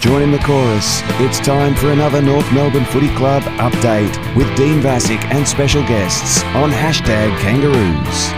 Join 0.00 0.22
in 0.22 0.30
the 0.30 0.38
chorus. 0.38 1.02
It's 1.20 1.38
time 1.40 1.74
for 1.74 1.92
another 1.92 2.22
North 2.22 2.50
Melbourne 2.54 2.86
Footy 2.86 3.14
Club 3.16 3.42
update 3.42 4.34
with 4.34 4.46
Dean 4.56 4.80
Vassick 4.80 5.22
and 5.26 5.46
special 5.46 5.82
guests 5.82 6.42
on 6.54 6.70
hashtag 6.70 7.38
Kangaroos. 7.40 8.32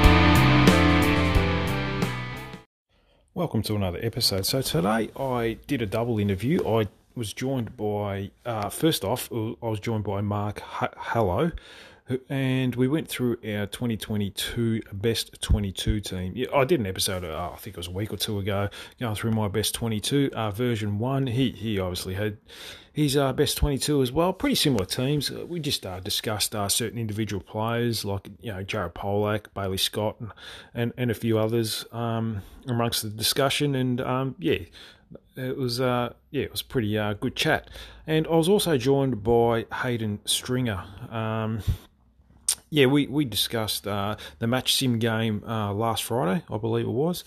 Welcome 3.33 3.63
to 3.63 3.77
another 3.77 4.01
episode. 4.03 4.45
So 4.45 4.61
today 4.61 5.11
I 5.17 5.59
did 5.69 5.83
a 5.83 5.87
double 5.87 6.19
interview. 6.19 6.67
I 6.67 6.89
was 7.15 7.33
joined 7.33 7.77
by, 7.77 8.33
uh, 8.45 8.69
first 8.69 9.05
off, 9.05 9.31
I 9.31 9.55
was 9.61 9.79
joined 9.79 10.03
by 10.03 10.21
Mark 10.21 10.63
Hallow, 10.99 11.53
and 12.29 12.75
we 12.75 12.89
went 12.89 13.09
through 13.09 13.37
our 13.45 13.67
2022 13.67 14.83
best 14.93 15.41
22 15.41 16.01
team. 16.01 16.33
Yeah, 16.35 16.49
I 16.55 16.65
did 16.65 16.81
an 16.81 16.87
episode, 16.87 17.25
uh, 17.25 17.51
I 17.53 17.57
think 17.57 17.75
it 17.75 17.79
was 17.79 17.89
a 17.89 17.93
week 17.93 18.13
or 18.13 18.17
two 18.17 18.39
ago, 18.39 18.69
going 18.99 19.15
through 19.15 19.33
my 19.33 19.49
best 19.49 19.75
22 19.75 20.31
uh, 20.35 20.51
version 20.51 20.99
one. 20.99 21.27
He 21.27 21.51
he 21.51 21.79
obviously 21.79 22.15
had 22.15 22.39
his 22.93 23.17
uh, 23.17 23.33
best 23.33 23.57
22 23.57 24.03
as 24.03 24.13
well. 24.13 24.33
Pretty 24.33 24.55
similar 24.55 24.85
teams. 24.85 25.31
Uh, 25.31 25.47
we 25.47 25.61
just 25.61 25.87
uh, 25.87 26.01
discussed 26.01 26.55
uh, 26.55 26.69
certain 26.69 26.99
individual 26.99 27.43
players 27.43 28.05
like 28.05 28.29
you 28.41 28.53
know 28.53 28.63
Jared 28.63 28.95
Polec, 28.95 29.47
Bailey 29.55 29.79
Scott, 29.79 30.17
and 30.21 30.33
and, 30.75 30.93
and 30.97 31.11
a 31.11 31.15
few 31.15 31.39
others 31.39 31.85
um, 31.93 32.43
amongst 32.67 33.03
the 33.03 33.11
discussion. 33.11 33.75
And 33.75 34.01
um, 34.01 34.35
yeah, 34.39 34.59
it 35.37 35.57
was 35.57 35.81
uh, 35.81 36.13
yeah, 36.31 36.43
it 36.43 36.53
was 36.53 36.63
pretty 36.63 36.97
uh, 36.99 37.15
good 37.15 37.37
chat. 37.37 37.71
And 38.07 38.27
I 38.27 38.35
was 38.35 38.49
also 38.49 38.77
joined 38.77 39.23
by 39.23 39.67
Hayden 39.73 40.21
Stringer. 40.25 40.85
Um, 41.11 41.61
yeah, 42.73 42.87
we 42.87 43.07
we 43.07 43.27
discussed 43.27 43.87
uh, 43.87 44.17
the 44.39 44.47
match 44.47 44.75
sim 44.75 44.99
game 44.99 45.45
uh, 45.47 45.75
last 45.75 46.05
Friday, 46.05 46.43
I 46.51 46.57
believe 46.57 46.87
it 46.87 46.91
was. 46.91 47.23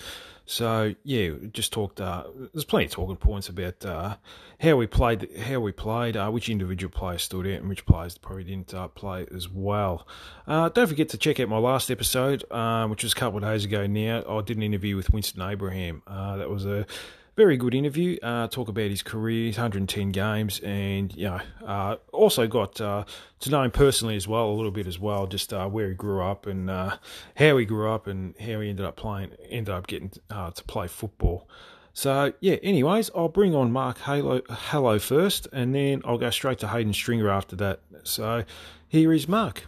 So 0.47 0.95
yeah, 1.03 1.33
just 1.53 1.71
talked. 1.71 2.01
Uh, 2.01 2.23
there's 2.51 2.65
plenty 2.65 2.85
of 2.85 2.91
talking 2.91 3.15
points 3.15 3.47
about 3.47 3.85
uh, 3.85 4.15
how 4.59 4.75
we 4.75 4.87
played, 4.87 5.29
how 5.39 5.59
we 5.59 5.71
played, 5.71 6.17
uh, 6.17 6.31
which 6.31 6.49
individual 6.49 6.91
players 6.91 7.21
stood 7.21 7.45
out, 7.45 7.59
and 7.59 7.69
which 7.69 7.85
players 7.85 8.17
probably 8.17 8.45
didn't 8.45 8.73
uh, 8.73 8.87
play 8.87 9.27
as 9.35 9.47
well. 9.47 10.07
don't 10.47 10.87
forget 10.87 11.09
to 11.09 11.17
check 11.17 11.39
out 11.39 11.47
my 11.47 11.59
last 11.59 11.91
episode, 11.91 12.41
which 12.89 13.03
was 13.03 13.13
a 13.13 13.15
couple 13.15 13.37
of 13.37 13.43
days 13.43 13.65
ago. 13.65 13.85
Now 13.85 14.23
I 14.27 14.41
did 14.41 14.57
an 14.57 14.63
interview 14.63 14.95
with 14.95 15.11
Winston 15.11 15.43
Abraham. 15.43 16.01
that 16.07 16.49
was 16.49 16.65
a 16.65 16.87
very 17.35 17.57
good 17.57 17.75
interview. 17.75 18.17
Uh, 18.21 18.47
talk 18.47 18.69
about 18.69 18.89
his 18.89 19.03
career, 19.03 19.47
110 19.47 20.11
games, 20.11 20.59
and 20.61 21.15
you 21.15 21.25
know, 21.25 21.39
uh, 21.65 21.97
also 22.11 22.47
got 22.47 22.79
uh, 22.79 23.03
to 23.39 23.49
know 23.49 23.63
him 23.63 23.71
personally 23.71 24.15
as 24.15 24.27
well, 24.27 24.49
a 24.49 24.53
little 24.53 24.71
bit 24.71 24.87
as 24.87 24.99
well, 24.99 25.27
just 25.27 25.53
uh, 25.53 25.67
where 25.67 25.89
he 25.89 25.95
grew 25.95 26.23
up 26.23 26.45
and 26.45 26.69
uh, 26.69 26.97
how 27.35 27.57
he 27.57 27.65
grew 27.65 27.89
up 27.91 28.07
and 28.07 28.35
how 28.39 28.59
he 28.61 28.69
ended 28.69 28.85
up 28.85 28.95
playing, 28.95 29.31
ended 29.49 29.73
up 29.73 29.87
getting 29.87 30.11
uh, 30.29 30.51
to 30.51 30.63
play 30.63 30.87
football. 30.87 31.47
So 31.93 32.33
yeah. 32.41 32.55
Anyways, 32.61 33.09
I'll 33.15 33.29
bring 33.29 33.55
on 33.55 33.71
Mark 33.71 33.99
Halo, 33.99 34.41
Hello 34.49 34.99
first, 34.99 35.47
and 35.53 35.73
then 35.73 36.01
I'll 36.03 36.17
go 36.17 36.29
straight 36.29 36.59
to 36.59 36.67
Hayden 36.67 36.93
Stringer 36.93 37.29
after 37.29 37.55
that. 37.57 37.79
So 38.03 38.43
here 38.87 39.13
is 39.13 39.27
Mark. 39.29 39.65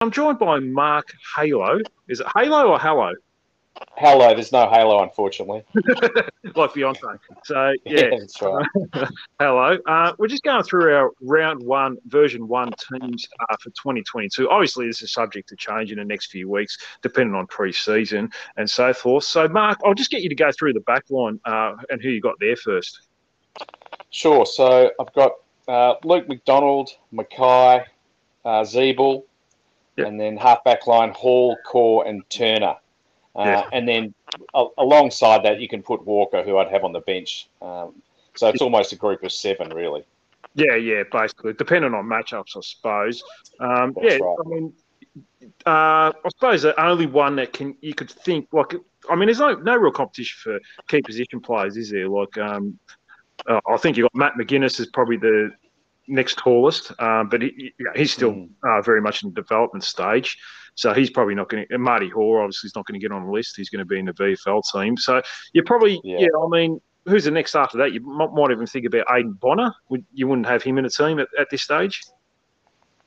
I'm 0.00 0.10
joined 0.10 0.38
by 0.38 0.58
Mark 0.58 1.12
Halo. 1.36 1.80
Is 2.08 2.20
it 2.20 2.26
Halo 2.36 2.68
or 2.68 2.78
Hello? 2.78 3.12
Halo, 3.98 4.32
there's 4.32 4.52
no 4.52 4.68
Halo, 4.68 5.02
unfortunately. 5.02 5.64
like 5.74 6.70
Beyonce. 6.70 7.18
So, 7.44 7.74
yeah. 7.84 8.00
yeah 8.00 8.10
that's 8.18 8.40
right. 8.40 8.66
Hello. 9.40 9.76
Uh, 9.86 10.12
we're 10.18 10.28
just 10.28 10.44
going 10.44 10.62
through 10.62 10.94
our 10.94 11.10
round 11.20 11.60
one, 11.62 11.96
version 12.06 12.46
one 12.46 12.70
teams 12.92 13.28
uh, 13.40 13.56
for 13.60 13.70
2022. 13.70 14.48
Obviously, 14.48 14.86
this 14.86 15.02
is 15.02 15.12
subject 15.12 15.48
to 15.48 15.56
change 15.56 15.90
in 15.90 15.98
the 15.98 16.04
next 16.04 16.30
few 16.30 16.48
weeks, 16.48 16.78
depending 17.02 17.34
on 17.34 17.46
pre 17.48 17.72
season 17.72 18.30
and 18.56 18.70
so 18.70 18.92
forth. 18.92 19.24
So, 19.24 19.48
Mark, 19.48 19.80
I'll 19.84 19.94
just 19.94 20.10
get 20.10 20.22
you 20.22 20.28
to 20.28 20.34
go 20.34 20.52
through 20.52 20.74
the 20.74 20.80
back 20.80 21.04
line 21.10 21.40
uh, 21.44 21.74
and 21.90 22.00
who 22.00 22.08
you 22.08 22.20
got 22.20 22.38
there 22.38 22.56
first. 22.56 23.02
Sure. 24.10 24.46
So, 24.46 24.92
I've 25.00 25.12
got 25.12 25.32
uh, 25.66 25.94
Luke 26.04 26.28
McDonald, 26.28 26.90
McKay, 27.12 27.84
uh, 28.44 28.62
Ziebell, 28.62 29.24
yep. 29.96 30.06
and 30.06 30.20
then 30.20 30.36
half 30.36 30.62
back 30.62 30.86
line 30.86 31.10
Hall, 31.10 31.56
Corr, 31.68 32.08
and 32.08 32.22
Turner. 32.30 32.76
Uh, 33.38 33.44
yeah. 33.44 33.68
And 33.72 33.88
then 33.88 34.14
uh, 34.52 34.66
alongside 34.78 35.44
that, 35.44 35.60
you 35.60 35.68
can 35.68 35.82
put 35.82 36.04
Walker, 36.04 36.42
who 36.42 36.58
I'd 36.58 36.70
have 36.70 36.82
on 36.82 36.92
the 36.92 37.00
bench. 37.00 37.48
Um, 37.62 38.02
so 38.34 38.48
it's 38.48 38.60
almost 38.60 38.92
a 38.92 38.96
group 38.96 39.22
of 39.22 39.32
seven, 39.32 39.70
really. 39.70 40.04
Yeah, 40.54 40.74
yeah, 40.74 41.04
basically, 41.10 41.52
depending 41.52 41.94
on 41.94 42.04
matchups, 42.04 42.56
I 42.56 42.60
suppose. 42.62 43.22
Um, 43.60 43.94
yeah, 44.02 44.16
right. 44.16 44.36
I 44.44 44.48
mean, 44.48 44.72
uh, 45.66 46.12
I 46.12 46.28
suppose 46.30 46.62
the 46.62 46.80
only 46.80 47.06
one 47.06 47.36
that 47.36 47.52
can 47.52 47.76
you 47.80 47.94
could 47.94 48.10
think 48.10 48.48
like, 48.52 48.74
I 49.08 49.14
mean, 49.14 49.26
there's 49.26 49.38
no 49.38 49.54
no 49.54 49.76
real 49.76 49.92
competition 49.92 50.36
for 50.42 50.60
key 50.88 51.02
position 51.02 51.40
players, 51.40 51.76
is 51.76 51.90
there? 51.90 52.08
Like, 52.08 52.36
um, 52.38 52.78
uh, 53.46 53.60
I 53.68 53.76
think 53.76 53.96
you've 53.96 54.08
got 54.12 54.14
Matt 54.14 54.32
McGuinness 54.34 54.80
is 54.80 54.86
probably 54.86 55.16
the 55.16 55.50
next 56.08 56.38
tallest, 56.38 56.92
um, 57.00 57.28
but 57.28 57.42
he, 57.42 57.72
he's 57.94 58.12
still 58.12 58.32
mm. 58.32 58.50
uh, 58.62 58.82
very 58.82 59.00
much 59.00 59.22
in 59.22 59.30
the 59.30 59.34
development 59.34 59.84
stage. 59.84 60.38
So 60.78 60.94
he's 60.94 61.10
probably 61.10 61.34
not 61.34 61.48
going 61.48 61.66
to. 61.68 61.76
Marty 61.76 62.08
Hore 62.08 62.40
obviously 62.40 62.68
is 62.68 62.76
not 62.76 62.86
going 62.86 63.00
to 63.00 63.04
get 63.04 63.10
on 63.10 63.26
the 63.26 63.32
list. 63.32 63.56
He's 63.56 63.68
going 63.68 63.80
to 63.80 63.84
be 63.84 63.98
in 63.98 64.04
the 64.04 64.12
VFL 64.12 64.62
team. 64.72 64.96
So 64.96 65.20
you're 65.52 65.64
probably, 65.64 66.00
yeah. 66.04 66.18
yeah. 66.20 66.28
I 66.40 66.46
mean, 66.48 66.80
who's 67.04 67.24
the 67.24 67.32
next 67.32 67.56
after 67.56 67.78
that? 67.78 67.92
You 67.92 67.98
might, 68.00 68.32
might 68.32 68.52
even 68.52 68.64
think 68.64 68.86
about 68.86 69.04
Aiden 69.08 69.40
Bonar. 69.40 69.74
Would, 69.88 70.04
you 70.14 70.28
wouldn't 70.28 70.46
have 70.46 70.62
him 70.62 70.78
in 70.78 70.84
a 70.84 70.88
team 70.88 71.18
at, 71.18 71.26
at 71.36 71.50
this 71.50 71.62
stage. 71.62 72.04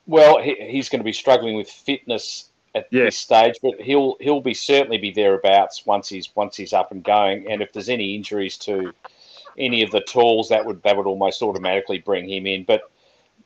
Well, 0.04 0.38
he, 0.38 0.54
he's 0.68 0.90
going 0.90 1.00
to 1.00 1.04
be 1.04 1.14
struggling 1.14 1.56
with 1.56 1.70
fitness 1.70 2.50
at 2.74 2.88
yeah. 2.90 3.04
this 3.04 3.16
stage, 3.16 3.54
but 3.62 3.80
he'll 3.80 4.16
he'll 4.20 4.42
be 4.42 4.52
certainly 4.52 4.98
be 4.98 5.10
thereabouts 5.10 5.86
once 5.86 6.10
he's 6.10 6.28
once 6.34 6.58
he's 6.58 6.74
up 6.74 6.92
and 6.92 7.02
going. 7.02 7.50
And 7.50 7.62
if 7.62 7.72
there's 7.72 7.88
any 7.88 8.14
injuries 8.14 8.58
to 8.58 8.92
any 9.56 9.82
of 9.82 9.90
the 9.90 10.02
tools, 10.02 10.50
that 10.50 10.66
would 10.66 10.82
that 10.82 10.94
would 10.94 11.06
almost 11.06 11.40
automatically 11.40 12.00
bring 12.00 12.28
him 12.28 12.46
in. 12.46 12.64
But 12.64 12.82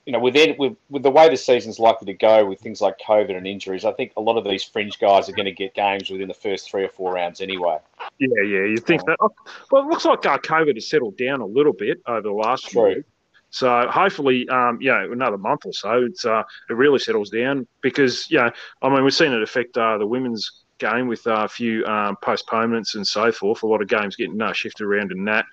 you 0.07 0.13
know, 0.13 0.21
with, 0.21 0.37
it, 0.37 0.57
with 0.57 0.77
with 0.89 1.03
the 1.03 1.11
way 1.11 1.29
the 1.29 1.37
season's 1.37 1.81
likely 1.81 2.07
to 2.07 2.15
go 2.15 2.47
with 2.47 2.61
things 2.61 2.81
like 2.81 2.95
COVID 3.01 3.37
and 3.37 3.47
injuries, 3.47 3.85
I 3.85 3.93
think 3.93 4.13
a 4.17 4.21
lot 4.21 4.39
of 4.39 4.45
these 4.45 4.63
fringe 4.63 4.99
guys 5.01 5.29
are 5.29 5.33
going 5.33 5.47
to 5.47 5.53
get 5.53 5.75
games 5.75 6.09
within 6.09 6.29
the 6.29 6.35
first 6.35 6.71
three 6.71 6.85
or 6.85 6.89
four 6.89 7.15
rounds 7.15 7.41
anyway. 7.41 7.79
Yeah, 8.19 8.43
yeah, 8.43 8.65
you 8.65 8.79
think 8.79 9.03
um, 9.03 9.07
that? 9.09 9.31
Well, 9.71 9.83
it 9.83 9.89
looks 9.89 10.05
like 10.05 10.25
uh, 10.25 10.39
COVID 10.39 10.77
has 10.77 10.89
settled 10.89 11.19
down 11.19 11.41
a 11.41 11.47
little 11.47 11.73
bit 11.73 12.01
over 12.07 12.23
the 12.23 12.31
last 12.31 12.69
true. 12.69 12.95
few. 12.95 13.05
So 13.51 13.89
hopefully, 13.91 14.49
um, 14.49 14.79
you 14.81 14.93
know, 14.93 15.11
another 15.13 15.39
month 15.39 15.67
or 15.67 15.73
so, 15.73 16.05
it's 16.05 16.25
uh, 16.25 16.45
it 16.71 16.75
really 16.75 16.99
settles 17.01 17.31
down 17.31 17.67
because, 17.81 18.31
yeah, 18.31 18.51
I 18.83 18.89
mean, 18.89 19.03
we've 19.03 19.15
seen 19.15 19.33
it 19.33 19.43
affect 19.43 19.77
uh, 19.77 19.99
the 19.99 20.07
women's 20.07 20.63
game 20.79 21.09
with 21.09 21.27
uh, 21.27 21.45
a 21.45 21.49
few 21.49 21.85
um, 21.87 22.17
postponements 22.23 22.95
and 22.95 23.07
so 23.07 23.33
forth. 23.33 23.63
A 23.63 23.67
lot 23.67 23.83
of 23.83 23.89
games 23.89 24.15
getting 24.15 24.41
uh, 24.41 24.53
shifted 24.53 24.85
around 24.85 25.11
and 25.11 25.27
that. 25.27 25.47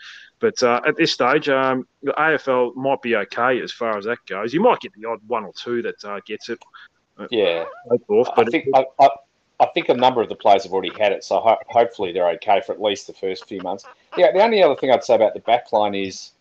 But 0.44 0.62
uh, 0.62 0.82
at 0.86 0.98
this 0.98 1.14
stage, 1.14 1.48
um, 1.48 1.88
the 2.02 2.12
AFL 2.12 2.76
might 2.76 3.02
be 3.02 3.16
okay 3.16 3.62
as 3.62 3.72
far 3.72 3.98
as 3.98 4.04
that 4.04 4.18
goes. 4.28 4.54
You 4.54 4.60
might 4.60 4.82
get 4.82 4.92
the 4.92 5.08
odd 5.08 5.22
one 5.26 5.46
or 5.46 5.54
two 5.54 5.82
that 5.84 6.04
uh, 6.04 6.20
gets 6.26 6.50
it. 6.50 6.60
Uh, 7.18 7.28
yeah, 7.32 7.64
forth, 8.06 8.28
I 8.36 8.44
think 8.44 8.68
I, 8.76 8.86
I, 9.00 9.08
I, 9.62 9.68
think 9.68 9.88
a 9.88 9.94
number 9.94 10.22
of 10.22 10.28
the 10.28 10.36
players 10.36 10.64
have 10.64 10.74
already 10.74 10.92
had 11.00 11.14
it, 11.14 11.24
so 11.24 11.40
ho- 11.40 11.60
hopefully 11.70 12.12
they're 12.12 12.28
okay 12.32 12.62
for 12.66 12.74
at 12.74 12.82
least 12.82 13.08
the 13.08 13.14
first 13.14 13.48
few 13.48 13.62
months. 13.62 13.86
Yeah, 14.18 14.34
the 14.34 14.44
only 14.44 14.62
other 14.62 14.76
thing 14.76 14.92
I'd 14.92 15.06
say 15.06 15.16
about 15.16 15.34
the 15.34 15.40
backline 15.40 15.96
is 15.96 16.32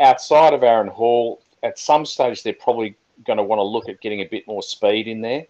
outside 0.00 0.54
of 0.54 0.64
Aaron 0.64 0.88
Hall, 0.88 1.40
at 1.62 1.78
some 1.78 2.04
stage 2.04 2.42
they're 2.42 2.54
probably 2.54 2.96
going 3.24 3.36
to 3.36 3.44
want 3.44 3.60
to 3.60 3.62
look 3.62 3.88
at 3.88 4.00
getting 4.00 4.22
a 4.22 4.26
bit 4.26 4.44
more 4.48 4.64
speed 4.64 5.06
in 5.06 5.20
there. 5.20 5.46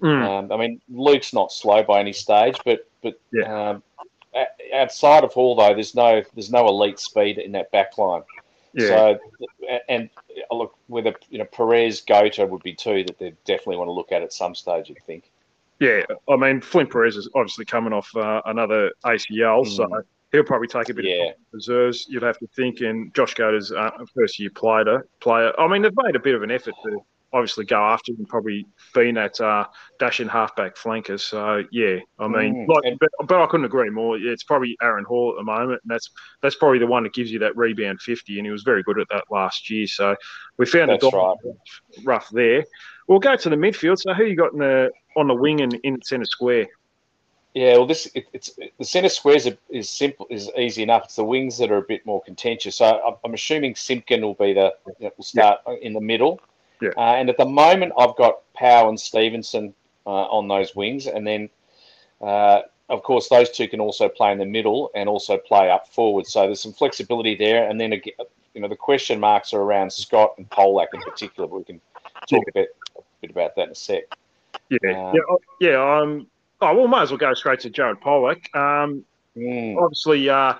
Mm. 0.00 0.26
Um, 0.26 0.52
I 0.52 0.56
mean, 0.56 0.80
Luke's 0.88 1.34
not 1.34 1.52
slow 1.52 1.82
by 1.82 2.00
any 2.00 2.14
stage, 2.14 2.56
but 2.64 2.88
but 3.02 3.20
yeah. 3.30 3.70
um, 3.72 3.82
outside 4.74 5.24
of 5.24 5.32
Hall 5.32 5.54
though, 5.54 5.74
there's 5.74 5.94
no 5.94 6.22
there's 6.34 6.50
no 6.50 6.66
elite 6.66 6.98
speed 6.98 7.38
in 7.38 7.52
that 7.52 7.70
back 7.70 7.98
line. 7.98 8.22
Yeah. 8.74 8.88
So 8.88 9.18
and 9.88 10.08
look, 10.50 10.76
whether 10.86 11.14
you 11.30 11.38
know 11.38 11.44
Perez 11.44 12.02
Goater 12.02 12.48
would 12.48 12.62
be 12.62 12.74
two 12.74 13.04
that 13.04 13.18
they 13.18 13.34
definitely 13.44 13.76
want 13.76 13.88
to 13.88 13.92
look 13.92 14.12
at 14.12 14.22
at 14.22 14.32
some 14.32 14.54
stage. 14.54 14.90
I 14.90 15.00
think. 15.06 15.30
Yeah, 15.80 16.02
I 16.28 16.36
mean 16.36 16.60
Flynn 16.60 16.86
Perez 16.86 17.16
is 17.16 17.28
obviously 17.34 17.64
coming 17.64 17.92
off 17.92 18.08
uh, 18.16 18.40
another 18.46 18.92
ACL, 19.04 19.66
mm. 19.66 19.76
so 19.76 19.88
he'll 20.30 20.44
probably 20.44 20.68
take 20.68 20.88
a 20.88 20.94
bit 20.94 21.04
yeah. 21.04 21.30
of 21.30 21.34
reserves. 21.52 22.06
You'd 22.08 22.22
have 22.22 22.38
to 22.38 22.46
think, 22.56 22.80
and 22.80 23.12
Josh 23.14 23.34
Goater's 23.34 23.72
uh, 23.72 23.90
first 24.14 24.38
year 24.38 24.50
player. 24.50 25.06
Player. 25.20 25.52
I 25.58 25.68
mean, 25.68 25.82
they've 25.82 25.96
made 26.04 26.16
a 26.16 26.20
bit 26.20 26.34
of 26.34 26.42
an 26.42 26.50
effort 26.50 26.74
to 26.84 27.00
obviously 27.32 27.64
go 27.64 27.80
after 27.82 28.12
and 28.12 28.28
probably 28.28 28.66
been 28.94 29.14
that 29.14 29.40
uh, 29.40 29.66
dashing 29.98 30.28
halfback 30.28 30.76
flanker. 30.76 31.18
So 31.18 31.64
yeah, 31.70 31.98
I 32.18 32.28
mean, 32.28 32.66
mm. 32.66 32.68
like, 32.68 32.98
but, 33.00 33.10
but, 33.26 33.42
I 33.42 33.46
couldn't 33.46 33.66
agree 33.66 33.90
more. 33.90 34.18
It's 34.18 34.42
probably 34.42 34.76
Aaron 34.82 35.04
Hall 35.04 35.30
at 35.30 35.36
the 35.36 35.44
moment, 35.44 35.80
and 35.82 35.90
that's 35.90 36.10
that's 36.42 36.56
probably 36.56 36.78
the 36.78 36.86
one 36.86 37.02
that 37.04 37.14
gives 37.14 37.32
you 37.32 37.38
that 37.40 37.56
rebound 37.56 38.00
fifty, 38.00 38.38
and 38.38 38.46
he 38.46 38.52
was 38.52 38.62
very 38.62 38.82
good 38.82 38.98
at 38.98 39.08
that 39.10 39.24
last 39.30 39.70
year. 39.70 39.86
So 39.86 40.16
we 40.58 40.66
found 40.66 40.90
that's 40.90 41.04
it 41.04 41.12
right. 41.12 41.36
rough 42.04 42.28
there. 42.30 42.64
We'll 43.08 43.18
go 43.18 43.36
to 43.36 43.48
the 43.48 43.56
midfield. 43.56 43.98
So 43.98 44.14
who 44.14 44.24
you 44.24 44.36
got 44.36 44.52
in 44.52 44.58
the 44.58 44.90
on 45.16 45.28
the 45.28 45.34
wing 45.34 45.60
and 45.60 45.74
in 45.82 46.02
centre 46.02 46.24
square? 46.24 46.66
Yeah, 47.54 47.76
well, 47.76 47.86
this 47.86 48.08
it, 48.14 48.24
it's 48.32 48.58
the 48.78 48.84
centre 48.84 49.10
squares 49.10 49.46
is, 49.46 49.56
is 49.68 49.90
simple, 49.90 50.26
is 50.30 50.50
easy 50.56 50.82
enough. 50.82 51.04
It's 51.04 51.16
the 51.16 51.24
wings 51.24 51.58
that 51.58 51.70
are 51.70 51.78
a 51.78 51.82
bit 51.82 52.06
more 52.06 52.22
contentious. 52.22 52.76
So 52.76 52.86
I'm, 52.86 53.14
I'm 53.24 53.34
assuming 53.34 53.74
Simpkin 53.74 54.22
will 54.22 54.34
be 54.34 54.54
the 54.54 54.72
will 55.00 55.24
start 55.24 55.60
yeah. 55.66 55.74
in 55.82 55.92
the 55.92 56.00
middle. 56.00 56.40
Yeah. 56.82 56.90
Uh, 56.96 57.14
and 57.14 57.30
at 57.30 57.36
the 57.36 57.46
moment, 57.46 57.92
I've 57.98 58.16
got 58.16 58.40
Powell 58.54 58.88
and 58.88 58.98
Stevenson 58.98 59.74
uh, 60.06 60.10
on 60.10 60.48
those 60.48 60.74
wings, 60.74 61.06
and 61.06 61.26
then 61.26 61.48
uh, 62.20 62.62
of 62.88 63.02
course 63.02 63.28
those 63.28 63.50
two 63.50 63.68
can 63.68 63.80
also 63.80 64.08
play 64.08 64.32
in 64.32 64.38
the 64.38 64.46
middle 64.46 64.90
and 64.94 65.08
also 65.08 65.38
play 65.38 65.70
up 65.70 65.88
forward. 65.88 66.26
So 66.26 66.42
there's 66.42 66.60
some 66.60 66.72
flexibility 66.72 67.34
there. 67.34 67.68
And 67.68 67.80
then 67.80 67.92
you 67.92 68.60
know 68.60 68.68
the 68.68 68.76
question 68.76 69.20
marks 69.20 69.54
are 69.54 69.60
around 69.60 69.92
Scott 69.92 70.34
and 70.38 70.48
Polec 70.50 70.88
in 70.92 71.00
particular, 71.00 71.48
but 71.48 71.58
we 71.58 71.64
can 71.64 71.80
talk 72.28 72.44
a 72.48 72.52
bit 72.52 72.68
a 72.96 73.02
bit 73.20 73.30
about 73.30 73.56
that 73.56 73.66
in 73.66 73.70
a 73.70 73.74
sec. 73.74 74.02
Yeah, 74.68 74.78
um, 74.90 75.14
yeah, 75.14 75.20
oh, 75.30 75.38
yeah. 75.60 75.98
Um, 75.98 76.26
oh, 76.60 76.74
well, 76.74 76.88
might 76.88 77.02
as 77.02 77.10
well 77.10 77.18
go 77.18 77.34
straight 77.34 77.60
to 77.60 77.70
Jared 77.70 78.00
Polec. 78.00 78.54
Um, 78.54 79.04
mm. 79.36 79.76
Obviously, 79.82 80.28
uh, 80.28 80.54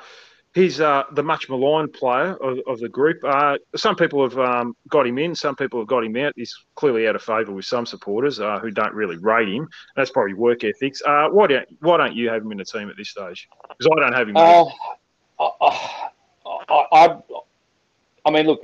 he's 0.55 0.81
uh, 0.81 1.05
the 1.13 1.23
much 1.23 1.49
maligned 1.49 1.93
player 1.93 2.35
of, 2.35 2.59
of 2.67 2.81
the 2.81 2.89
group. 2.89 3.23
Uh, 3.25 3.59
some 3.75 3.97
people 3.97 4.23
have 4.23 4.39
um, 4.39 4.77
got 4.89 5.07
him 5.07 5.19
in, 5.19 5.35
some 5.35 5.57
people 5.57 5.81
have 5.81 5.89
got 5.89 6.05
him 6.05 6.17
out. 6.17 6.33
He's 6.37 6.57
clearly 6.75 7.09
out 7.09 7.17
of 7.17 7.23
favour 7.23 7.53
with 7.53 7.65
some 7.65 7.87
supporters 7.87 8.41
uh, 8.41 8.59
who 8.61 8.71
don't 8.71 8.95
really 8.95 9.17
rate 9.19 9.49
him. 9.49 9.69
That's 9.97 10.11
probably 10.11 10.35
work 10.35 10.65
ethics. 10.65 11.03
Uh, 11.05 11.29
why 11.31 11.47
don't 11.47 11.69
Why 11.81 11.97
don't 11.97 12.15
you 12.15 12.29
have 12.29 12.43
him 12.43 12.53
in 12.53 12.59
the 12.59 12.65
team 12.65 12.89
at 12.89 12.97
this 12.97 13.11
stage? 13.11 13.49
Because 13.69 13.91
I 13.97 14.01
don't 14.01 14.13
have 14.13 14.29
him. 14.29 14.37
Uh, 14.37 14.65
I, 15.41 15.51
I, 16.69 16.87
I, 16.93 17.19
I 18.25 18.31
mean, 18.31 18.47
look, 18.47 18.63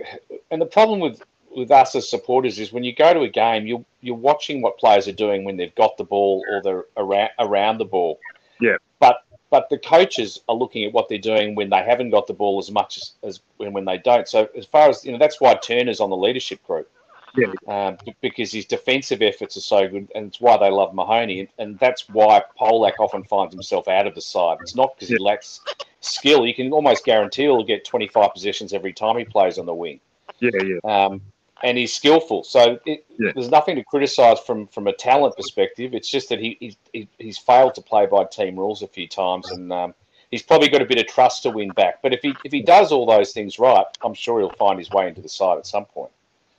and 0.51 0.61
the 0.61 0.67
problem 0.67 1.01
with 1.01 1.23
with 1.51 1.71
us 1.71 1.95
as 1.95 2.09
supporters 2.09 2.59
is 2.59 2.73
when 2.73 2.85
you 2.85 2.95
go 2.95 3.13
to 3.15 3.21
a 3.21 3.29
game, 3.29 3.67
you're 3.67 3.85
you're 4.01 4.15
watching 4.15 4.63
what 4.63 4.79
players 4.79 5.09
are 5.09 5.13
doing 5.13 5.45
when 5.45 5.57
they've 5.57 5.75
got 5.75 5.97
the 5.97 6.05
ball 6.05 6.45
or 6.51 6.63
they're 6.63 6.85
around 6.97 7.31
around 7.39 7.79
the 7.79 7.85
ball. 7.85 8.21
Yeah. 8.61 8.77
But 9.01 9.25
but 9.51 9.69
the 9.71 9.79
coaches 9.79 10.41
are 10.49 10.55
looking 10.55 10.85
at 10.85 10.93
what 10.93 11.09
they're 11.09 11.19
doing 11.19 11.55
when 11.55 11.71
they 11.71 11.83
haven't 11.83 12.11
got 12.11 12.27
the 12.27 12.35
ball 12.35 12.59
as 12.59 12.71
much 12.71 12.99
as, 12.99 13.13
as 13.23 13.41
when, 13.57 13.73
when 13.73 13.85
they 13.85 13.99
don't. 13.99 14.29
So 14.29 14.49
as 14.57 14.67
far 14.67 14.89
as 14.89 15.05
you 15.05 15.13
know, 15.13 15.19
that's 15.19 15.41
why 15.41 15.55
Turner's 15.55 16.01
on 16.01 16.11
the 16.11 16.17
leadership 16.17 16.63
group. 16.67 16.91
Yeah. 17.37 17.53
Um, 17.69 17.99
because 18.21 18.53
his 18.53 18.65
defensive 18.65 19.23
efforts 19.23 19.57
are 19.57 19.61
so 19.61 19.87
good, 19.87 20.11
and 20.15 20.29
it's 20.29 20.41
why 20.41 20.57
they 20.57 20.71
love 20.71 20.95
Mahoney, 20.95 21.41
and, 21.41 21.49
and 21.59 21.79
that's 21.79 22.09
why 22.09 22.43
Polec 22.59 22.95
often 22.99 23.23
finds 23.25 23.55
himself 23.55 23.87
out 23.87 24.07
of 24.07 24.15
the 24.15 24.21
side. 24.21 24.59
It's 24.63 24.75
not 24.75 24.95
because 24.97 25.11
yeah. 25.11 25.19
he 25.19 25.25
lacks 25.25 25.61
skill; 26.01 26.47
you 26.47 26.55
can 26.55 26.73
almost 26.73 27.05
guarantee 27.05 27.43
he'll 27.43 27.65
get 27.65 27.85
25 27.85 28.33
possessions 28.33 28.73
every 28.73 28.93
time 28.93 29.19
he 29.19 29.25
plays 29.25 29.59
on 29.59 29.67
the 29.67 29.75
wing. 29.75 30.01
Yeah, 30.41 30.51
yeah. 30.65 30.79
Um, 30.85 31.21
and 31.63 31.77
he's 31.77 31.93
skillful. 31.93 32.45
So 32.45 32.79
it, 32.87 33.05
yeah. 33.19 33.33
there's 33.35 33.51
nothing 33.51 33.77
to 33.77 33.85
criticise 33.85 34.39
from 34.41 34.67
from 34.69 34.87
a 34.87 34.93
talent 34.93 35.37
perspective. 35.37 35.95
It's 35.95 36.11
just 36.11 36.29
that 36.29 36.39
he, 36.39 36.77
he 36.93 37.09
he's 37.19 37.39
failed 37.39 37.75
to 37.77 37.83
play 37.83 38.07
by 38.07 38.25
team 38.25 38.57
rules 38.57 38.83
a 38.83 38.89
few 38.89 39.09
times, 39.09 39.51
and 39.51 39.73
um, 39.73 39.95
he's 40.31 40.43
probably 40.43 40.69
got 40.69 40.83
a 40.83 40.87
bit 40.87 40.99
of 40.99 41.07
trust 41.07 41.43
to 41.45 41.51
win 41.51 41.71
back. 41.71 42.03
But 42.03 42.13
if 42.13 42.21
he 42.23 42.35
if 42.45 42.53
he 42.53 42.63
does 42.63 42.93
all 42.93 43.07
those 43.07 43.33
things 43.33 43.59
right, 43.59 43.87
I'm 44.03 44.15
sure 44.15 44.41
he'll 44.41 44.51
find 44.51 44.79
his 44.79 44.91
way 44.91 45.09
into 45.09 45.21
the 45.21 45.29
side 45.29 45.59
at 45.59 45.67
some 45.67 45.85
point. 45.85 46.11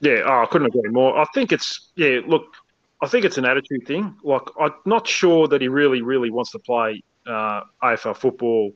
Yeah, 0.02 0.24
oh, 0.26 0.44
I 0.44 0.46
couldn't 0.46 0.68
agree 0.68 0.90
more. 0.90 1.18
I 1.18 1.26
think 1.34 1.52
it's 1.52 1.90
yeah. 1.96 2.20
Look, 2.26 2.56
I 3.02 3.08
think 3.08 3.26
it's 3.26 3.38
an 3.38 3.46
attitude 3.46 3.86
thing. 3.86 4.16
Like 4.24 4.44
I'm 4.60 4.74
not 4.86 5.08
sure 5.08 5.48
that 5.48 5.62
he 5.62 5.68
really 5.68 6.02
really 6.02 6.30
wants 6.30 6.52
to 6.52 6.60
play 6.60 7.04
uh, 7.28 7.62
AFL 7.82 8.18
football. 8.18 8.74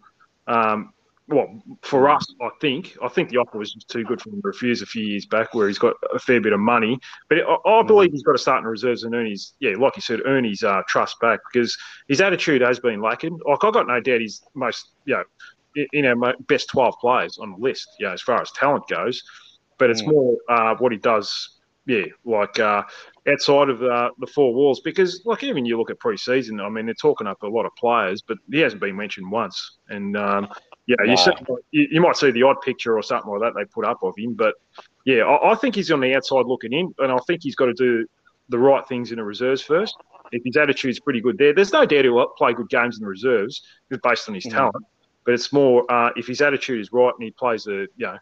Um, 0.48 0.94
well, 1.28 1.64
for 1.82 2.10
us, 2.10 2.26
I 2.42 2.50
think 2.60 2.98
I 3.02 3.08
think 3.08 3.30
the 3.30 3.38
offer 3.38 3.58
was 3.58 3.74
just 3.74 3.90
too 3.90 4.04
good 4.04 4.22
for 4.22 4.30
him 4.30 4.42
to 4.42 4.48
refuse 4.48 4.82
a 4.82 4.86
few 4.86 5.06
years 5.06 5.26
back, 5.26 5.54
where 5.54 5.68
he's 5.68 5.80
got 5.80 5.96
a 6.14 6.20
fair 6.20 6.42
bit 6.42 6.52
of 6.52 6.60
money. 6.60 7.00
But 7.30 7.40
I, 7.40 7.54
I 7.54 7.82
mm. 7.82 7.88
believe 7.88 8.12
he's 8.12 8.24
got 8.24 8.34
to 8.34 8.38
start 8.38 8.60
in 8.60 8.66
reserves 8.66 9.04
and 9.04 9.16
earn 9.16 9.30
his, 9.30 9.54
yeah, 9.60 9.74
like 9.80 9.96
you 9.96 10.02
said, 10.02 10.20
earn 10.26 10.44
his 10.44 10.64
uh, 10.64 10.82
trust 10.88 11.20
back 11.22 11.40
because 11.52 11.78
his 12.10 12.20
attitude 12.20 12.62
has 12.62 12.80
been 12.80 13.02
lacking. 13.02 13.40
Like 13.48 13.64
I've 13.64 13.74
got 13.74 13.88
no 13.88 14.02
doubt 14.02 14.20
he's 14.20 14.44
most, 14.54 14.96
you 15.06 15.16
know, 15.16 15.86
in 15.94 16.06
our 16.06 16.34
best 16.48 16.70
twelve 16.70 16.96
players 17.00 17.38
on 17.38 17.52
the 17.52 17.58
list, 17.58 17.88
you 18.00 18.06
know, 18.06 18.14
as 18.14 18.22
far 18.22 18.42
as 18.42 18.52
talent 18.52 18.88
goes. 18.90 19.24
But 19.80 19.92
it's 19.92 20.02
mm. 20.02 20.12
more 20.12 20.38
uh, 20.50 20.76
what 20.76 20.92
he 20.92 20.98
does, 20.98 21.62
yeah, 21.86 22.04
like 22.26 22.60
uh, 22.60 22.84
outside 23.30 23.70
of 23.70 23.82
uh, 23.82 24.10
the 24.20 24.28
four 24.28 24.54
walls. 24.54 24.82
Because 24.82 25.22
like 25.24 25.42
even 25.44 25.66
you 25.66 25.78
look 25.78 25.90
at 25.90 26.00
preseason, 26.00 26.62
I 26.62 26.68
mean, 26.68 26.86
they're 26.86 26.96
talking 26.96 27.28
up 27.28 27.42
a 27.44 27.48
lot 27.48 27.66
of 27.66 27.74
players, 27.78 28.22
but 28.22 28.38
he 28.52 28.60
hasn't 28.60 28.82
been 28.82 28.98
mentioned 28.98 29.32
once, 29.32 29.78
and 29.88 30.18
um, 30.18 30.50
yeah, 30.86 30.96
you, 31.06 31.16
you, 31.72 31.88
you 31.92 32.02
might 32.02 32.18
see 32.18 32.32
the 32.32 32.44
odd 32.44 32.58
picture 32.62 32.98
or 32.98 33.04
something 33.04 33.32
like 33.32 33.42
that 33.42 33.54
they 33.58 33.66
put 33.66 33.86
up 33.86 34.04
of 34.04 34.14
him, 34.18 34.34
but 34.34 34.56
yeah, 35.06 35.24
I, 35.24 35.52
I, 35.52 35.56
think 35.56 35.76
he's 35.76 35.92
on 35.92 36.02
the 36.02 36.14
outside 36.14 36.46
looking 36.46 36.74
in, 36.74 36.94
and 37.00 37.12
I 37.12 37.18
think 37.26 37.42
he's 37.44 37.56
got 37.56 37.68
to 37.68 37.74
do 37.74 38.06
the 38.50 38.58
right 38.58 38.86
things 38.88 39.12
in 39.12 39.18
the 39.18 39.24
reserves 39.24 39.62
first. 39.62 39.96
If 40.32 40.42
his 40.44 40.58
attitude's 40.58 41.00
pretty 41.00 41.22
good 41.22 41.38
there, 41.38 41.54
there's 41.54 41.72
no 41.72 41.86
doubt 41.86 42.06
he'll 42.06 42.28
play 42.38 42.54
good 42.54 42.70
games 42.70 42.98
in 42.98 43.04
the 43.04 43.10
reserves 43.10 43.62
based 44.04 44.28
on 44.28 44.36
his 44.36 44.46
mm-hmm. 44.46 44.58
talent. 44.58 44.86
But 45.26 45.36
it's 45.36 45.54
more 45.54 45.90
uh, 45.90 46.10
if 46.16 46.28
his 46.28 46.42
attitude 46.42 46.82
is 46.82 46.92
right 46.92 47.14
and 47.18 47.24
he 47.24 47.32
plays 47.32 47.68
a 47.68 47.88
you 47.96 48.08
know 48.08 48.18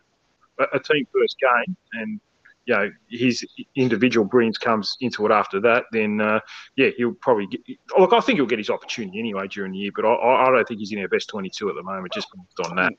a, 0.59 0.63
a 0.73 0.79
team 0.79 1.07
first 1.11 1.37
game 1.39 1.75
and 1.93 2.19
you 2.65 2.75
know 2.75 2.89
his 3.09 3.45
individual 3.75 4.25
brilliance 4.25 4.57
comes 4.57 4.95
into 5.01 5.25
it 5.25 5.31
after 5.31 5.59
that, 5.61 5.85
then 5.91 6.21
uh, 6.21 6.39
yeah, 6.75 6.89
he'll 6.97 7.13
probably 7.13 7.47
get. 7.47 7.61
Look, 7.97 8.13
I 8.13 8.19
think 8.19 8.37
he'll 8.37 8.45
get 8.45 8.59
his 8.59 8.69
opportunity 8.69 9.19
anyway 9.19 9.47
during 9.47 9.71
the 9.71 9.79
year, 9.79 9.91
but 9.95 10.05
I, 10.05 10.47
I 10.47 10.51
don't 10.51 10.67
think 10.67 10.79
he's 10.79 10.91
in 10.91 10.99
our 10.99 11.07
best 11.07 11.29
twenty-two 11.29 11.69
at 11.69 11.75
the 11.75 11.83
moment, 11.83 12.13
just 12.13 12.27
based 12.33 12.69
on 12.69 12.75
that. 12.77 12.93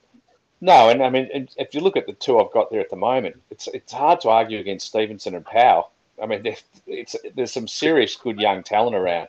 No, 0.61 0.91
and 0.91 1.03
I 1.03 1.11
mean, 1.11 1.49
if 1.57 1.75
you 1.75 1.81
look 1.81 1.97
at 1.97 2.07
the 2.07 2.13
two 2.13 2.39
I've 2.39 2.53
got 2.53 2.71
there 2.71 2.81
at 2.81 2.91
the 2.91 2.97
moment, 2.97 3.37
it's 3.51 3.69
it's 3.69 3.93
hard 3.93 4.21
to 4.21 4.29
argue 4.29 4.61
against 4.61 4.87
Stevenson 4.87 5.35
and 5.35 5.45
Powell. 5.45 5.91
I 6.23 6.27
mean, 6.27 6.55
it's 6.87 7.17
there's 7.35 7.53
some 7.53 7.67
serious 7.67 8.15
good 8.15 8.39
young 8.39 8.63
talent 8.63 8.95
around. 8.95 9.29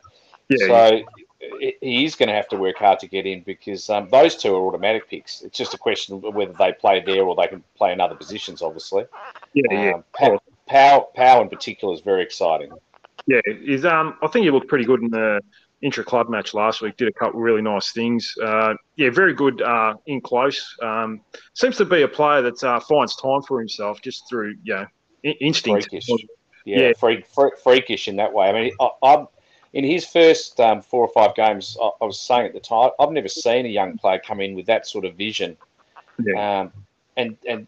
Yeah, 0.50 0.68
so 0.68 0.96
yeah. 0.96 1.02
He 1.60 2.06
is 2.06 2.16
going 2.16 2.30
to 2.30 2.36
have 2.36 2.48
to 2.50 2.58
work 2.58 2.78
hard 2.78 3.00
to 3.00 3.08
get 3.08 3.26
in 3.26 3.42
because 3.42 3.90
um, 3.90 4.10
those 4.10 4.36
two 4.36 4.56
are 4.56 4.68
automatic 4.68 5.10
picks. 5.10 5.42
It's 5.42 5.58
just 5.58 5.74
a 5.74 5.78
question 5.78 6.16
of 6.16 6.34
whether 6.34 6.54
they 6.54 6.74
play 6.74 7.02
there 7.02 7.24
or 7.24 7.36
they 7.36 7.48
can 7.48 7.64
play 7.76 7.94
in 7.94 8.02
other 8.02 8.16
positions, 8.16 8.62
obviously. 8.62 9.06
Yeah, 9.54 9.64
um, 9.72 9.78
yeah. 9.78 10.38
Powell, 10.68 11.12
Powell, 11.16 11.42
in 11.42 11.50
particular 11.50 11.94
is 11.94 12.02
very 12.02 12.24
exciting. 12.24 12.72
Yeah, 13.28 13.42
is 13.46 13.86
um, 13.86 14.18
I 14.22 14.28
think 14.28 14.44
he 14.44 14.52
looked 14.52 14.68
pretty 14.68 14.86
good 14.86 15.02
in 15.02 15.10
the 15.10 15.42
intra 15.82 16.04
club 16.04 16.30
match 16.30 16.54
last 16.54 16.82
week. 16.82 16.98
Did 16.98 17.10
a 17.10 17.14
couple 17.14 17.40
really 17.40 17.62
nice 17.62 17.92
things. 17.92 18.34
Uh, 18.42 18.74
yeah, 18.96 19.10
very 19.10 19.34
good 19.34 19.62
uh, 19.62 19.96
in 20.08 20.22
close. 20.22 20.76
Um, 20.82 21.22
seems 21.54 21.78
to 21.78 21.86
be 21.86 22.02
a 22.02 22.08
player 22.08 22.42
that 22.42 22.64
uh, 22.64 22.80
finds 22.80 23.16
time 23.16 23.42
for 23.44 23.60
himself 23.60 24.02
just 24.02 24.28
through 24.30 24.56
you 24.64 24.76
know 24.76 24.86
instinct. 25.24 25.90
Freakish. 25.90 26.08
Yeah, 26.66 26.80
yeah. 26.80 26.92
Freak, 26.98 27.28
freak, 27.28 27.54
freakish 27.62 28.08
in 28.08 28.16
that 28.16 28.34
way. 28.34 28.48
I 28.48 28.54
mean, 28.54 28.72
I, 28.80 28.90
I'm 29.04 29.28
in 29.74 29.84
his 29.84 30.06
first 30.06 30.60
um, 30.60 30.82
four 30.82 31.04
or 31.04 31.10
five 31.10 31.36
games. 31.36 31.78
I, 31.82 31.90
I, 32.02 32.06
was 32.06 32.20
saying 32.20 32.46
at 32.46 32.54
the 32.54 32.60
time, 32.60 32.92
I've 33.00 33.12
never 33.12 33.28
seen 33.28 33.66
a 33.66 33.70
young 33.70 33.98
player 33.98 34.22
come 34.24 34.40
in 34.40 34.56
with 34.56 34.68
that 34.68 34.88
sort 34.88 35.06
of 35.06 35.16
vision. 35.16 35.58
Yeah. 36.24 36.62
Um, 36.62 36.74
and 37.18 37.38
and 37.48 37.68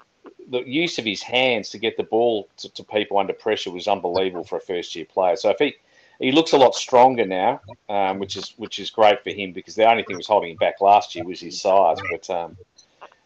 the 0.50 0.60
use 0.60 1.00
of 1.00 1.06
his 1.06 1.24
hands 1.24 1.70
to 1.72 1.80
get 1.80 1.98
the 1.98 2.04
ball 2.04 2.48
to, 2.58 2.70
to, 2.70 2.84
people 2.84 3.18
under 3.18 3.34
pressure 3.34 3.72
was 3.72 3.88
unbelievable 3.88 4.44
for 4.44 4.58
a 4.58 4.62
first 4.62 4.96
year 4.96 5.06
player. 5.06 5.36
So 5.36 5.50
if 5.50 5.58
he 5.58 5.76
he 6.20 6.32
looks 6.32 6.54
a 6.54 6.58
lot 6.58 6.76
stronger 6.76 7.26
now, 7.26 7.62
um, 7.90 8.20
which 8.20 8.38
is 8.38 8.54
which 8.58 8.80
is 8.80 8.90
great 8.90 9.24
for 9.24 9.32
him 9.32 9.52
because 9.52 9.76
the 9.76 9.90
only 9.90 10.04
thing 10.04 10.14
that 10.14 10.20
was 10.20 10.28
holding 10.28 10.52
him 10.52 10.58
back 10.58 10.82
last 10.82 11.16
year 11.16 11.26
was 11.26 11.42
his 11.42 11.60
size. 11.60 11.98
But 12.12 12.30
um, 12.30 12.58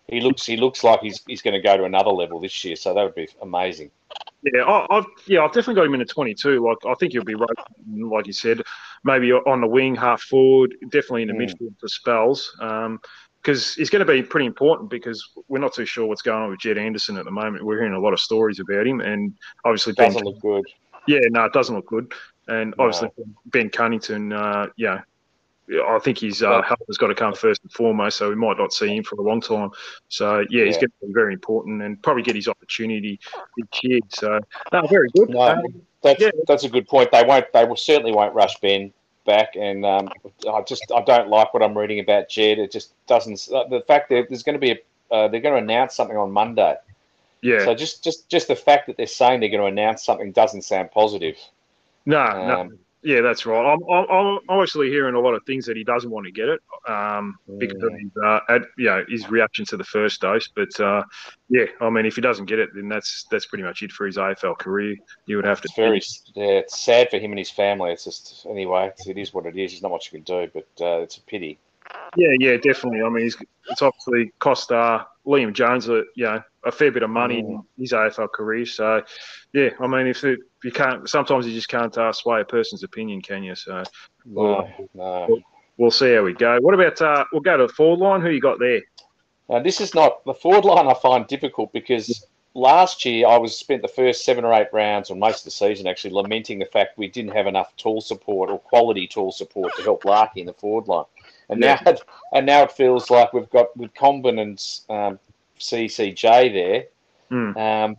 he 0.07 0.21
looks 0.21 0.45
he 0.45 0.57
looks 0.57 0.83
like 0.83 1.01
he's 1.01 1.21
he's 1.27 1.41
going 1.41 1.53
to 1.53 1.61
go 1.61 1.77
to 1.77 1.83
another 1.83 2.11
level 2.11 2.39
this 2.39 2.63
year. 2.63 2.75
So 2.75 2.93
that 2.93 3.03
would 3.03 3.15
be 3.15 3.27
amazing. 3.41 3.91
Yeah, 4.41 4.63
I, 4.63 4.95
have 4.95 5.05
yeah, 5.27 5.43
I've 5.43 5.49
definitely 5.49 5.75
got 5.75 5.85
him 5.85 5.95
in 5.95 6.01
a 6.01 6.05
22. 6.05 6.65
Like 6.65 6.77
I 6.87 6.93
think 6.95 7.11
he'll 7.11 7.23
be 7.23 7.35
right, 7.35 7.49
like 7.87 8.27
you 8.27 8.33
said, 8.33 8.61
maybe 9.03 9.31
on 9.33 9.61
the 9.61 9.67
wing, 9.67 9.95
half 9.95 10.21
forward, 10.21 10.75
definitely 10.89 11.23
in 11.23 11.27
the 11.27 11.33
mm. 11.33 11.49
midfield 11.49 11.79
for 11.79 11.87
spells. 11.87 12.55
Um, 12.61 12.99
because 13.41 13.73
he's 13.75 13.89
going 13.89 14.05
to 14.05 14.11
be 14.11 14.21
pretty 14.21 14.45
important 14.45 14.89
because 14.89 15.25
we're 15.47 15.59
not 15.59 15.73
too 15.73 15.85
sure 15.85 16.05
what's 16.05 16.21
going 16.21 16.43
on 16.43 16.49
with 16.49 16.59
Jed 16.59 16.77
Anderson 16.77 17.17
at 17.17 17.23
the 17.23 17.31
moment. 17.31 17.63
We're 17.63 17.77
hearing 17.77 17.93
a 17.93 17.99
lot 17.99 18.11
of 18.11 18.19
stories 18.19 18.59
about 18.59 18.85
him, 18.85 18.99
and 18.99 19.33
obviously 19.63 19.93
Ben 19.93 20.07
doesn't 20.07 20.23
ben, 20.23 20.33
look 20.33 20.41
good. 20.41 20.65
Yeah, 21.07 21.19
no, 21.29 21.45
it 21.45 21.53
doesn't 21.53 21.73
look 21.73 21.85
good. 21.85 22.11
And 22.47 22.73
no. 22.77 22.83
obviously 22.83 23.09
Ben 23.45 23.69
Cunnington, 23.69 24.33
uh, 24.33 24.67
yeah, 24.75 25.01
I 25.71 25.99
think 25.99 26.19
his 26.19 26.41
uh, 26.41 26.61
health 26.61 26.81
has 26.87 26.97
got 26.97 27.07
to 27.07 27.15
come 27.15 27.33
first 27.33 27.61
and 27.63 27.71
foremost. 27.71 28.17
So 28.17 28.29
we 28.29 28.35
might 28.35 28.57
not 28.57 28.73
see 28.73 28.95
him 28.95 29.03
for 29.03 29.15
a 29.15 29.21
long 29.21 29.41
time. 29.41 29.71
So 30.07 30.39
yeah, 30.39 30.45
yeah. 30.49 30.65
he's 30.65 30.77
going 30.77 30.89
to 30.89 31.07
be 31.07 31.13
very 31.13 31.33
important 31.33 31.81
and 31.81 32.01
probably 32.01 32.23
get 32.23 32.35
his 32.35 32.47
opportunity 32.47 33.19
each 33.59 33.79
year. 33.83 33.99
So 34.09 34.39
no, 34.71 34.87
very 34.87 35.09
good. 35.15 35.29
No, 35.29 35.41
um, 35.41 35.63
that's 36.01 36.21
yeah. 36.21 36.31
that's 36.47 36.63
a 36.63 36.69
good 36.69 36.87
point. 36.87 37.11
They 37.11 37.23
won't. 37.23 37.51
They 37.53 37.65
will 37.65 37.75
certainly 37.75 38.11
won't 38.11 38.33
rush 38.33 38.59
Ben 38.59 38.91
back, 39.25 39.55
and 39.55 39.85
um, 39.85 40.09
I 40.51 40.61
just 40.61 40.91
I 40.95 41.01
don't 41.01 41.29
like 41.29 41.53
what 41.53 41.61
I'm 41.61 41.77
reading 41.77 41.99
about 41.99 42.29
Jed. 42.29 42.57
It 42.57 42.71
just 42.71 42.93
doesn't. 43.07 43.47
Uh, 43.53 43.67
the 43.67 43.81
fact 43.81 44.09
that 44.09 44.27
there's 44.29 44.43
going 44.43 44.55
to 44.55 44.59
be 44.59 44.71
a 44.71 44.77
uh, 45.11 45.27
they're 45.27 45.41
going 45.41 45.55
to 45.55 45.61
announce 45.63 45.95
something 45.95 46.17
on 46.17 46.31
Monday. 46.31 46.75
Yeah. 47.41 47.65
So 47.65 47.75
just 47.75 48.03
just 48.03 48.29
just 48.29 48.47
the 48.47 48.55
fact 48.55 48.87
that 48.87 48.97
they're 48.97 49.07
saying 49.07 49.39
they're 49.39 49.49
going 49.49 49.61
to 49.61 49.81
announce 49.81 50.03
something 50.03 50.31
doesn't 50.31 50.63
sound 50.63 50.91
positive. 50.91 51.37
No, 52.05 52.19
um, 52.19 52.47
no. 52.47 52.77
Yeah, 53.01 53.21
that's 53.21 53.45
right. 53.45 53.73
I'm, 53.73 53.79
I'm, 53.89 54.39
I'm 54.49 54.61
actually 54.61 54.89
hearing 54.89 55.15
a 55.15 55.19
lot 55.19 55.33
of 55.33 55.43
things 55.45 55.65
that 55.67 55.77
he 55.77 55.85
doesn't 55.85 56.09
want 56.09 56.25
to 56.25 56.31
get 56.31 56.49
it 56.49 56.59
um, 56.85 57.37
because 57.57 57.81
of 57.81 57.93
his, 57.93 58.11
uh, 58.23 58.39
ad, 58.49 58.63
you 58.77 58.85
know, 58.87 59.05
his 59.07 59.29
reaction 59.29 59.63
to 59.67 59.77
the 59.77 59.85
first 59.85 60.19
dose. 60.19 60.49
But 60.49 60.77
uh, 60.81 61.03
yeah, 61.47 61.65
I 61.79 61.89
mean, 61.89 62.05
if 62.05 62.15
he 62.15 62.21
doesn't 62.21 62.45
get 62.45 62.59
it, 62.59 62.71
then 62.75 62.89
that's 62.89 63.25
that's 63.31 63.45
pretty 63.45 63.63
much 63.63 63.83
it 63.83 63.93
for 63.93 64.05
his 64.05 64.17
AFL 64.17 64.57
career. 64.57 64.97
You 65.27 65.37
would 65.37 65.45
have 65.45 65.61
to. 65.61 65.65
It's 65.65 65.75
very, 65.75 66.01
yeah, 66.35 66.59
it's 66.59 66.77
sad 66.77 67.09
for 67.09 67.19
him 67.19 67.31
and 67.31 67.39
his 67.39 67.49
family. 67.49 67.91
It's 67.91 68.03
just 68.03 68.45
anyway, 68.49 68.91
it 69.05 69.17
is 69.17 69.33
what 69.33 69.45
it 69.45 69.55
is. 69.55 69.71
There's 69.71 69.81
not 69.81 69.91
much 69.91 70.11
you 70.11 70.21
can 70.21 70.23
do, 70.23 70.51
but 70.53 70.85
uh, 70.85 70.99
it's 71.01 71.17
a 71.17 71.21
pity. 71.21 71.57
Yeah, 72.17 72.33
yeah, 72.39 72.57
definitely. 72.57 73.01
I 73.01 73.09
mean, 73.09 73.31
it's 73.69 73.81
obviously 73.81 74.33
cost 74.39 74.71
uh, 74.71 75.05
Liam 75.25 75.53
Jones, 75.53 75.87
a, 75.87 76.03
you 76.15 76.25
know, 76.25 76.43
a 76.65 76.71
fair 76.71 76.91
bit 76.91 77.03
of 77.03 77.09
money 77.09 77.41
mm. 77.41 77.49
in 77.49 77.63
his 77.77 77.93
AFL 77.93 78.31
career. 78.31 78.65
So, 78.65 79.01
yeah, 79.53 79.69
I 79.79 79.87
mean, 79.87 80.07
if, 80.07 80.23
it, 80.23 80.39
you 80.63 80.71
can't, 80.71 81.09
sometimes 81.09 81.47
you 81.47 81.53
just 81.53 81.69
can't 81.69 81.95
uh, 81.97 82.11
sway 82.11 82.41
a 82.41 82.45
person's 82.45 82.83
opinion, 82.83 83.21
can 83.21 83.43
you? 83.43 83.55
So, 83.55 83.83
no, 84.25 84.69
no. 84.93 85.25
We'll, 85.29 85.39
we'll, 85.77 85.91
see 85.91 86.13
how 86.13 86.23
we 86.23 86.33
go. 86.33 86.59
What 86.61 86.73
about? 86.73 87.01
Uh, 87.01 87.25
we'll 87.31 87.41
go 87.41 87.57
to 87.57 87.67
the 87.67 87.73
forward 87.73 87.99
line. 87.99 88.21
Who 88.21 88.29
you 88.29 88.41
got 88.41 88.59
there? 88.59 88.81
Now, 89.49 89.59
this 89.59 89.81
is 89.81 89.95
not 89.95 90.23
the 90.25 90.33
forward 90.33 90.65
line. 90.65 90.87
I 90.87 90.93
find 90.93 91.25
difficult 91.27 91.73
because 91.73 92.25
last 92.53 93.05
year 93.05 93.27
I 93.27 93.37
was 93.37 93.57
spent 93.57 93.81
the 93.81 93.87
first 93.87 94.25
seven 94.25 94.43
or 94.43 94.53
eight 94.53 94.67
rounds, 94.73 95.09
or 95.09 95.15
most 95.15 95.39
of 95.39 95.45
the 95.45 95.51
season 95.51 95.87
actually, 95.87 96.13
lamenting 96.13 96.59
the 96.59 96.65
fact 96.65 96.97
we 96.97 97.07
didn't 97.07 97.35
have 97.35 97.47
enough 97.47 97.75
tool 97.77 98.01
support 98.01 98.49
or 98.49 98.59
quality 98.59 99.07
tool 99.07 99.31
support 99.31 99.73
to 99.77 99.83
help 99.83 100.03
Larkey 100.05 100.41
in 100.41 100.45
the 100.45 100.53
forward 100.53 100.87
line. 100.87 101.05
And 101.49 101.61
yeah. 101.61 101.81
now, 101.85 101.93
and 102.33 102.45
now 102.45 102.63
it 102.63 102.71
feels 102.71 103.09
like 103.09 103.33
we've 103.33 103.49
got 103.49 103.75
with 103.77 103.93
Comben 103.93 104.39
and 104.39 104.61
um, 104.89 105.19
CCJ 105.59 106.53
there. 106.53 106.85
Mm. 107.31 107.57
Um, 107.57 107.97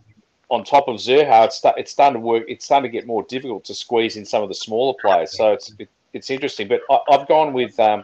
on 0.49 0.65
top 0.65 0.89
of 0.89 0.97
Zurhaar, 0.97 1.45
it's, 1.45 1.61
it's 1.77 1.91
starting 1.91 2.21
to 2.21 2.25
work. 2.25 2.43
It's 2.47 2.65
starting 2.65 2.91
to 2.91 2.97
get 2.97 3.07
more 3.07 3.23
difficult 3.23 3.63
to 3.65 3.73
squeeze 3.73 4.17
in 4.17 4.25
some 4.25 4.43
of 4.43 4.49
the 4.49 4.55
smaller 4.55 4.93
players. 5.01 5.35
So 5.37 5.53
it's 5.53 5.73
it, 5.79 5.89
it's 6.13 6.29
interesting. 6.29 6.67
But 6.67 6.81
I, 6.89 7.17
have 7.17 7.27
gone 7.27 7.53
with 7.53 7.79
um, 7.79 8.03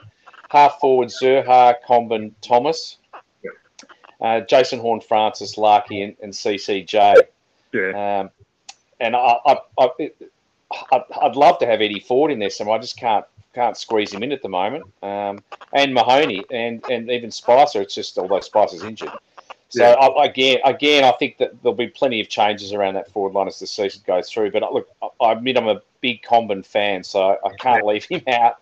half 0.49 0.79
forward 0.79 1.09
Zurhaar, 1.09 1.75
Comben, 1.85 2.31
Thomas, 2.41 2.97
uh, 4.21 4.41
Jason 4.41 4.79
Horne, 4.79 5.01
Francis, 5.01 5.57
Larkey, 5.57 6.01
and, 6.01 6.15
and 6.21 6.31
CCJ. 6.31 7.23
Yeah. 7.73 8.19
Um, 8.21 8.29
and 8.99 9.15
I, 9.15 9.37
I, 9.45 9.57
I, 9.77 11.27
would 11.27 11.35
love 11.35 11.59
to 11.59 11.65
have 11.65 11.81
Eddie 11.81 11.99
Ford 11.99 12.31
in 12.31 12.39
there 12.39 12.49
somewhere. 12.49 12.77
I 12.77 12.81
just 12.81 12.97
can't 12.97 13.25
can't 13.53 13.77
squeeze 13.77 14.13
him 14.13 14.23
in 14.23 14.31
at 14.31 14.41
the 14.41 14.49
moment. 14.49 14.85
Um, 15.01 15.39
and 15.73 15.93
Mahoney 15.93 16.43
and, 16.51 16.83
and 16.89 17.09
even 17.09 17.31
Spicer. 17.31 17.81
It's 17.81 17.95
just 17.95 18.17
although 18.17 18.39
Spicer's 18.39 18.83
injured. 18.83 19.09
So 19.69 19.83
yeah. 19.83 19.93
I, 19.93 20.25
again, 20.25 20.59
again, 20.63 21.03
I 21.03 21.11
think 21.11 21.37
that 21.39 21.61
there'll 21.61 21.75
be 21.75 21.87
plenty 21.87 22.21
of 22.21 22.29
changes 22.29 22.71
around 22.73 22.93
that 22.93 23.11
forward 23.11 23.33
line 23.33 23.47
as 23.47 23.59
the 23.59 23.67
season 23.67 24.01
goes 24.07 24.29
through. 24.29 24.51
But 24.51 24.73
look, 24.73 24.89
I 25.21 25.33
admit 25.33 25.57
I'm 25.57 25.67
a 25.67 25.81
big 26.01 26.21
Comben 26.21 26.65
fan, 26.65 27.03
so 27.03 27.37
I 27.43 27.49
can't 27.59 27.85
leave 27.85 28.05
him 28.05 28.21
out. 28.27 28.57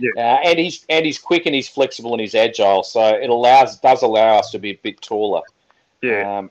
Yeah. 0.00 0.10
Uh, 0.16 0.40
and 0.44 0.58
he's 0.58 0.84
and 0.88 1.04
he's 1.04 1.18
quick 1.18 1.46
and 1.46 1.54
he's 1.54 1.68
flexible 1.68 2.12
and 2.12 2.20
he's 2.20 2.34
agile, 2.34 2.82
so 2.82 3.04
it 3.04 3.30
allows 3.30 3.78
does 3.78 4.02
allow 4.02 4.38
us 4.38 4.50
to 4.50 4.58
be 4.58 4.70
a 4.70 4.80
bit 4.82 5.00
taller. 5.00 5.42
Yeah. 6.02 6.38
Um, 6.38 6.50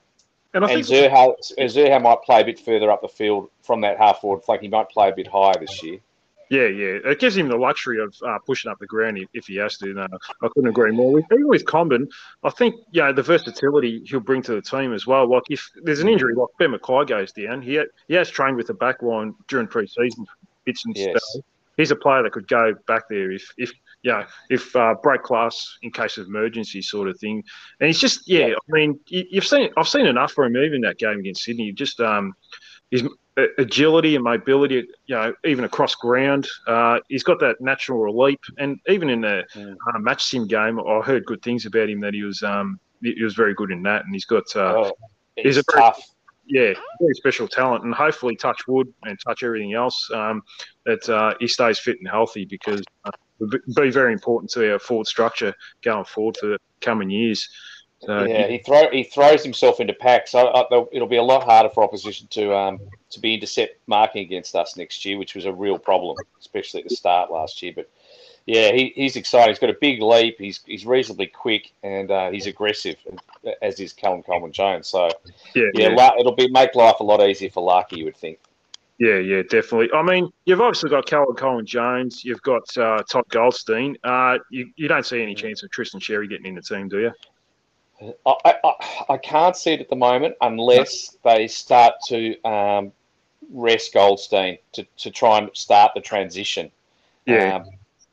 and 0.53 0.65
I 0.65 0.71
and 0.71 0.85
think 0.85 1.11
Zurhaar, 1.11 1.35
Zurhaar 1.57 2.01
might 2.01 2.21
play 2.23 2.41
a 2.41 2.45
bit 2.45 2.59
further 2.59 2.89
up 2.91 3.01
the 3.01 3.07
field 3.07 3.49
from 3.61 3.81
that 3.81 3.97
half 3.97 4.21
forward 4.21 4.43
flank. 4.43 4.61
He 4.61 4.67
might 4.67 4.89
play 4.89 5.09
a 5.09 5.15
bit 5.15 5.27
higher 5.27 5.53
this 5.59 5.83
year. 5.83 5.99
Yeah, 6.49 6.67
yeah. 6.67 6.99
It 7.03 7.19
gives 7.19 7.35
him 7.35 7.49
the 7.49 7.57
luxury 7.57 8.01
of 8.01 8.15
uh, 8.25 8.39
pushing 8.45 8.71
up 8.71 8.79
the 8.79 8.87
ground 8.87 9.17
if, 9.17 9.27
if 9.33 9.47
he 9.47 9.57
has 9.57 9.77
to. 9.79 9.93
No, 9.93 10.07
I 10.41 10.47
couldn't 10.47 10.69
agree 10.69 10.91
more. 10.91 11.11
With, 11.11 11.25
even 11.31 11.47
with 11.47 11.65
Comben, 11.65 12.07
I 12.43 12.49
think 12.49 12.75
you 12.91 13.01
know, 13.01 13.11
the 13.11 13.23
versatility 13.23 14.01
he'll 14.05 14.21
bring 14.21 14.41
to 14.43 14.55
the 14.55 14.61
team 14.61 14.93
as 14.93 15.05
well. 15.05 15.29
Like 15.29 15.43
if 15.49 15.69
there's 15.83 15.99
an 15.99 16.07
injury, 16.07 16.35
like 16.35 16.47
Ben 16.57 16.71
McKay 16.71 17.07
goes 17.07 17.31
down, 17.33 17.61
he, 17.61 17.81
he 18.07 18.13
has 18.13 18.29
trained 18.29 18.55
with 18.55 18.67
the 18.67 18.73
back 18.73 19.01
line 19.01 19.35
during 19.47 19.67
pre-season 19.67 20.25
bits 20.63 20.85
and 20.85 20.95
yes. 20.95 21.09
stuff. 21.09 21.43
He's 21.75 21.91
a 21.91 21.95
player 21.95 22.23
that 22.23 22.31
could 22.31 22.47
go 22.47 22.73
back 22.87 23.03
there 23.07 23.31
if, 23.31 23.53
if 23.57 23.71
you 24.01 24.11
know, 24.11 24.25
if 24.49 24.75
uh, 24.75 24.95
break 25.03 25.23
class 25.23 25.77
in 25.83 25.91
case 25.91 26.17
of 26.17 26.27
emergency 26.27 26.81
sort 26.81 27.07
of 27.07 27.19
thing. 27.19 27.43
And 27.79 27.87
he's 27.87 27.99
just, 27.99 28.27
yeah, 28.27 28.53
I 28.55 28.71
mean, 28.71 28.99
you, 29.07 29.25
have 29.35 29.45
seen, 29.45 29.69
I've 29.77 29.87
seen 29.87 30.07
enough 30.07 30.31
for 30.31 30.45
him 30.45 30.57
even 30.57 30.81
that 30.81 30.97
game 30.97 31.19
against 31.19 31.43
Sydney. 31.43 31.71
Just, 31.73 31.99
um, 31.99 32.33
his 32.91 33.03
agility 33.57 34.15
and 34.15 34.23
mobility, 34.23 34.87
you 35.05 35.15
know, 35.15 35.33
even 35.45 35.65
across 35.65 35.95
ground. 35.95 36.47
Uh, 36.65 36.99
he's 37.07 37.23
got 37.23 37.39
that 37.39 37.59
natural 37.61 38.17
leap, 38.17 38.39
and 38.57 38.79
even 38.87 39.09
in 39.09 39.21
the 39.21 39.43
yeah. 39.55 39.73
uh, 39.93 39.99
match 39.99 40.23
sim 40.23 40.47
game, 40.47 40.79
I 40.79 41.01
heard 41.01 41.25
good 41.25 41.41
things 41.41 41.65
about 41.65 41.89
him 41.89 41.99
that 42.01 42.13
he 42.13 42.23
was 42.23 42.41
um, 42.43 42.79
he 43.01 43.23
was 43.23 43.35
very 43.35 43.53
good 43.53 43.71
in 43.71 43.83
that, 43.83 44.05
and 44.05 44.13
he's 44.13 44.25
got 44.25 44.43
uh, 44.55 44.85
oh, 44.85 44.91
he's 45.35 45.57
a 45.57 45.63
very, 45.71 45.83
tough. 45.83 46.01
Yeah, 46.49 46.73
very 47.01 47.13
special 47.13 47.47
talent, 47.47 47.83
and 47.83 47.93
hopefully 47.93 48.35
touch 48.35 48.67
wood 48.67 48.91
and 49.03 49.19
touch 49.25 49.43
everything 49.43 49.73
else 49.73 50.09
um, 50.13 50.41
that 50.85 51.07
uh, 51.09 51.33
he 51.39 51.47
stays 51.47 51.77
fit 51.77 51.97
and 51.99 52.07
healthy 52.07 52.45
because 52.45 52.81
uh, 53.03 53.11
it 53.41 53.61
would 53.67 53.75
be 53.75 53.91
very 53.91 54.13
important 54.13 54.49
to 54.51 54.71
our 54.71 54.79
forward 54.79 55.07
structure 55.07 55.53
going 55.83 56.05
forward 56.05 56.37
for 56.39 56.47
the 56.47 56.57
coming 56.81 57.09
years. 57.09 57.47
So 57.99 58.25
yeah, 58.25 58.47
he 58.47 58.59
throw 58.59 58.89
he 58.91 59.03
throws 59.03 59.43
himself 59.43 59.79
into 59.79 59.93
packs. 59.93 60.31
So 60.31 60.47
uh, 60.47 60.85
it'll 60.91 61.07
be 61.07 61.17
a 61.17 61.23
lot 61.23 61.43
harder 61.43 61.69
for 61.69 61.83
opposition 61.83 62.27
to 62.31 62.55
um, 62.55 62.79
to 63.09 63.19
be 63.19 63.33
intercept 63.33 63.79
marking 63.87 64.23
against 64.23 64.55
us 64.55 64.77
next 64.77 65.03
year, 65.03 65.17
which 65.17 65.33
was 65.33 65.45
a 65.45 65.53
real 65.53 65.79
problem, 65.79 66.15
especially 66.39 66.83
at 66.83 66.89
the 66.89 66.95
start 66.95 67.31
last 67.31 67.61
year. 67.61 67.73
But 67.75 67.89
yeah, 68.45 68.71
he, 68.71 68.93
he's 68.95 69.15
exciting. 69.15 69.49
He's 69.49 69.59
got 69.59 69.71
a 69.71 69.77
big 69.81 70.01
leap. 70.01 70.37
He's 70.37 70.61
he's 70.65 70.85
reasonably 70.85 71.27
quick 71.27 71.71
and 71.81 72.11
uh, 72.11 72.29
he's 72.29 72.45
aggressive, 72.45 72.97
as 73.61 73.79
is 73.79 73.93
Callum 73.93 74.21
Coleman 74.21 74.51
Jones. 74.51 74.87
So 74.87 75.09
yeah, 75.55 75.65
yeah, 75.73 75.89
yeah. 75.89 76.11
it'll 76.19 76.35
be 76.35 76.49
make 76.49 76.75
life 76.75 76.99
a 76.99 77.03
lot 77.03 77.27
easier 77.27 77.49
for 77.49 77.63
Larkey, 77.63 77.97
you 77.97 78.05
would 78.05 78.17
think. 78.17 78.39
Yeah, 78.99 79.17
yeah, 79.17 79.43
definitely. 79.43 79.89
I 79.93 80.01
mean, 80.01 80.31
you've 80.45 80.61
obviously 80.61 80.89
got 80.89 81.05
Callum 81.05 81.35
Coleman 81.35 81.65
Jones. 81.65 82.25
You've 82.25 82.41
got 82.41 82.63
uh, 82.77 83.03
Todd 83.09 83.25
Goldstein. 83.29 83.95
Uh, 84.03 84.39
you, 84.49 84.71
you 84.75 84.87
don't 84.87 85.05
see 85.05 85.21
any 85.21 85.35
chance 85.35 85.61
of 85.61 85.69
Tristan 85.69 85.99
Xerri 85.99 86.27
getting 86.27 86.47
in 86.47 86.55
the 86.55 86.61
team, 86.61 86.87
do 86.87 86.99
you? 87.01 87.11
I, 88.25 88.55
I, 88.63 88.73
I, 89.09 89.17
can't 89.17 89.55
see 89.55 89.71
it 89.71 89.81
at 89.81 89.89
the 89.89 89.95
moment 89.95 90.35
unless 90.41 91.17
they 91.23 91.47
start 91.47 91.95
to 92.07 92.39
um, 92.43 92.91
rest 93.51 93.93
Goldstein 93.93 94.57
to, 94.73 94.85
to 94.97 95.11
try 95.11 95.39
and 95.39 95.49
start 95.53 95.93
the 95.95 96.01
transition. 96.01 96.71
Yeah. 97.25 97.55
Um, 97.55 97.65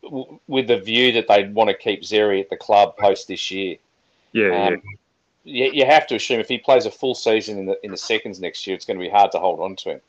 w- 0.03 0.41
with 0.49 0.69
the 0.69 0.79
view 0.79 1.13
that 1.13 1.29
they'd 1.29 1.55
want 1.55 1.69
to 1.69 1.75
keep 1.75 2.03
Xerri 2.03 2.41
at 2.41 2.51
the 2.51 2.57
club 2.57 2.97
post 2.97 3.29
this 3.29 3.51
year. 3.51 3.77
Yeah, 4.33 4.67
um, 4.67 4.83
yeah. 5.45 5.67
You, 5.67 5.73
you 5.73 5.87
have 5.87 6.07
to 6.07 6.15
assume 6.15 6.41
if 6.41 6.49
he 6.49 6.59
plays 6.59 6.87
a 6.87 6.91
full 6.91 7.15
season 7.15 7.59
in 7.59 7.67
the 7.67 7.79
in 7.85 7.91
the 7.91 7.97
seconds 7.99 8.41
next 8.41 8.67
year, 8.67 8.75
it's 8.75 8.87
going 8.87 8.99
to 8.99 9.05
be 9.05 9.11
hard 9.11 9.33
to 9.33 9.39
hold 9.39 9.61
on 9.61 9.77
to 9.77 9.91
him. 9.91 10.01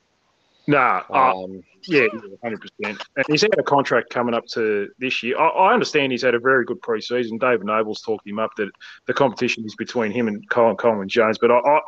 Nah, 0.67 1.03
uh, 1.09 1.43
um, 1.43 1.61
yeah, 1.87 2.07
hundred 2.41 2.61
percent. 2.61 3.03
And 3.15 3.25
he's 3.29 3.41
had 3.41 3.57
a 3.57 3.63
contract 3.63 4.09
coming 4.09 4.33
up 4.33 4.45
to 4.53 4.89
this 4.99 5.21
year. 5.21 5.37
I, 5.37 5.47
I, 5.47 5.73
understand 5.73 6.11
he's 6.11 6.23
had 6.23 6.33
a 6.33 6.39
very 6.39 6.65
good 6.65 6.81
preseason. 6.81 7.39
David 7.39 7.65
Noble's 7.65 8.01
talked 8.01 8.27
him 8.27 8.39
up 8.39 8.51
that 8.57 8.69
the 9.05 9.13
competition 9.13 9.63
is 9.65 9.75
between 9.75 10.11
him 10.11 10.27
and 10.27 10.47
Callum 10.49 10.75
Coleman 10.75 11.07
Jones. 11.07 11.37
But 11.37 11.51
I, 11.51 11.79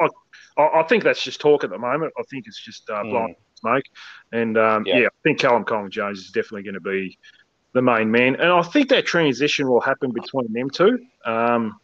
I, 0.58 0.62
I, 0.62 0.84
think 0.84 1.04
that's 1.04 1.24
just 1.24 1.42
talk 1.42 1.64
at 1.64 1.72
the 1.72 1.78
moment. 1.78 2.14
I 2.18 2.24
think 2.30 2.46
it's 2.48 2.64
just 2.64 2.90
uh, 2.90 3.04
blowing 3.04 3.36
mm. 3.36 3.60
smoke. 3.60 3.84
And 4.32 4.58
um, 4.58 4.86
yeah. 4.86 5.00
yeah, 5.00 5.08
I 5.08 5.20
think 5.24 5.40
Callum 5.40 5.64
Coleman 5.64 5.92
Jones 5.92 6.20
is 6.20 6.28
definitely 6.28 6.64
going 6.64 6.76
to 6.76 6.82
be 6.82 7.18
the 7.74 7.82
main 7.82 8.12
man. 8.12 8.36
And 8.36 8.52
I 8.52 8.62
think 8.62 8.90
that 8.90 9.06
transition 9.06 9.68
will 9.68 9.82
happen 9.82 10.12
between 10.12 10.52
them 10.54 10.70
two. 10.70 11.00
Um, 11.26 11.80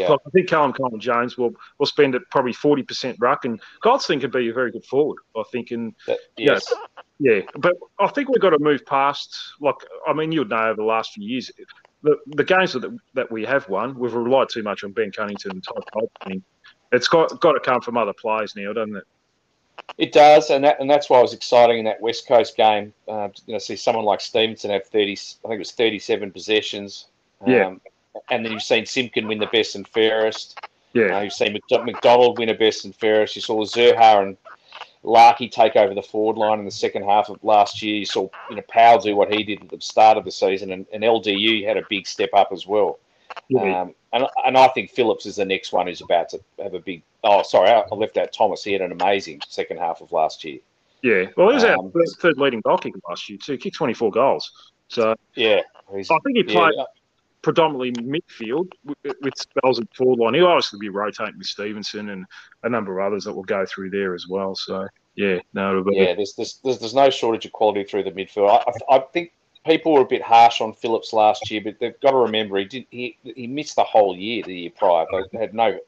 yeah. 0.00 0.12
I 0.12 0.30
think 0.30 0.48
Callum 0.48 0.72
Coleman 0.72 1.00
Jones 1.00 1.36
will 1.36 1.54
will 1.78 1.86
spend 1.86 2.14
it 2.14 2.22
probably 2.30 2.52
forty 2.52 2.82
percent 2.82 3.16
ruck, 3.20 3.44
and 3.44 3.60
Goldstein 3.82 4.20
could 4.20 4.32
be 4.32 4.48
a 4.48 4.52
very 4.52 4.72
good 4.72 4.84
forward. 4.84 5.18
I 5.36 5.42
think, 5.52 5.70
and 5.70 5.94
that, 6.06 6.18
yes. 6.36 6.72
yeah, 7.18 7.40
but 7.56 7.76
I 7.98 8.08
think 8.08 8.28
we've 8.28 8.40
got 8.40 8.50
to 8.50 8.58
move 8.58 8.84
past. 8.86 9.36
Like, 9.60 9.76
I 10.06 10.12
mean, 10.12 10.32
you'd 10.32 10.48
know 10.48 10.68
over 10.68 10.76
the 10.76 10.84
last 10.84 11.12
few 11.12 11.26
years, 11.26 11.50
the 12.02 12.16
the 12.26 12.44
games 12.44 12.72
that 12.72 12.98
that 13.14 13.30
we 13.30 13.44
have 13.44 13.68
won, 13.68 13.98
we've 13.98 14.14
relied 14.14 14.48
too 14.48 14.62
much 14.62 14.82
on 14.84 14.92
Ben 14.92 15.12
Cunnington 15.12 15.52
and 15.52 15.64
Todd 15.64 15.84
Goldstein. 15.92 16.42
It's 16.92 17.08
got 17.08 17.40
got 17.40 17.52
to 17.52 17.60
come 17.60 17.80
from 17.80 17.96
other 17.96 18.12
players 18.12 18.56
now, 18.56 18.72
doesn't 18.72 18.96
it? 18.96 19.04
It 19.98 20.12
does, 20.12 20.50
and 20.50 20.64
that 20.64 20.80
and 20.80 20.88
that's 20.88 21.10
why 21.10 21.18
it 21.18 21.22
was 21.22 21.34
exciting 21.34 21.78
in 21.78 21.84
that 21.84 22.00
West 22.00 22.26
Coast 22.26 22.56
game. 22.56 22.92
Uh, 23.08 23.28
you 23.46 23.52
know, 23.52 23.58
see 23.58 23.76
someone 23.76 24.04
like 24.04 24.20
Stevenson 24.20 24.70
have 24.70 24.86
thirty, 24.86 25.12
I 25.12 25.48
think 25.48 25.54
it 25.54 25.58
was 25.58 25.72
thirty-seven 25.72 26.30
possessions. 26.30 27.08
Yeah. 27.46 27.74
And 28.30 28.44
then 28.44 28.52
you've 28.52 28.62
seen 28.62 28.86
Simpkin 28.86 29.26
win 29.26 29.38
the 29.38 29.46
best 29.46 29.74
and 29.74 29.86
fairest. 29.88 30.58
Yeah. 30.92 31.16
Uh, 31.16 31.20
you've 31.22 31.32
seen 31.32 31.58
McDonald 31.70 32.38
win 32.38 32.50
a 32.50 32.54
best 32.54 32.84
and 32.84 32.94
fairest. 32.94 33.36
You 33.36 33.42
saw 33.42 33.64
Zurhaar 33.64 34.22
and 34.22 34.36
Larkey 35.02 35.48
take 35.48 35.76
over 35.76 35.94
the 35.94 36.02
forward 36.02 36.36
line 36.36 36.58
in 36.58 36.64
the 36.64 36.70
second 36.70 37.04
half 37.04 37.28
of 37.28 37.42
last 37.42 37.82
year. 37.82 37.96
You 37.96 38.06
saw 38.06 38.28
you 38.50 38.56
know 38.56 38.62
Powell 38.68 38.98
do 38.98 39.16
what 39.16 39.32
he 39.32 39.42
did 39.42 39.62
at 39.62 39.70
the 39.70 39.80
start 39.80 40.16
of 40.16 40.24
the 40.24 40.30
season, 40.30 40.72
and, 40.72 40.86
and 40.92 41.02
LDU 41.02 41.66
had 41.66 41.76
a 41.76 41.82
big 41.88 42.06
step 42.06 42.30
up 42.34 42.50
as 42.52 42.66
well. 42.66 42.98
Yeah. 43.48 43.80
Um, 43.80 43.94
and, 44.12 44.26
and 44.44 44.58
I 44.58 44.68
think 44.68 44.90
Phillips 44.90 45.24
is 45.24 45.36
the 45.36 45.44
next 45.44 45.72
one 45.72 45.86
who's 45.86 46.02
about 46.02 46.28
to 46.30 46.40
have 46.62 46.74
a 46.74 46.78
big. 46.78 47.02
Oh, 47.24 47.42
sorry, 47.42 47.70
I 47.70 47.82
left 47.94 48.18
out 48.18 48.32
Thomas. 48.32 48.62
He 48.62 48.72
had 48.72 48.82
an 48.82 48.92
amazing 48.92 49.40
second 49.48 49.78
half 49.78 50.02
of 50.02 50.12
last 50.12 50.44
year. 50.44 50.58
Yeah, 51.02 51.24
well, 51.36 51.48
he 51.48 51.54
was 51.54 51.64
um, 51.64 51.90
our 51.94 52.04
third 52.20 52.38
leading 52.38 52.60
goal 52.60 52.78
kicker 52.78 53.00
last 53.08 53.28
year 53.28 53.38
too. 53.42 53.56
Kicked 53.56 53.76
twenty 53.76 53.94
four 53.94 54.10
goals. 54.10 54.52
So 54.88 55.16
yeah, 55.34 55.62
I 55.90 56.02
think 56.02 56.36
he 56.36 56.42
played. 56.42 56.74
Yeah 56.76 56.84
predominantly 57.42 57.92
midfield 57.92 58.70
with 58.94 59.36
spells 59.36 59.80
at 59.80 59.94
forward 59.94 60.18
line. 60.18 60.34
He'll 60.34 60.46
obviously 60.46 60.78
be 60.78 60.88
rotating 60.88 61.38
with 61.38 61.46
Stevenson 61.46 62.10
and 62.10 62.24
a 62.62 62.68
number 62.68 62.98
of 62.98 63.06
others 63.06 63.24
that 63.24 63.34
will 63.34 63.42
go 63.42 63.66
through 63.66 63.90
there 63.90 64.14
as 64.14 64.26
well. 64.28 64.54
So 64.54 64.86
yeah, 65.16 65.40
no, 65.52 65.84
yeah, 65.90 66.14
there's, 66.14 66.34
there's 66.34 66.60
there's 66.64 66.78
there's 66.78 66.94
no 66.94 67.10
shortage 67.10 67.44
of 67.44 67.52
quality 67.52 67.84
through 67.84 68.04
the 68.04 68.12
midfield. 68.12 68.48
I, 68.50 68.96
I 68.96 68.98
think 69.12 69.32
people 69.66 69.92
were 69.92 70.02
a 70.02 70.06
bit 70.06 70.22
harsh 70.22 70.60
on 70.60 70.72
Phillips 70.72 71.12
last 71.12 71.50
year, 71.50 71.60
but 71.62 71.78
they've 71.80 71.98
got 72.00 72.12
to 72.12 72.16
remember 72.16 72.58
he 72.58 72.64
did 72.64 72.86
he 72.90 73.18
he 73.22 73.46
missed 73.46 73.76
the 73.76 73.84
whole 73.84 74.16
year 74.16 74.42
the 74.44 74.54
year 74.54 74.70
prior. 74.70 75.06
They 75.32 75.38
had 75.38 75.54
no. 75.54 75.78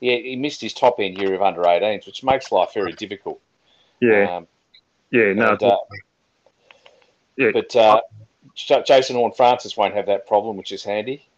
Yeah, 0.00 0.16
he 0.16 0.36
missed 0.36 0.60
his 0.60 0.74
top 0.74 0.96
end 0.98 1.16
year 1.16 1.32
of 1.32 1.40
under 1.40 1.62
18s, 1.62 2.04
which 2.04 2.22
makes 2.22 2.52
life 2.52 2.74
very 2.74 2.92
difficult. 2.92 3.40
Yeah, 4.00 4.36
um, 4.36 4.46
yeah, 5.10 5.32
no, 5.32 5.52
and, 5.52 5.62
uh, 5.62 5.78
yeah, 7.38 7.50
but 7.54 7.74
uh, 7.74 8.02
Jason 8.56 9.16
Horne 9.16 9.32
Francis 9.32 9.76
won't 9.76 9.94
have 9.94 10.06
that 10.06 10.26
problem, 10.26 10.56
which 10.56 10.72
is 10.72 10.82
handy. 10.82 11.28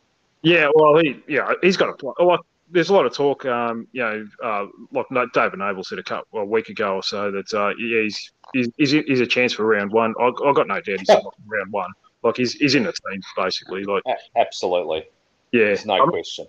Yeah, 0.43 0.69
well, 0.75 0.99
he 0.99 1.21
yeah 1.27 1.53
he's 1.63 1.77
got 1.77 2.01
a. 2.01 2.25
Like, 2.25 2.41
there's 2.71 2.91
a 2.91 2.95
lot 2.95 3.07
of 3.07 3.15
talk, 3.15 3.47
um, 3.47 3.89
you 3.93 4.03
know, 4.03 4.27
uh, 4.43 4.67
like 4.93 5.07
David 5.33 5.59
Noble 5.59 5.83
said 5.83 5.99
a 5.99 6.03
couple 6.03 6.41
a 6.41 6.45
week 6.45 6.69
ago 6.69 6.97
or 6.97 7.03
so 7.03 7.31
that 7.31 7.53
uh, 7.55 7.73
yeah, 7.79 8.03
he's, 8.03 8.33
he's 8.53 8.93
he's 8.93 9.21
a 9.21 9.27
chance 9.27 9.53
for 9.53 9.65
round 9.65 9.91
one. 9.91 10.15
I, 10.21 10.31
I 10.45 10.53
got 10.53 10.69
no 10.69 10.81
doubt 10.81 11.01
he's 11.01 11.09
in 11.09 11.21
round 11.47 11.73
one. 11.73 11.91
Like 12.23 12.37
he's 12.37 12.53
he's 12.55 12.75
in 12.75 12.85
the 12.85 12.93
team 12.93 13.21
basically. 13.37 13.85
Like 13.85 14.03
absolutely, 14.37 15.09
yeah, 15.53 15.65
there's 15.65 15.87
no 15.87 16.07
question. 16.07 16.47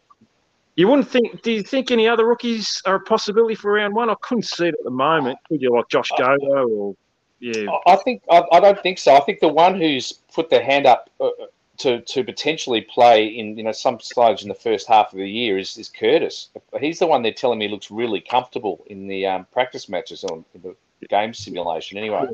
you 0.75 0.87
wouldn't 0.87 1.07
think. 1.09 1.41
Do 1.41 1.51
you 1.51 1.63
think 1.63 1.89
any 1.91 2.07
other 2.07 2.27
rookies 2.27 2.81
are 2.85 2.95
a 2.95 2.99
possibility 2.99 3.55
for 3.55 3.71
round 3.73 3.95
one? 3.95 4.09
I 4.09 4.15
couldn't 4.21 4.45
see 4.45 4.67
it 4.67 4.75
at 4.77 4.83
the 4.83 4.91
moment. 4.91 5.39
Could 5.47 5.61
you 5.61 5.71
like 5.71 5.87
Josh 5.89 6.09
Goater 6.11 6.69
or 6.69 6.95
yeah? 7.39 7.67
I 7.85 7.95
think 7.97 8.23
I, 8.29 8.43
I, 8.51 8.59
don't 8.59 8.81
think 8.81 8.97
so. 8.97 9.15
I 9.15 9.19
think 9.21 9.39
the 9.39 9.47
one 9.47 9.79
who's 9.79 10.13
put 10.33 10.49
their 10.49 10.63
hand 10.63 10.85
up 10.85 11.09
uh, 11.19 11.29
to 11.77 12.01
to 12.01 12.23
potentially 12.23 12.81
play 12.81 13.25
in 13.25 13.57
you 13.57 13.63
know 13.63 13.71
some 13.71 13.99
stage 13.99 14.41
in 14.41 14.49
the 14.49 14.55
first 14.55 14.87
half 14.87 15.13
of 15.13 15.19
the 15.19 15.29
year 15.29 15.57
is, 15.57 15.77
is 15.77 15.89
Curtis. 15.89 16.49
He's 16.79 16.99
the 16.99 17.07
one 17.07 17.21
they're 17.21 17.31
telling 17.31 17.59
me 17.59 17.67
looks 17.67 17.91
really 17.91 18.21
comfortable 18.21 18.85
in 18.87 19.07
the 19.07 19.25
um, 19.27 19.45
practice 19.51 19.89
matches 19.89 20.23
on 20.23 20.45
the 20.61 20.75
game 21.07 21.33
simulation. 21.33 21.97
Anyway, 21.97 22.27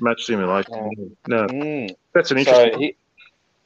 match 0.00 0.24
simulation. 0.24 0.74
Um, 0.74 1.16
no, 1.28 1.46
mm, 1.46 1.94
that's 2.12 2.30
an 2.30 2.38
interesting. 2.38 2.72
So 2.72 2.78
he, 2.78 2.96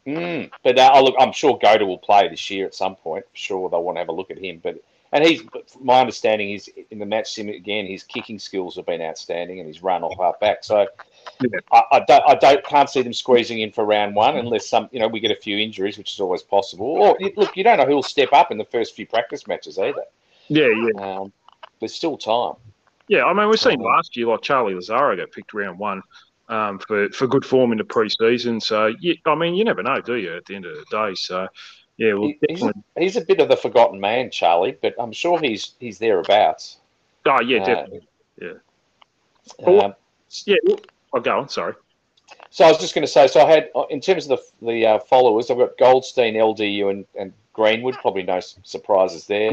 Mm, 0.06 0.50
but 0.64 0.78
uh, 0.78 1.00
look, 1.02 1.14
I'm 1.18 1.32
sure 1.32 1.58
Goater 1.58 1.86
will 1.86 1.98
play 1.98 2.28
this 2.28 2.50
year 2.50 2.66
at 2.66 2.74
some 2.74 2.96
point. 2.96 3.24
Sure, 3.32 3.68
they'll 3.68 3.82
want 3.82 3.96
to 3.96 4.00
have 4.00 4.08
a 4.08 4.12
look 4.12 4.30
at 4.30 4.38
him. 4.38 4.60
But 4.62 4.82
and 5.12 5.24
he's 5.24 5.42
my 5.80 6.00
understanding 6.00 6.50
is 6.50 6.70
in 6.90 6.98
the 6.98 7.06
match 7.06 7.32
sim 7.32 7.48
again, 7.48 7.86
his 7.86 8.02
kicking 8.02 8.38
skills 8.38 8.76
have 8.76 8.86
been 8.86 9.02
outstanding, 9.02 9.58
and 9.58 9.66
he's 9.66 9.82
run 9.82 10.02
off 10.02 10.16
half 10.18 10.38
back. 10.40 10.62
So 10.62 10.86
yeah. 11.42 11.58
I, 11.72 11.82
I, 11.92 12.00
don't, 12.00 12.22
I 12.28 12.34
don't, 12.34 12.64
can't 12.64 12.88
see 12.88 13.02
them 13.02 13.12
squeezing 13.12 13.60
in 13.60 13.72
for 13.72 13.84
round 13.84 14.14
one 14.14 14.36
unless 14.36 14.68
some, 14.68 14.88
you 14.92 15.00
know, 15.00 15.08
we 15.08 15.20
get 15.20 15.30
a 15.30 15.36
few 15.36 15.58
injuries, 15.58 15.98
which 15.98 16.12
is 16.12 16.20
always 16.20 16.42
possible. 16.42 16.86
Or 16.86 17.18
look, 17.36 17.56
you 17.56 17.64
don't 17.64 17.78
know 17.78 17.86
who 17.86 17.94
will 17.94 18.02
step 18.02 18.32
up 18.32 18.50
in 18.50 18.58
the 18.58 18.64
first 18.64 18.94
few 18.94 19.06
practice 19.06 19.46
matches 19.46 19.78
either. 19.78 20.04
Yeah, 20.48 20.68
yeah. 20.68 21.18
Um, 21.18 21.32
there's 21.80 21.94
still 21.94 22.16
time. 22.16 22.54
Yeah, 23.08 23.24
I 23.24 23.32
mean, 23.32 23.48
we've 23.48 23.58
seen 23.58 23.80
um, 23.80 23.86
last 23.86 24.16
year 24.16 24.28
like 24.28 24.42
Charlie 24.42 24.74
Lazzaro 24.74 25.16
got 25.16 25.32
picked 25.32 25.52
round 25.52 25.78
one 25.78 26.02
um, 26.48 26.78
for 26.78 27.08
for 27.10 27.26
good 27.26 27.44
form 27.44 27.72
in 27.72 27.78
the 27.78 27.84
preseason. 27.84 28.62
So, 28.62 28.94
yeah, 29.00 29.14
I 29.26 29.34
mean, 29.34 29.54
you 29.54 29.64
never 29.64 29.82
know, 29.82 30.00
do 30.00 30.14
you? 30.14 30.36
At 30.36 30.44
the 30.44 30.54
end 30.54 30.66
of 30.66 30.76
the 30.76 30.84
day, 30.90 31.14
so 31.14 31.48
yeah, 32.00 32.14
well, 32.14 32.32
he's, 32.48 32.62
a, 32.62 32.72
he's 32.98 33.16
a 33.16 33.20
bit 33.20 33.40
of 33.40 33.48
the 33.48 33.56
forgotten 33.58 34.00
man, 34.00 34.30
Charlie, 34.30 34.74
but 34.80 34.94
I'm 34.98 35.12
sure 35.12 35.38
he's 35.38 35.74
he's 35.78 35.98
thereabouts. 35.98 36.78
Oh 37.26 37.42
yeah, 37.42 37.58
uh, 37.60 37.66
definitely. 37.66 38.08
Yeah. 38.40 38.52
Um, 39.66 39.94
yeah, 40.46 40.56
I'll 41.12 41.20
go 41.20 41.40
on. 41.40 41.50
Sorry. 41.50 41.74
So 42.48 42.64
I 42.64 42.68
was 42.68 42.78
just 42.78 42.94
going 42.94 43.06
to 43.06 43.12
say. 43.12 43.26
So 43.26 43.44
I 43.46 43.50
had, 43.50 43.68
uh, 43.74 43.84
in 43.90 44.00
terms 44.00 44.30
of 44.30 44.40
the 44.60 44.66
the 44.66 44.86
uh, 44.86 44.98
followers, 45.00 45.50
I've 45.50 45.58
got 45.58 45.76
Goldstein, 45.76 46.36
LDU, 46.36 46.90
and, 46.90 47.04
and 47.18 47.34
Greenwood. 47.52 47.96
Probably 47.96 48.22
no 48.22 48.40
surprises 48.40 49.26
there. 49.26 49.52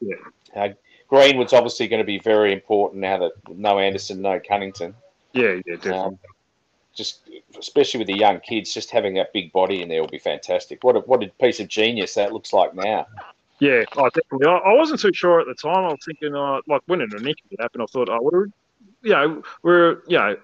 Yeah. 0.00 0.14
Uh, 0.54 0.68
Greenwood's 1.08 1.52
obviously 1.52 1.88
going 1.88 1.98
to 1.98 2.06
be 2.06 2.20
very 2.20 2.52
important 2.52 3.00
now 3.00 3.18
that 3.18 3.32
no 3.48 3.80
Anderson, 3.80 4.22
no 4.22 4.38
Cunnington. 4.38 4.94
Yeah, 5.32 5.56
yeah, 5.66 5.74
definitely. 5.74 5.98
Um, 5.98 6.18
just 6.94 7.28
especially 7.58 7.98
with 7.98 8.06
the 8.08 8.16
young 8.16 8.40
kids, 8.40 8.74
just 8.74 8.90
having 8.90 9.14
that 9.14 9.32
big 9.32 9.52
body 9.52 9.82
in 9.82 9.88
there 9.88 10.00
will 10.00 10.08
be 10.08 10.18
fantastic. 10.18 10.82
What 10.82 10.96
a, 10.96 11.00
what 11.00 11.22
a 11.22 11.28
piece 11.40 11.60
of 11.60 11.68
genius 11.68 12.14
that 12.14 12.32
looks 12.32 12.52
like 12.52 12.74
now. 12.74 13.06
Yeah, 13.60 13.84
oh, 13.96 14.08
definitely. 14.08 14.46
I, 14.46 14.56
I 14.56 14.74
wasn't 14.74 15.00
too 15.00 15.12
sure 15.12 15.40
at 15.40 15.46
the 15.46 15.54
time. 15.54 15.84
I 15.84 15.88
was 15.88 15.98
thinking, 16.04 16.34
uh, 16.34 16.60
like 16.66 16.82
when 16.86 17.00
an 17.02 17.10
injury 17.12 17.36
happened, 17.58 17.82
I 17.82 17.86
thought, 17.86 18.08
oh, 18.08 18.18
we're, 18.22 18.46
you 19.02 19.12
know, 19.12 19.42
we're, 19.62 20.02
you 20.08 20.18
know, 20.18 20.36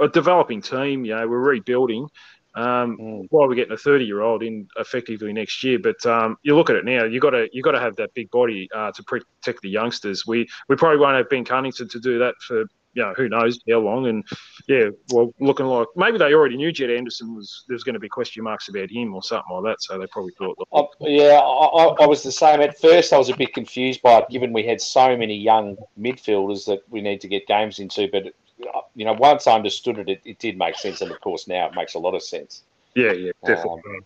a 0.00 0.08
developing 0.08 0.60
team. 0.60 1.04
You 1.04 1.16
know, 1.16 1.26
we're 1.26 1.38
rebuilding. 1.38 2.08
Um, 2.54 2.98
mm. 2.98 3.26
While 3.30 3.48
we're 3.48 3.54
getting 3.54 3.72
a 3.72 3.78
thirty-year-old 3.78 4.42
in 4.42 4.68
effectively 4.76 5.32
next 5.32 5.64
year, 5.64 5.78
but 5.78 6.04
um, 6.04 6.36
you 6.42 6.54
look 6.54 6.68
at 6.68 6.76
it 6.76 6.84
now, 6.84 7.04
you 7.04 7.18
got 7.18 7.30
to 7.30 7.48
you 7.50 7.62
got 7.62 7.72
to 7.72 7.80
have 7.80 7.96
that 7.96 8.12
big 8.12 8.30
body 8.30 8.68
uh, 8.74 8.92
to 8.92 9.02
protect 9.04 9.62
the 9.62 9.70
youngsters. 9.70 10.26
We 10.26 10.46
we 10.68 10.76
probably 10.76 10.98
won't 10.98 11.16
have 11.16 11.30
Ben 11.30 11.46
Cunnington 11.46 11.88
to 11.88 11.98
do 11.98 12.18
that 12.18 12.34
for 12.46 12.66
you 12.94 13.02
know, 13.02 13.14
who 13.14 13.28
knows 13.28 13.58
how 13.68 13.78
long. 13.78 14.06
And 14.06 14.24
yeah, 14.68 14.90
well, 15.10 15.32
looking 15.40 15.66
like 15.66 15.88
maybe 15.96 16.18
they 16.18 16.34
already 16.34 16.56
knew 16.56 16.72
Jed 16.72 16.90
Anderson 16.90 17.34
was 17.34 17.64
there's 17.68 17.84
going 17.84 17.94
to 17.94 18.00
be 18.00 18.08
question 18.08 18.44
marks 18.44 18.68
about 18.68 18.90
him 18.90 19.14
or 19.14 19.22
something 19.22 19.54
like 19.54 19.64
that. 19.64 19.82
So 19.82 19.98
they 19.98 20.06
probably 20.06 20.32
thought. 20.38 20.56
Uh, 20.72 20.84
yeah, 21.00 21.38
I, 21.38 22.04
I, 22.04 22.06
was 22.06 22.22
the 22.22 22.32
same 22.32 22.60
at 22.60 22.78
first. 22.80 23.12
I 23.12 23.18
was 23.18 23.30
a 23.30 23.36
bit 23.36 23.54
confused 23.54 24.02
by 24.02 24.18
it, 24.18 24.28
given 24.30 24.52
we 24.52 24.64
had 24.64 24.80
so 24.80 25.16
many 25.16 25.36
young 25.36 25.76
midfielders 25.98 26.66
that 26.66 26.82
we 26.90 27.00
need 27.00 27.20
to 27.22 27.28
get 27.28 27.46
games 27.46 27.78
into. 27.78 28.08
But 28.10 28.26
uh, 28.74 28.80
you 28.94 29.04
know, 29.04 29.14
once 29.14 29.46
I 29.46 29.54
understood 29.54 29.98
it, 29.98 30.08
it, 30.08 30.20
it 30.24 30.38
did 30.38 30.58
make 30.58 30.76
sense, 30.76 31.00
and 31.00 31.10
of 31.10 31.20
course 31.20 31.48
now 31.48 31.66
it 31.66 31.74
makes 31.74 31.94
a 31.94 31.98
lot 31.98 32.14
of 32.14 32.22
sense. 32.22 32.62
Yeah, 32.94 33.12
yeah, 33.12 33.32
definitely. 33.44 33.82
Um, 33.86 34.04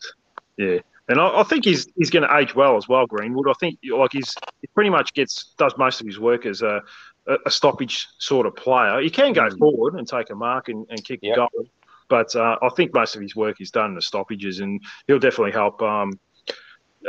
yeah. 0.57 0.79
And 1.09 1.20
I, 1.20 1.40
I, 1.40 1.42
think 1.44 1.64
he's 1.64 1.87
he's 1.96 2.11
going 2.11 2.29
to 2.29 2.37
age 2.37 2.55
well 2.55 2.77
as 2.77 2.88
well, 2.88 3.07
Greenwood. 3.07 3.49
I 3.49 3.53
think 3.61 3.79
like 3.88 4.12
he's 4.12 4.35
he 4.61 4.66
pretty 4.75 4.90
much 4.90 5.14
gets 5.14 5.55
does 5.57 5.75
most 5.79 6.01
of 6.01 6.07
his 6.07 6.18
work 6.18 6.46
as 6.46 6.62
a 6.62 6.83
a, 7.27 7.51
stoppage 7.51 8.07
sort 8.19 8.47
of 8.47 8.55
player. 8.57 9.01
He 9.01 9.11
can 9.11 9.33
go 9.33 9.49
mm. 9.49 9.59
forward 9.59 9.95
and 9.95 10.07
take 10.07 10.31
a 10.31 10.35
mark 10.35 10.69
and, 10.69 10.87
and 10.91 11.05
kick 11.05 11.21
yep. 11.23 11.35
a 11.35 11.37
goal, 11.37 11.69
but 12.09 12.35
uh, 12.37 12.57
I 12.62 12.69
think 12.71 12.95
most 12.95 13.17
of 13.17 13.23
his 13.23 13.35
work 13.35 13.61
is 13.61 13.71
done 13.71 13.91
in 13.91 13.95
the 13.95 14.03
stoppages, 14.03 14.61
and 14.61 14.81
he'll 15.07 15.19
definitely 15.19 15.53
help. 15.53 15.81
Um, 15.83 16.19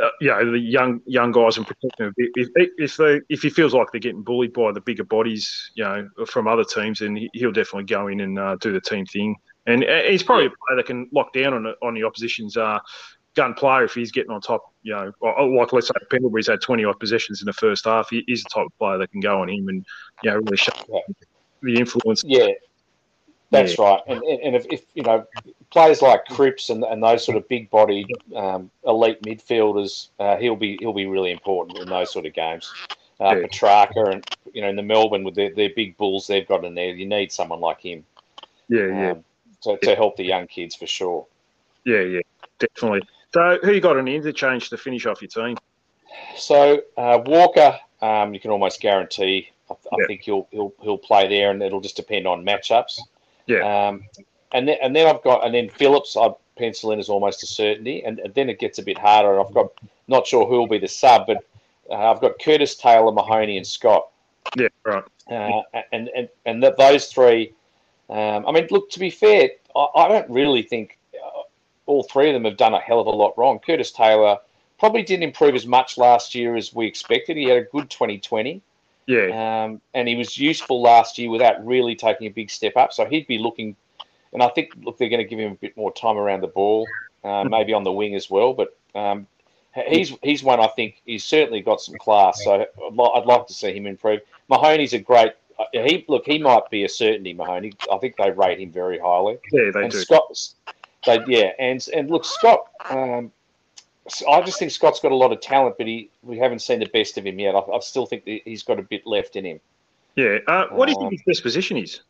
uh, 0.00 0.10
you 0.20 0.28
know, 0.28 0.52
the 0.52 0.58
young 0.58 1.00
young 1.06 1.32
guys 1.32 1.56
and 1.56 1.66
protect 1.66 1.98
them. 1.98 2.12
If 2.16 2.48
if 2.78 2.96
they 2.96 3.20
if 3.28 3.42
he 3.42 3.50
feels 3.50 3.74
like 3.74 3.88
they're 3.90 4.00
getting 4.00 4.22
bullied 4.22 4.52
by 4.52 4.70
the 4.70 4.80
bigger 4.80 5.04
bodies, 5.04 5.72
you 5.74 5.82
know, 5.82 6.08
from 6.26 6.46
other 6.46 6.62
teams, 6.62 7.00
then 7.00 7.28
he'll 7.32 7.52
definitely 7.52 7.84
go 7.84 8.06
in 8.06 8.20
and 8.20 8.38
uh, 8.38 8.56
do 8.60 8.72
the 8.72 8.80
team 8.80 9.06
thing. 9.06 9.34
And 9.66 9.84
he's 10.08 10.22
probably 10.22 10.46
a 10.46 10.50
player 10.50 10.76
that 10.76 10.86
can 10.86 11.08
lock 11.12 11.32
down 11.32 11.52
on 11.52 11.74
on 11.82 11.94
the 11.94 12.04
opposition's 12.04 12.56
uh, 12.56 12.78
gun 13.38 13.54
player 13.54 13.84
if 13.84 13.94
he's 13.94 14.10
getting 14.10 14.32
on 14.32 14.40
top. 14.40 14.72
You 14.82 14.94
know, 14.94 15.12
like 15.22 15.72
let's 15.72 15.86
say 15.86 15.94
Pendlebury's 16.10 16.48
had 16.48 16.60
twenty 16.60 16.84
odd 16.84 16.98
possessions 16.98 17.40
in 17.40 17.46
the 17.46 17.52
first 17.52 17.84
half. 17.84 18.10
He, 18.10 18.24
he's 18.26 18.42
the 18.42 18.50
type 18.50 18.66
of 18.66 18.78
player 18.78 18.98
that 18.98 19.12
can 19.12 19.20
go 19.20 19.40
on 19.40 19.48
him 19.48 19.68
and 19.68 19.86
you 20.22 20.30
know 20.30 20.36
really 20.38 20.56
show 20.56 20.72
yeah. 20.88 21.00
the 21.62 21.76
influence. 21.76 22.24
Yeah, 22.26 22.48
that's 23.50 23.78
yeah. 23.78 23.84
right. 23.84 24.02
And 24.08 24.22
and 24.22 24.56
if, 24.56 24.66
if, 24.70 24.84
you 24.94 25.04
know 25.04 25.24
players 25.70 26.02
like 26.02 26.24
Cripps 26.26 26.70
and, 26.70 26.82
and 26.84 27.02
those 27.02 27.24
sort 27.24 27.36
of 27.36 27.48
big 27.48 27.70
bodied 27.70 28.08
um, 28.34 28.70
elite 28.84 29.22
midfielders, 29.22 30.08
uh, 30.18 30.36
he'll 30.36 30.56
be 30.56 30.76
he'll 30.80 30.92
be 30.92 31.06
really 31.06 31.30
important 31.30 31.78
in 31.78 31.88
those 31.88 32.12
sort 32.12 32.26
of 32.26 32.34
games. 32.34 32.72
Uh, 33.20 33.36
yeah. 33.36 33.46
Petracca 33.46 34.12
and 34.12 34.26
you 34.52 34.62
know 34.62 34.68
in 34.68 34.76
the 34.76 34.82
Melbourne 34.82 35.22
with 35.22 35.36
their, 35.36 35.54
their 35.54 35.70
big 35.76 35.96
bulls 35.96 36.26
they've 36.26 36.48
got 36.48 36.64
in 36.64 36.74
there, 36.74 36.90
you 36.90 37.06
need 37.06 37.30
someone 37.30 37.60
like 37.60 37.80
him. 37.80 38.04
Yeah, 38.68 38.86
yeah. 38.86 39.10
Um, 39.12 39.24
to, 39.62 39.76
to 39.78 39.94
help 39.96 40.16
the 40.16 40.24
young 40.24 40.46
kids 40.46 40.74
for 40.74 40.86
sure. 40.86 41.26
Yeah, 41.84 42.00
yeah, 42.00 42.20
definitely. 42.58 43.02
So, 43.34 43.58
who 43.62 43.72
you 43.72 43.80
got 43.80 43.96
an 43.96 44.08
interchange 44.08 44.70
to 44.70 44.76
finish 44.76 45.06
off 45.06 45.20
your 45.20 45.28
team? 45.28 45.56
So, 46.36 46.82
uh, 46.96 47.20
Walker, 47.24 47.78
um, 48.00 48.32
you 48.32 48.40
can 48.40 48.50
almost 48.50 48.80
guarantee. 48.80 49.50
I, 49.70 49.74
I 49.92 50.06
think 50.06 50.22
he'll 50.22 50.48
he'll 50.50 50.72
he'll 50.80 50.98
play 50.98 51.28
there, 51.28 51.50
and 51.50 51.62
it'll 51.62 51.80
just 51.80 51.96
depend 51.96 52.26
on 52.26 52.44
matchups. 52.44 53.00
Yeah. 53.46 53.88
Um, 53.88 54.04
and 54.52 54.66
then 54.66 54.78
and 54.82 54.96
then 54.96 55.06
I've 55.06 55.22
got 55.22 55.44
and 55.44 55.54
then 55.54 55.68
Phillips 55.68 56.16
I 56.16 56.30
pencil 56.56 56.92
in 56.92 56.98
as 56.98 57.08
almost 57.08 57.42
a 57.42 57.46
certainty, 57.46 58.02
and, 58.04 58.18
and 58.18 58.34
then 58.34 58.48
it 58.48 58.58
gets 58.58 58.78
a 58.78 58.82
bit 58.82 58.98
harder. 58.98 59.40
I've 59.40 59.52
got 59.52 59.72
not 60.08 60.26
sure 60.26 60.46
who 60.46 60.58
will 60.58 60.68
be 60.68 60.78
the 60.78 60.88
sub, 60.88 61.26
but 61.26 61.44
uh, 61.90 62.10
I've 62.10 62.20
got 62.20 62.38
Curtis 62.42 62.76
Taylor, 62.76 63.12
Mahoney, 63.12 63.56
and 63.56 63.66
Scott. 63.66 64.08
Yeah, 64.56 64.68
right. 64.84 65.04
Uh, 65.30 65.62
and 65.92 66.08
and 66.16 66.28
and 66.46 66.62
that 66.62 66.76
those 66.76 67.06
three. 67.06 67.52
Um, 68.10 68.46
I 68.46 68.52
mean, 68.52 68.66
look. 68.70 68.90
To 68.90 68.98
be 68.98 69.10
fair, 69.10 69.50
I, 69.76 69.86
I 69.94 70.08
don't 70.08 70.30
really 70.30 70.62
think 70.62 70.97
all 71.88 72.02
three 72.02 72.28
of 72.28 72.34
them 72.34 72.44
have 72.44 72.56
done 72.56 72.74
a 72.74 72.80
hell 72.80 73.00
of 73.00 73.06
a 73.06 73.10
lot 73.10 73.36
wrong. 73.36 73.58
Curtis 73.58 73.90
Taylor 73.90 74.38
probably 74.78 75.02
didn't 75.02 75.24
improve 75.24 75.54
as 75.54 75.66
much 75.66 75.98
last 75.98 76.34
year 76.34 76.54
as 76.54 76.72
we 76.72 76.86
expected. 76.86 77.36
He 77.36 77.44
had 77.44 77.58
a 77.58 77.64
good 77.64 77.90
2020. 77.90 78.62
Yeah. 79.06 79.64
Um, 79.64 79.80
and 79.94 80.06
he 80.06 80.14
was 80.14 80.36
useful 80.36 80.82
last 80.82 81.18
year 81.18 81.30
without 81.30 81.66
really 81.66 81.96
taking 81.96 82.26
a 82.26 82.30
big 82.30 82.50
step 82.50 82.76
up. 82.76 82.92
So 82.92 83.06
he'd 83.06 83.26
be 83.26 83.38
looking, 83.38 83.74
and 84.34 84.42
I 84.42 84.48
think 84.48 84.72
look 84.82 84.98
they're 84.98 85.08
going 85.08 85.22
to 85.22 85.28
give 85.28 85.38
him 85.38 85.52
a 85.52 85.56
bit 85.56 85.76
more 85.76 85.92
time 85.92 86.18
around 86.18 86.42
the 86.42 86.48
ball, 86.48 86.86
uh, 87.24 87.44
maybe 87.44 87.72
on 87.72 87.84
the 87.84 87.92
wing 87.92 88.14
as 88.14 88.28
well. 88.28 88.52
But 88.52 88.76
um, 88.94 89.26
he's 89.88 90.12
he's 90.22 90.42
one 90.42 90.60
I 90.60 90.66
think 90.68 91.00
he's 91.06 91.24
certainly 91.24 91.62
got 91.62 91.80
some 91.80 91.96
class. 91.96 92.44
So 92.44 92.66
I'd 92.86 93.26
like 93.26 93.46
to 93.46 93.54
see 93.54 93.74
him 93.74 93.86
improve. 93.86 94.20
Mahoney's 94.48 94.92
a 94.92 94.98
great. 94.98 95.32
He 95.72 96.04
look 96.06 96.26
he 96.26 96.38
might 96.38 96.68
be 96.70 96.84
a 96.84 96.88
certainty. 96.88 97.32
Mahoney. 97.32 97.72
I 97.90 97.96
think 97.96 98.16
they 98.16 98.30
rate 98.30 98.60
him 98.60 98.70
very 98.70 98.98
highly. 98.98 99.38
Yeah, 99.52 99.70
they 99.72 99.84
and 99.84 99.90
do. 99.90 99.98
Scott, 100.00 100.38
they 101.06 101.20
yeah, 101.26 101.52
and 101.58 101.86
and 101.94 102.10
look, 102.10 102.24
Scott. 102.24 102.68
Um, 102.88 103.32
I 104.28 104.40
just 104.40 104.58
think 104.58 104.70
Scott's 104.70 105.00
got 105.00 105.12
a 105.12 105.16
lot 105.16 105.32
of 105.32 105.40
talent, 105.40 105.76
but 105.76 105.86
he 105.86 106.10
we 106.22 106.38
haven't 106.38 106.60
seen 106.60 106.80
the 106.80 106.86
best 106.86 107.18
of 107.18 107.26
him 107.26 107.38
yet. 107.38 107.54
I, 107.54 107.58
I 107.58 107.78
still 107.80 108.06
think 108.06 108.24
he's 108.24 108.62
got 108.62 108.78
a 108.78 108.82
bit 108.82 109.06
left 109.06 109.36
in 109.36 109.44
him. 109.44 109.60
Yeah. 110.16 110.38
Uh, 110.46 110.66
what 110.68 110.86
do 110.86 110.92
you 110.92 110.98
think 110.98 111.08
um, 111.08 111.12
his 111.12 111.22
best 111.22 111.42
position 111.42 111.76
is? 111.76 112.00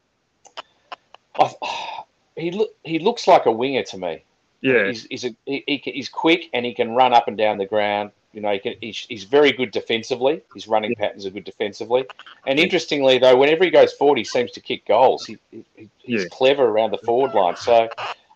I, 1.39 1.53
he 2.37 2.51
look 2.51 2.71
he 2.85 2.99
looks 2.99 3.27
like 3.27 3.47
a 3.47 3.53
winger 3.53 3.83
to 3.85 3.99
me. 3.99 4.25
Yeah. 4.61 4.89
He's 4.89 5.05
he's, 5.05 5.25
a, 5.25 5.37
he, 5.45 5.81
he's 5.85 6.09
quick 6.09 6.49
and 6.53 6.65
he 6.65 6.75
can 6.75 6.91
run 6.93 7.13
up 7.13 7.29
and 7.29 7.37
down 7.37 7.59
the 7.59 7.67
ground. 7.67 8.11
You 8.33 8.43
know, 8.43 8.53
he 8.53 8.59
can, 8.59 8.75
he's, 8.81 9.07
he's 9.09 9.25
very 9.25 9.53
good 9.53 9.71
defensively. 9.71 10.43
His 10.55 10.69
running 10.69 10.91
yeah. 10.93 11.07
patterns 11.07 11.25
are 11.27 11.31
good 11.31 11.45
defensively. 11.45 12.05
And 12.47 12.59
interestingly, 12.59 13.19
though, 13.19 13.37
whenever 13.37 13.65
he 13.65 13.71
goes 13.71 13.93
forward, 13.95 14.19
he 14.19 14.25
seems 14.25 14.53
to 14.53 14.61
kick 14.61 14.87
goals. 14.87 15.25
He, 15.25 15.39
he 15.51 15.89
he's 15.99 16.23
yeah. 16.23 16.29
clever 16.31 16.65
around 16.65 16.91
the 16.91 16.99
forward 16.99 17.35
line. 17.35 17.57
So 17.57 17.89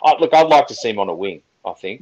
I, 0.04 0.16
look, 0.18 0.34
I'd 0.34 0.48
like 0.48 0.66
to 0.68 0.74
see 0.74 0.90
him 0.90 0.98
on 0.98 1.08
a 1.08 1.14
wing. 1.14 1.42
I 1.64 1.72
think. 1.74 2.00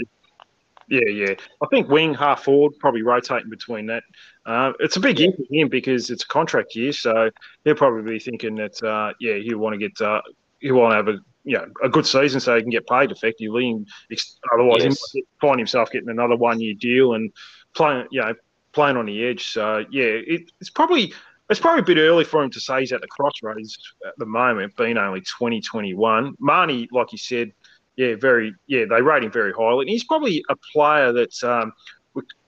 Yeah, 0.89 1.09
yeah. 1.09 1.35
I 1.63 1.67
think 1.71 1.89
wing, 1.89 2.15
half 2.15 2.43
forward, 2.43 2.73
probably 2.81 3.03
rotating 3.03 3.49
between 3.49 3.87
that. 3.87 4.03
Uh, 4.45 4.73
it's 4.81 4.97
a 4.97 5.01
big 5.01 5.21
year 5.21 5.31
for 5.37 5.45
him 5.49 5.69
because 5.69 6.11
it's 6.11 6.25
a 6.25 6.27
contract 6.27 6.75
year, 6.75 6.93
so 6.93 7.31
he'll 7.65 7.77
probably 7.77 8.13
be 8.13 8.19
thinking 8.19 8.57
that 8.57 8.83
uh, 8.83 9.13
yeah, 9.21 9.35
he'll 9.37 9.59
want 9.59 9.75
to 9.75 9.79
get 9.79 10.01
uh, 10.01 10.21
he'll 10.59 10.75
want 10.75 10.93
to 10.93 10.97
have 10.97 11.09
a 11.09 11.19
you 11.45 11.57
know, 11.57 11.67
a 11.83 11.89
good 11.89 12.07
season 12.07 12.41
so 12.41 12.55
he 12.55 12.63
can 12.63 12.71
get 12.71 12.87
paid 12.87 13.11
effectively. 13.11 13.71
And 13.71 13.87
otherwise, 14.53 14.85
yes. 14.85 15.11
he 15.13 15.21
might 15.21 15.27
find 15.41 15.59
himself 15.59 15.91
getting 15.91 16.11
another 16.11 16.37
one 16.37 16.61
year 16.61 16.75
deal 16.75 17.15
and 17.15 17.33
playing, 17.75 18.07
you 18.11 18.21
know, 18.21 18.35
playing 18.73 18.97
on 18.97 19.07
the 19.07 19.25
edge. 19.25 19.53
So 19.53 19.85
yeah, 19.91 20.05
it, 20.05 20.51
it's 20.61 20.71
probably 20.71 21.13
it's 21.49 21.61
probably 21.61 21.81
a 21.81 21.95
bit 21.95 22.01
early 22.01 22.25
for 22.25 22.43
him 22.43 22.51
to 22.51 22.61
say 22.61 22.81
he's 22.81 22.93
at 22.93 23.01
the 23.01 23.09
crossroads 23.09 23.77
at 24.07 24.15
the 24.19 24.27
moment, 24.27 24.77
being 24.77 24.97
only 24.97 25.21
2021. 25.21 26.35
Mahoney, 26.39 26.89
like 26.93 27.13
you 27.13 27.19
said, 27.19 27.53
yeah, 28.01 28.15
very 28.17 28.55
yeah, 28.67 28.87
they 28.89 29.03
rate 29.03 29.25
him 29.25 29.31
very 29.31 29.53
highly, 29.53 29.83
and 29.83 29.91
he's 29.91 30.05
probably 30.05 30.43
a 30.49 30.57
player 30.73 31.13
that's 31.13 31.45
um, 31.45 31.75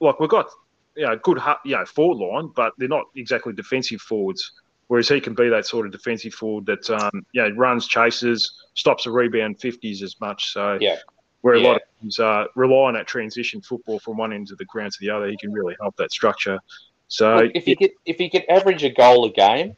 like 0.01 0.19
we've 0.19 0.31
got 0.31 0.49
you 0.97 1.05
know 1.05 1.15
good 1.17 1.39
you 1.67 1.77
know 1.77 1.85
forward 1.85 2.25
line, 2.25 2.51
but 2.57 2.73
they're 2.79 2.89
not 2.89 3.05
exactly 3.17 3.53
defensive 3.53 4.01
forwards. 4.01 4.53
Whereas 4.89 5.11
he 5.11 5.21
can 5.21 5.35
be 5.35 5.51
that 5.51 5.67
sort 5.67 5.85
of 5.85 5.93
defensive 5.93 6.33
forward 6.33 6.65
that 6.67 6.89
um, 6.89 7.27
you 7.33 7.43
know 7.43 7.51
runs, 7.51 7.87
chases, 7.87 8.65
stops 8.73 9.05
a 9.05 9.11
rebound, 9.11 9.61
fifties 9.61 10.03
as 10.03 10.19
much. 10.23 10.53
So 10.53 10.79
yeah. 10.81 10.97
Where 11.43 11.57
yeah. 11.57 11.63
a 11.63 11.67
lot 11.67 11.77
of 11.77 11.83
teams 12.01 12.21
uh, 12.21 12.45
rely 12.55 12.87
on 12.87 12.95
that 12.95 13.09
transition 13.09 13.61
football 13.61 13.99
from 13.99 14.17
one 14.17 14.33
end 14.33 14.53
of 14.53 14.59
the 14.59 14.65
ground 14.65 14.93
to 14.93 14.99
the 15.01 15.11
other, 15.11 15.27
he 15.27 15.37
can 15.37 15.53
really 15.53 15.75
help 15.81 15.97
that 15.97 16.13
structure. 16.13 16.57
So 17.09 17.39
Look, 17.39 17.53
if 17.57 17.65
he 17.65 17.75
could 17.75 17.91
if 18.07 18.17
he 18.17 18.31
could 18.31 18.45
average 18.49 18.85
a 18.85 18.91
goal 18.91 19.25
a 19.27 19.31
game, 19.31 19.77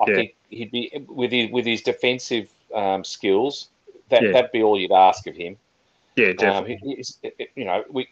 I 0.00 0.04
yeah. 0.08 0.14
think 0.16 0.34
he'd 0.50 0.72
be 0.72 0.92
with 1.08 1.30
his 1.30 1.50
with 1.50 1.64
his 1.64 1.80
defensive 1.82 2.50
um, 2.74 3.04
skills. 3.04 3.68
That 4.10 4.22
yeah. 4.22 4.32
that'd 4.32 4.52
be 4.52 4.62
all 4.62 4.78
you'd 4.78 4.92
ask 4.92 5.26
of 5.26 5.34
him. 5.34 5.56
Yeah, 6.16 6.32
definitely. 6.32 7.02
Um, 7.24 7.32
you 7.56 7.64
know, 7.64 7.84
we 7.90 8.08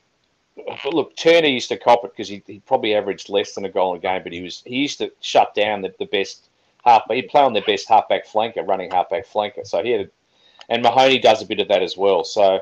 but 0.57 0.95
look, 0.95 1.17
Turner 1.17 1.49
used 1.49 1.69
to 1.69 1.77
cop 1.77 2.05
it 2.05 2.13
because 2.13 2.29
he, 2.29 2.43
he 2.47 2.61
probably 2.61 2.95
averaged 2.95 3.29
less 3.29 3.55
than 3.55 3.65
a 3.65 3.71
goal 3.71 3.95
a 3.95 3.99
game, 3.99 4.23
but 4.23 4.33
he 4.33 4.43
was 4.43 4.63
he 4.67 4.77
used 4.77 4.99
to 4.99 5.13
shut 5.21 5.55
down 5.55 5.83
the, 5.83 5.95
the 5.99 6.07
best 6.07 6.49
half. 6.85 7.03
He'd 7.11 7.29
play 7.29 7.43
on 7.43 7.53
the 7.53 7.63
best 7.63 7.89
halfback 7.89 8.27
flanker, 8.27 8.67
running 8.67 8.91
halfback 8.91 9.27
flanker. 9.27 9.67
So 9.67 9.83
he 9.83 9.91
had, 9.91 10.11
and 10.69 10.83
Mahoney 10.83 11.19
does 11.19 11.43
a 11.43 11.47
bit 11.47 11.61
of 11.61 11.69
that 11.69 11.83
as 11.83 11.97
well. 11.97 12.25
So 12.25 12.61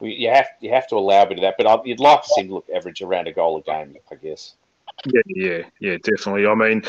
we, 0.00 0.14
you 0.14 0.30
have 0.30 0.48
you 0.60 0.70
have 0.70 0.86
to 0.88 0.96
allow 0.96 1.22
a 1.22 1.26
bit 1.26 1.38
of 1.38 1.42
that. 1.42 1.54
But 1.56 1.66
I, 1.66 1.78
you'd 1.84 2.00
like 2.00 2.22
to 2.22 2.28
see 2.28 2.42
him 2.42 2.50
look 2.50 2.68
average 2.74 3.00
around 3.00 3.28
a 3.28 3.32
goal 3.32 3.58
a 3.58 3.62
game, 3.62 3.96
I 4.10 4.14
guess. 4.16 4.54
Yeah, 5.06 5.22
yeah, 5.26 5.62
yeah, 5.78 5.96
definitely. 6.02 6.46
I 6.46 6.54
mean, 6.54 6.82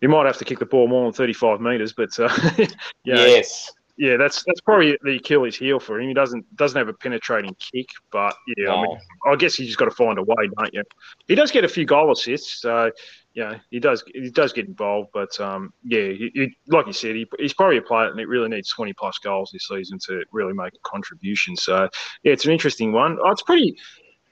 you 0.00 0.08
might 0.08 0.26
have 0.26 0.38
to 0.38 0.44
kick 0.44 0.60
the 0.60 0.66
ball 0.66 0.86
more 0.86 1.04
than 1.04 1.12
thirty-five 1.12 1.60
meters, 1.60 1.92
but 1.92 2.18
uh, 2.20 2.28
yeah, 2.58 2.66
yes, 3.04 3.72
yeah, 3.98 4.16
that's 4.16 4.44
that's 4.46 4.60
probably 4.60 4.98
the 5.02 5.16
Achilles 5.16 5.56
heel 5.56 5.80
for 5.80 5.98
him. 6.00 6.08
He 6.08 6.14
doesn't 6.14 6.44
doesn't 6.56 6.76
have 6.76 6.88
a 6.88 6.92
penetrating 6.92 7.56
kick, 7.72 7.88
but 8.10 8.34
yeah, 8.56 8.66
no. 8.66 8.74
I, 8.74 8.82
mean, 8.82 8.98
I 9.26 9.36
guess 9.36 9.58
you 9.58 9.64
just 9.66 9.78
got 9.78 9.86
to 9.86 9.90
find 9.90 10.18
a 10.18 10.22
way, 10.22 10.48
don't 10.58 10.74
you? 10.74 10.82
He 11.28 11.34
does 11.34 11.50
get 11.50 11.64
a 11.64 11.68
few 11.68 11.86
goal 11.86 12.12
assists, 12.12 12.60
so 12.60 12.90
yeah, 13.32 13.58
he 13.70 13.80
does 13.80 14.04
he 14.12 14.30
does 14.30 14.52
get 14.52 14.66
involved. 14.66 15.10
But 15.14 15.38
um, 15.40 15.72
yeah, 15.82 16.08
he, 16.08 16.30
he, 16.34 16.56
like 16.68 16.86
you 16.86 16.92
said, 16.92 17.16
he, 17.16 17.26
he's 17.38 17.54
probably 17.54 17.78
a 17.78 17.82
player 17.82 18.10
and 18.10 18.20
it 18.20 18.28
really 18.28 18.48
needs 18.48 18.70
twenty 18.70 18.92
plus 18.92 19.18
goals 19.18 19.50
this 19.52 19.68
season 19.68 19.98
to 20.06 20.24
really 20.30 20.52
make 20.52 20.74
a 20.74 20.88
contribution. 20.88 21.56
So 21.56 21.88
yeah, 22.22 22.32
it's 22.32 22.44
an 22.44 22.52
interesting 22.52 22.92
one. 22.92 23.18
Oh, 23.22 23.30
it's 23.30 23.42
pretty. 23.42 23.78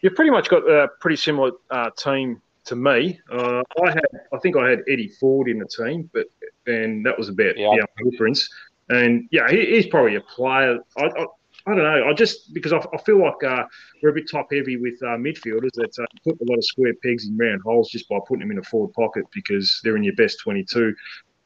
You've 0.03 0.15
pretty 0.15 0.31
much 0.31 0.51
got 0.51 0.69
a 0.69 0.89
pretty 1.01 1.17
similar 1.17 1.53
uh, 1.71 1.89
team 1.97 2.43
to 2.67 2.77
me. 2.77 3.19
Uh, 3.33 3.63
I 3.83 3.91
had, 3.91 4.05
I 4.33 4.39
think 4.39 4.57
I 4.57 4.69
had 4.69 4.81
Eddie 4.89 5.09
Ford 5.09 5.49
in 5.49 5.59
the 5.59 5.67
team, 5.67 6.11
but 6.13 6.27
and 6.67 7.05
that 7.07 7.17
was 7.17 7.31
about 7.31 7.57
yeah. 7.57 7.77
the 7.99 8.11
difference. 8.11 8.49
And 8.89 9.29
yeah, 9.31 9.49
he, 9.49 9.67
he's 9.67 9.87
probably 9.87 10.17
a 10.17 10.21
player. 10.21 10.79
I, 10.99 11.05
I, 11.05 11.27
I, 11.67 11.75
don't 11.75 11.79
know. 11.79 12.09
I 12.09 12.13
just 12.13 12.53
because 12.53 12.73
I, 12.73 12.79
I 12.93 12.99
feel 12.99 13.21
like 13.21 13.43
uh, 13.43 13.65
we're 14.03 14.11
a 14.11 14.13
bit 14.13 14.31
top 14.31 14.49
heavy 14.53 14.77
with 14.77 15.03
uh, 15.03 15.17
midfielders 15.17 15.73
that 15.75 15.99
uh, 15.99 16.07
put 16.23 16.41
a 16.41 16.45
lot 16.45 16.59
of 16.59 16.65
square 16.65 16.95
pegs 17.03 17.27
in 17.27 17.37
round 17.37 17.63
holes 17.63 17.91
just 17.91 18.09
by 18.09 18.19
putting 18.27 18.41
them 18.41 18.51
in 18.51 18.59
a 18.59 18.63
forward 18.63 18.93
pocket 18.93 19.25
because 19.33 19.81
they're 19.83 19.97
in 19.97 20.05
your 20.05 20.15
best 20.15 20.41
twenty-two. 20.41 20.95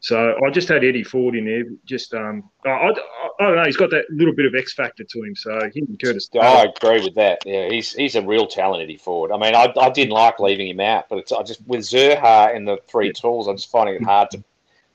So 0.01 0.37
I 0.45 0.51
just 0.51 0.69
had 0.69 0.85
Eddie 0.85 1.03
Ford 1.03 1.35
in 1.35 1.45
there. 1.45 1.65
Just 1.85 2.15
um, 2.15 2.49
I, 2.65 2.71
I, 2.71 2.91
I, 2.91 2.93
don't 3.41 3.57
know. 3.57 3.65
He's 3.65 3.77
got 3.77 3.91
that 3.91 4.05
little 4.11 4.35
bit 4.35 4.47
of 4.47 4.55
X 4.55 4.73
factor 4.73 5.03
to 5.03 5.23
him. 5.23 5.35
So 5.35 5.69
he 5.75 5.81
and 5.81 6.01
Curtis. 6.01 6.29
I 6.41 6.65
agree 6.77 7.03
with 7.03 7.17
that. 7.17 7.43
Yeah, 7.45 7.69
he's 7.69 7.95
he's 7.95 8.15
a 8.15 8.23
real 8.23 8.47
talent, 8.47 8.83
Eddie 8.83 8.97
Ford. 8.97 9.33
I 9.33 9.39
mean, 9.39 9.57
I, 9.57 9.73
I 9.77 9.91
didn't 9.91 10.13
like 10.13 10.39
leaving 10.39 10.69
him 10.69 10.81
out, 10.81 11.09
but 11.09 11.19
it's 11.19 11.33
I 11.33 11.43
just 11.43 11.67
with 11.67 11.81
Zurhaar 11.81 12.55
and 12.55 12.67
the 12.67 12.79
three 12.87 13.13
tools, 13.13 13.49
I'm 13.49 13.57
just 13.57 13.71
finding 13.71 13.97
it 13.97 14.05
hard 14.05 14.31
to 14.31 14.45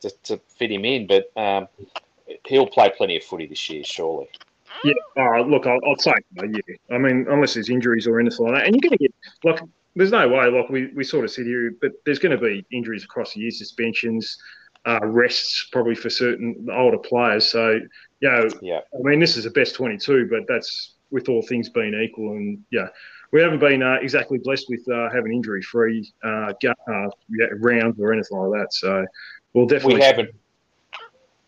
to, 0.02 0.10
to 0.24 0.38
fit 0.48 0.72
him 0.72 0.86
in. 0.86 1.06
But 1.06 1.32
um, 1.36 1.68
he'll 2.48 2.68
play 2.68 2.92
plenty 2.96 3.18
of 3.18 3.24
footy 3.24 3.48
this 3.48 3.70
year, 3.70 3.84
surely. 3.84 4.28
Yeah, 4.84 4.94
oh, 5.18 5.42
look, 5.44 5.68
I'll, 5.68 5.80
I'll 5.88 5.96
take 5.96 6.26
no, 6.34 6.44
yeah. 6.44 6.76
I 6.96 6.98
mean, 6.98 7.26
unless 7.30 7.54
there's 7.54 7.70
injuries 7.70 8.08
or 8.08 8.20
anything 8.20 8.46
like 8.46 8.56
that, 8.56 8.66
and 8.66 8.76
you're 8.76 8.90
going 8.90 8.98
to 8.98 9.04
get 9.04 9.14
like, 9.44 9.62
there's 9.96 10.12
no 10.12 10.28
way. 10.28 10.50
Like 10.50 10.70
we, 10.70 10.88
we 10.96 11.04
sort 11.04 11.26
of 11.26 11.32
sit 11.32 11.46
here, 11.46 11.76
but 11.80 11.92
there's 12.06 12.20
going 12.20 12.38
to 12.38 12.44
be 12.44 12.66
injuries 12.72 13.04
across 13.04 13.34
the 13.34 13.42
year, 13.42 13.52
suspensions, 13.52 14.38
uh, 14.86 15.00
rests 15.04 15.70
probably 15.72 15.96
for 15.96 16.10
certain 16.10 16.68
older 16.72 16.98
players. 16.98 17.50
So, 17.52 17.80
you 18.20 18.30
know, 18.30 18.48
yeah. 18.62 18.80
I 18.94 19.02
mean, 19.02 19.20
this 19.20 19.38
is 19.38 19.44
the 19.44 19.52
best 19.52 19.76
22, 19.76 20.28
but 20.30 20.42
that's 20.48 20.96
with 21.12 21.30
all 21.30 21.42
things 21.44 21.70
being 21.70 21.94
equal, 21.94 22.32
and 22.32 22.60
yeah, 22.72 22.88
we 23.32 23.42
haven't 23.42 23.60
been 23.60 23.84
uh, 23.84 23.98
exactly 24.02 24.40
blessed 24.40 24.66
with 24.70 24.88
uh, 24.90 25.10
having 25.12 25.34
injury-free 25.34 26.12
uh, 26.24 26.54
uh 26.88 27.10
rounds 27.60 28.00
or 28.00 28.12
anything 28.12 28.38
like 28.38 28.62
that. 28.62 28.74
So, 28.74 29.06
we'll 29.54 29.68
definitely 29.68 29.96
we 29.96 30.02
haven't 30.02 30.36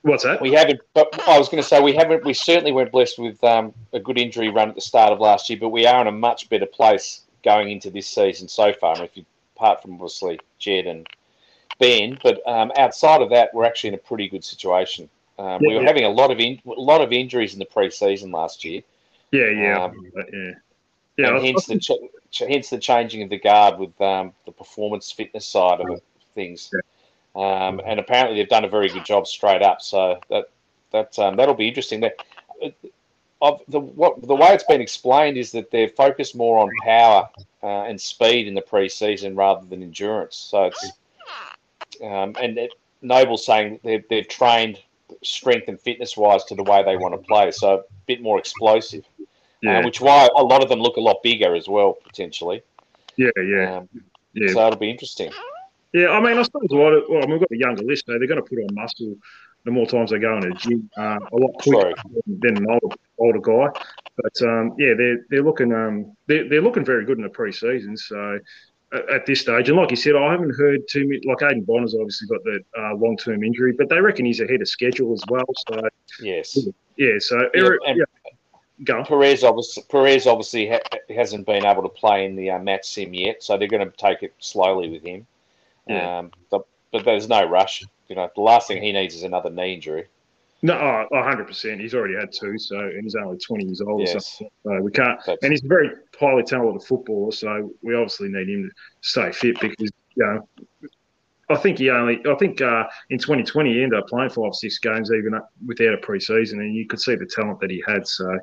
What's 0.05 0.23
that? 0.23 0.39
We 0.39 0.51
haven't, 0.51 0.81
but 0.93 1.19
I 1.27 1.39
was 1.39 1.49
going 1.49 1.63
to 1.63 1.67
say 1.67 1.81
we 1.81 1.95
haven't. 1.95 2.23
We 2.23 2.35
certainly 2.35 2.71
weren't 2.71 2.91
blessed 2.91 3.17
with 3.17 3.43
um, 3.43 3.73
a 3.91 3.99
good 3.99 4.19
injury 4.19 4.49
run 4.49 4.69
at 4.69 4.75
the 4.75 4.81
start 4.81 5.11
of 5.11 5.19
last 5.19 5.49
year, 5.49 5.57
but 5.59 5.69
we 5.69 5.87
are 5.87 5.99
in 5.99 6.05
a 6.05 6.11
much 6.11 6.47
better 6.47 6.67
place 6.67 7.21
going 7.43 7.71
into 7.71 7.89
this 7.89 8.07
season 8.07 8.47
so 8.47 8.71
far. 8.71 9.03
if 9.03 9.17
you 9.17 9.25
apart 9.55 9.81
from 9.81 9.93
obviously 9.93 10.39
Jed 10.59 10.85
and 10.85 11.07
Ben, 11.79 12.19
but 12.21 12.39
um, 12.47 12.71
outside 12.77 13.23
of 13.23 13.31
that, 13.31 13.51
we're 13.51 13.65
actually 13.65 13.87
in 13.89 13.93
a 13.95 13.99
pretty 13.99 14.29
good 14.29 14.43
situation. 14.43 15.09
Um, 15.39 15.59
yeah, 15.61 15.69
we 15.69 15.73
were 15.73 15.81
yeah. 15.81 15.87
having 15.87 16.03
a 16.03 16.09
lot 16.09 16.29
of 16.29 16.39
in, 16.39 16.61
a 16.67 16.69
lot 16.69 17.01
of 17.01 17.11
injuries 17.11 17.53
in 17.53 17.59
the 17.59 17.65
pre-season 17.65 18.31
last 18.31 18.63
year. 18.63 18.81
Yeah, 19.31 19.49
yeah, 19.49 19.85
um, 19.85 20.05
yeah. 20.31 20.51
Yeah, 21.17 21.35
and 21.35 21.45
hence 21.45 21.65
the 21.65 21.79
ch- 21.79 22.43
hence 22.47 22.69
the 22.69 22.77
changing 22.77 23.23
of 23.23 23.29
the 23.31 23.39
guard 23.39 23.79
with 23.79 23.99
um, 23.99 24.33
the 24.45 24.51
performance 24.51 25.11
fitness 25.11 25.47
side 25.47 25.81
of 25.81 25.99
things. 26.35 26.69
Um, 27.35 27.81
and 27.85 27.99
apparently 27.99 28.37
they've 28.37 28.49
done 28.49 28.63
a 28.63 28.69
very 28.69 28.89
good 28.89 29.05
job 29.05 29.27
straight 29.27 29.61
up. 29.61 29.81
So 29.81 30.19
that 30.29 30.49
that 30.91 31.17
um, 31.19 31.35
that'll 31.35 31.55
be 31.55 31.67
interesting. 31.67 31.99
That 31.99 32.15
of 33.41 33.61
the 33.67 33.79
what 33.79 34.25
the 34.25 34.35
way 34.35 34.53
it's 34.53 34.63
been 34.63 34.81
explained 34.81 35.37
is 35.37 35.51
that 35.51 35.69
they're 35.71 35.89
focused 35.89 36.35
more 36.35 36.59
on 36.59 36.69
power 36.83 37.29
uh, 37.61 37.83
and 37.83 37.99
speed 37.99 38.47
in 38.47 38.53
the 38.53 38.61
preseason 38.61 39.37
rather 39.37 39.65
than 39.65 39.83
endurance. 39.83 40.35
So 40.35 40.65
it's 40.65 40.91
um, 42.01 42.35
and 42.41 42.57
it, 42.57 42.71
Noble's 43.01 43.45
saying 43.45 43.79
they've, 43.83 44.03
they've 44.09 44.27
trained 44.27 44.79
strength 45.21 45.67
and 45.67 45.79
fitness 45.79 46.17
wise 46.17 46.43
to 46.45 46.55
the 46.55 46.63
way 46.63 46.83
they 46.83 46.97
want 46.97 47.13
to 47.13 47.19
play, 47.19 47.51
so 47.51 47.79
a 47.79 47.83
bit 48.07 48.21
more 48.21 48.39
explosive. 48.39 49.05
Uh, 49.19 49.23
yeah. 49.61 49.79
Uh, 49.79 49.85
which 49.85 50.01
why 50.01 50.29
a 50.35 50.43
lot 50.43 50.61
of 50.61 50.69
them 50.69 50.79
look 50.79 50.97
a 50.97 51.01
lot 51.01 51.23
bigger 51.23 51.55
as 51.55 51.67
well 51.67 51.97
potentially. 52.03 52.61
Yeah, 53.17 53.29
yeah, 53.37 53.77
um, 53.77 53.89
yeah. 54.33 54.53
So 54.53 54.67
it'll 54.67 54.79
be 54.79 54.89
interesting. 54.89 55.31
Yeah, 55.95 56.09
I 56.09 56.19
mean, 56.19 56.37
I 56.37 56.41
suppose 56.41 56.67
a 56.71 56.75
lot 56.75 56.91
well, 57.09 57.19
I 57.19 57.21
mean, 57.21 57.31
we've 57.31 57.39
got 57.39 57.47
the 57.47 57.57
younger 57.57 57.83
list, 57.83 58.05
so 58.05 58.19
they're 58.19 58.27
going 58.27 58.43
to 58.43 58.49
put 58.49 58.57
on 58.57 58.75
muscle 58.75 59.15
the 59.63 59.71
more 59.71 59.87
times 59.87 60.11
they 60.11 60.19
go 60.19 60.37
in 60.37 60.51
a 60.51 60.53
gym, 60.55 60.89
uh, 60.97 61.17
a 61.31 61.37
lot 61.37 61.53
quicker 61.57 61.93
than 62.27 62.57
an 62.57 62.67
older, 62.69 62.95
older 63.17 63.39
guy. 63.39 63.79
But 64.17 64.41
um, 64.45 64.75
yeah, 64.77 64.93
they're 64.97 65.25
they're 65.29 65.41
looking 65.41 65.71
um, 65.71 66.13
they're, 66.27 66.49
they're 66.49 66.61
looking 66.61 66.83
very 66.83 67.05
good 67.05 67.17
in 67.17 67.23
the 67.23 67.29
preseason. 67.29 67.97
So 67.97 68.39
at, 68.91 69.09
at, 69.09 69.25
this 69.25 69.39
stage, 69.39 69.69
and 69.69 69.77
like 69.77 69.89
you 69.89 69.95
said, 69.95 70.17
I 70.17 70.31
haven't 70.31 70.53
heard 70.57 70.81
too 70.89 71.07
many. 71.07 71.21
Like 71.25 71.37
Aiden 71.37 71.65
Bonar's 71.65 71.95
obviously 71.95 72.27
got 72.27 72.43
the 72.43 72.59
uh, 72.77 72.95
long 72.95 73.15
term 73.15 73.41
injury, 73.41 73.71
but 73.71 73.87
they 73.87 74.01
reckon 74.01 74.25
he's 74.25 74.41
ahead 74.41 74.61
of 74.61 74.67
schedule 74.67 75.13
as 75.13 75.23
well. 75.29 75.45
So 75.69 75.81
yes, 76.19 76.59
yeah. 76.97 77.19
So 77.19 77.49
Eric, 77.53 77.79
yeah, 77.85 78.03
Go. 78.83 79.01
Perez 79.05 79.45
obviously 79.45 79.83
Perez 79.87 80.27
obviously 80.27 80.67
ha- 80.67 80.99
hasn't 81.15 81.45
been 81.45 81.65
able 81.65 81.83
to 81.83 81.89
play 81.89 82.25
in 82.25 82.35
the 82.35 82.51
uh, 82.51 82.59
match 82.59 82.85
sim 82.85 83.13
yet, 83.13 83.41
so 83.41 83.57
they're 83.57 83.69
going 83.69 83.89
to 83.89 83.95
take 83.95 84.23
it 84.23 84.33
slowly 84.39 84.89
with 84.89 85.01
him. 85.01 85.25
Yeah. 85.87 86.19
Um, 86.19 86.31
but, 86.49 86.65
but 86.91 87.05
there's 87.05 87.29
no 87.29 87.45
rush. 87.45 87.83
You 88.07 88.15
know, 88.15 88.29
the 88.35 88.41
last 88.41 88.67
thing 88.67 88.81
he 88.81 88.91
needs 88.91 89.15
is 89.15 89.23
another 89.23 89.49
knee 89.49 89.73
injury. 89.73 90.07
No, 90.61 90.73
oh, 91.11 91.15
100%. 91.15 91.79
He's 91.79 91.93
already 91.93 92.15
had 92.15 92.31
two, 92.31 92.57
so 92.57 92.79
and 92.79 93.03
he's 93.03 93.15
only 93.15 93.37
20 93.37 93.65
years 93.65 93.81
old. 93.81 94.01
Yes. 94.01 94.37
So, 94.39 94.49
so 94.63 94.81
we 94.81 94.91
can't. 94.91 95.19
That's, 95.25 95.43
and 95.43 95.51
he's 95.51 95.63
a 95.63 95.67
very 95.67 95.91
highly 96.19 96.43
talented 96.43 96.81
footballer, 96.87 97.31
so 97.31 97.71
we 97.83 97.93
obviously 97.93 98.29
need 98.29 98.49
him 98.49 98.69
to 98.69 99.07
stay 99.07 99.31
fit 99.31 99.59
because, 99.59 99.91
you 100.15 100.25
know, 100.25 100.47
I 101.49 101.55
think 101.55 101.77
he 101.77 101.89
only. 101.89 102.19
I 102.27 102.35
think 102.35 102.61
uh, 102.61 102.85
in 103.09 103.19
2020 103.19 103.73
he 103.73 103.83
ended 103.83 103.99
up 103.99 104.07
playing 104.07 104.31
five, 104.31 104.55
six 104.55 104.79
games 104.79 105.11
even 105.11 105.39
without 105.67 105.93
a 105.93 105.97
preseason, 105.97 106.53
and 106.53 106.73
you 106.73 106.87
could 106.87 107.01
see 107.01 107.15
the 107.15 107.27
talent 107.27 107.59
that 107.59 107.69
he 107.69 107.83
had. 107.85 108.07
So, 108.07 108.39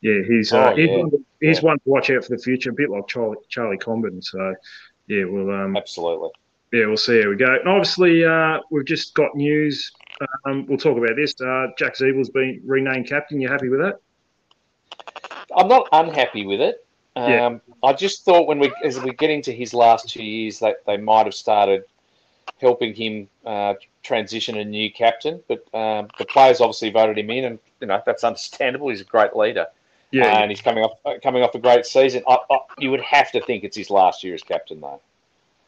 yeah, 0.00 0.22
he's 0.26 0.52
uh, 0.52 0.70
oh, 0.72 0.76
he's, 0.76 0.88
yeah. 0.88 0.96
One, 0.96 1.10
he's 1.40 1.58
yeah. 1.58 1.64
one 1.64 1.78
to 1.80 1.84
watch 1.84 2.08
out 2.10 2.24
for 2.24 2.34
the 2.34 2.42
future, 2.42 2.70
a 2.70 2.74
bit 2.74 2.88
like 2.88 3.06
Charlie 3.08 3.36
Charlie 3.50 3.76
Comben. 3.76 4.24
So, 4.24 4.54
yeah, 5.08 5.24
well, 5.24 5.50
um, 5.50 5.76
absolutely 5.76 6.30
yeah, 6.72 6.86
we'll 6.86 6.96
see 6.96 7.22
how 7.22 7.28
we 7.28 7.36
go. 7.36 7.46
And 7.46 7.68
obviously, 7.68 8.24
uh, 8.24 8.58
we've 8.70 8.84
just 8.84 9.14
got 9.14 9.34
news. 9.34 9.90
Um, 10.46 10.66
we'll 10.66 10.78
talk 10.78 10.98
about 10.98 11.16
this. 11.16 11.40
Uh, 11.40 11.68
Jack 11.78 11.94
Ziebell's 11.96 12.30
been 12.30 12.60
renamed 12.64 13.08
captain. 13.08 13.40
You 13.40 13.48
happy 13.48 13.68
with 13.68 13.80
that? 13.80 14.00
I'm 15.56 15.68
not 15.68 15.88
unhappy 15.92 16.46
with 16.46 16.60
it. 16.60 16.84
Um, 17.16 17.30
yeah. 17.30 17.58
I 17.82 17.92
just 17.92 18.24
thought 18.24 18.46
when 18.46 18.58
we, 18.58 18.72
as 18.84 19.00
we 19.00 19.12
get 19.12 19.30
into 19.30 19.52
his 19.52 19.72
last 19.72 20.08
two 20.08 20.22
years, 20.22 20.58
that 20.60 20.84
they 20.86 20.96
might 20.96 21.26
have 21.26 21.34
started 21.34 21.84
helping 22.60 22.94
him 22.94 23.28
uh, 23.46 23.74
transition 24.02 24.58
a 24.58 24.64
new 24.64 24.92
captain. 24.92 25.42
But 25.48 25.66
um, 25.74 26.08
the 26.18 26.26
players 26.26 26.60
obviously 26.60 26.90
voted 26.90 27.18
him 27.18 27.30
in, 27.30 27.44
and 27.44 27.58
you 27.80 27.86
know 27.86 28.02
that's 28.04 28.24
understandable. 28.24 28.90
He's 28.90 29.00
a 29.00 29.04
great 29.04 29.34
leader. 29.34 29.66
Yeah, 30.10 30.32
uh, 30.32 30.38
and 30.40 30.50
he's 30.50 30.60
coming 30.60 30.84
off 30.84 31.22
coming 31.22 31.42
off 31.42 31.54
a 31.54 31.58
great 31.58 31.86
season. 31.86 32.22
I, 32.28 32.38
I, 32.50 32.58
you 32.78 32.90
would 32.90 33.02
have 33.02 33.32
to 33.32 33.40
think 33.44 33.64
it's 33.64 33.76
his 33.76 33.90
last 33.90 34.22
year 34.22 34.34
as 34.34 34.42
captain, 34.42 34.80
though. 34.80 35.00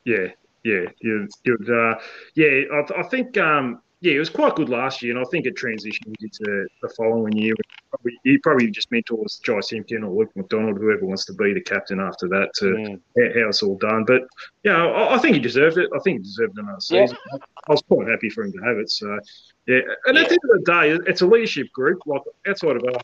Yeah, 0.05 0.29
yeah, 0.64 0.85
you, 1.01 1.29
would, 1.46 1.70
uh, 1.70 1.99
yeah. 2.35 2.62
I, 2.73 3.01
I 3.01 3.03
think 3.05 3.37
um, 3.38 3.81
yeah, 4.03 4.14
it 4.14 4.18
was 4.18 4.31
quite 4.31 4.55
good 4.55 4.70
last 4.70 5.03
year, 5.03 5.14
and 5.14 5.25
I 5.25 5.29
think 5.31 5.44
it 5.44 5.57
transitioned 5.57 6.14
into 6.20 6.66
the 6.81 6.88
following 6.96 7.37
year. 7.37 7.55
Probably, 7.90 8.12
he 8.25 8.38
probably 8.38 8.70
just 8.70 8.90
mentors 8.90 9.40
Jy 9.44 9.61
Simpkin 9.61 10.05
or 10.05 10.11
Luke 10.11 10.31
McDonald, 10.37 10.79
whoever 10.79 11.05
wants 11.05 11.27
to 11.27 11.35
be 11.35 11.53
the 11.53 11.61
captain 11.61 12.01
after 12.01 12.27
that, 12.29 12.51
to 12.57 12.64
mm. 12.64 13.01
how 13.16 13.49
it's 13.49 13.62
all 13.62 13.77
done. 13.77 14.05
But 14.07 14.23
yeah, 14.64 14.77
I, 14.77 15.16
I, 15.16 15.18
think 15.18 15.35
he 15.35 15.40
deserved 15.40 15.77
it. 15.77 15.90
I 15.94 15.99
think 15.99 16.18
he 16.18 16.23
deserved 16.23 16.57
another 16.57 16.81
season. 16.81 17.16
Yeah. 17.31 17.38
I 17.68 17.73
was 17.73 17.83
quite 17.83 18.09
happy 18.09 18.31
for 18.31 18.44
him 18.44 18.53
to 18.53 18.59
have 18.59 18.79
it. 18.79 18.90
So 18.90 19.18
yeah, 19.66 19.81
and 20.07 20.16
yeah. 20.16 20.23
at 20.23 20.29
the 20.29 20.35
end 20.35 20.51
of 20.51 20.64
the 20.64 20.73
day, 20.73 21.11
it's 21.11 21.20
a 21.20 21.27
leadership 21.27 21.70
group. 21.75 22.01
Like 22.07 22.23
outside 22.49 22.77
of 22.77 22.85
our 22.85 23.01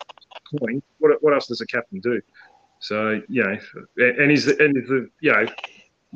coin, 0.58 0.82
what 0.98 1.22
what 1.22 1.34
else 1.34 1.46
does 1.46 1.60
a 1.60 1.66
captain 1.66 2.00
do? 2.00 2.22
So 2.80 3.20
you 3.28 3.42
know, 3.42 3.58
and 3.98 4.30
he's 4.30 4.46
the, 4.46 4.62
and 4.64 4.74
he's 4.74 4.88
the 4.88 5.10
you 5.20 5.32
know 5.32 5.46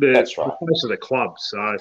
the, 0.01 0.13
That's 0.13 0.37
right. 0.37 0.51
the 0.61 0.67
face 0.67 0.85
of 0.85 0.91
the 0.91 0.97
club. 0.97 1.39
So 1.39 1.77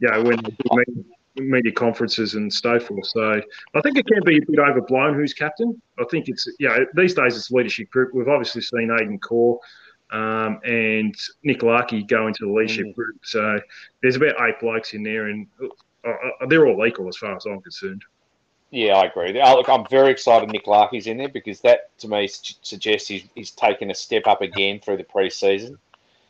yeah, 0.00 0.16
you 0.16 0.24
know, 0.24 0.38
when 0.68 1.04
media 1.36 1.72
conferences 1.72 2.34
and 2.34 2.52
so 2.52 2.78
forth. 2.80 3.06
So 3.06 3.40
I 3.74 3.80
think 3.80 3.96
it 3.96 4.06
can 4.06 4.22
be 4.24 4.38
a 4.38 4.40
bit 4.40 4.58
overblown 4.58 5.14
who's 5.14 5.32
captain. 5.32 5.80
I 5.98 6.04
think 6.10 6.28
it's 6.28 6.48
yeah 6.58 6.78
these 6.94 7.14
days 7.14 7.36
it's 7.36 7.50
leadership 7.50 7.90
group. 7.90 8.14
We've 8.14 8.28
obviously 8.28 8.62
seen 8.62 8.88
Aiden 8.88 9.18
Corr 9.20 9.58
um, 10.10 10.60
and 10.64 11.14
Nick 11.44 11.62
Larkey 11.62 12.02
go 12.02 12.26
into 12.26 12.46
the 12.46 12.52
leadership 12.52 12.86
mm. 12.86 12.94
group. 12.94 13.16
So 13.22 13.60
there's 14.02 14.16
about 14.16 14.34
eight 14.40 14.58
blokes 14.60 14.92
in 14.92 15.02
there, 15.02 15.28
and 15.28 15.46
uh, 15.62 16.10
uh 16.10 16.46
they're 16.46 16.66
all 16.66 16.84
equal 16.86 17.08
as 17.08 17.16
far 17.16 17.36
as 17.36 17.46
I'm 17.46 17.60
concerned. 17.60 18.04
Yeah, 18.72 18.94
I 18.94 19.06
agree. 19.06 19.40
Oh, 19.40 19.56
look, 19.56 19.68
I'm 19.68 19.84
very 19.88 20.12
excited 20.12 20.48
Nick 20.48 20.66
Larkey's 20.66 21.08
in 21.08 21.16
there 21.16 21.28
because 21.28 21.60
that 21.62 21.96
to 21.98 22.08
me 22.08 22.28
suggests 22.28 23.08
he's, 23.08 23.24
he's 23.34 23.50
taken 23.50 23.90
a 23.90 23.94
step 23.94 24.28
up 24.28 24.42
again 24.42 24.78
through 24.78 24.98
the 24.98 25.04
preseason. 25.04 25.76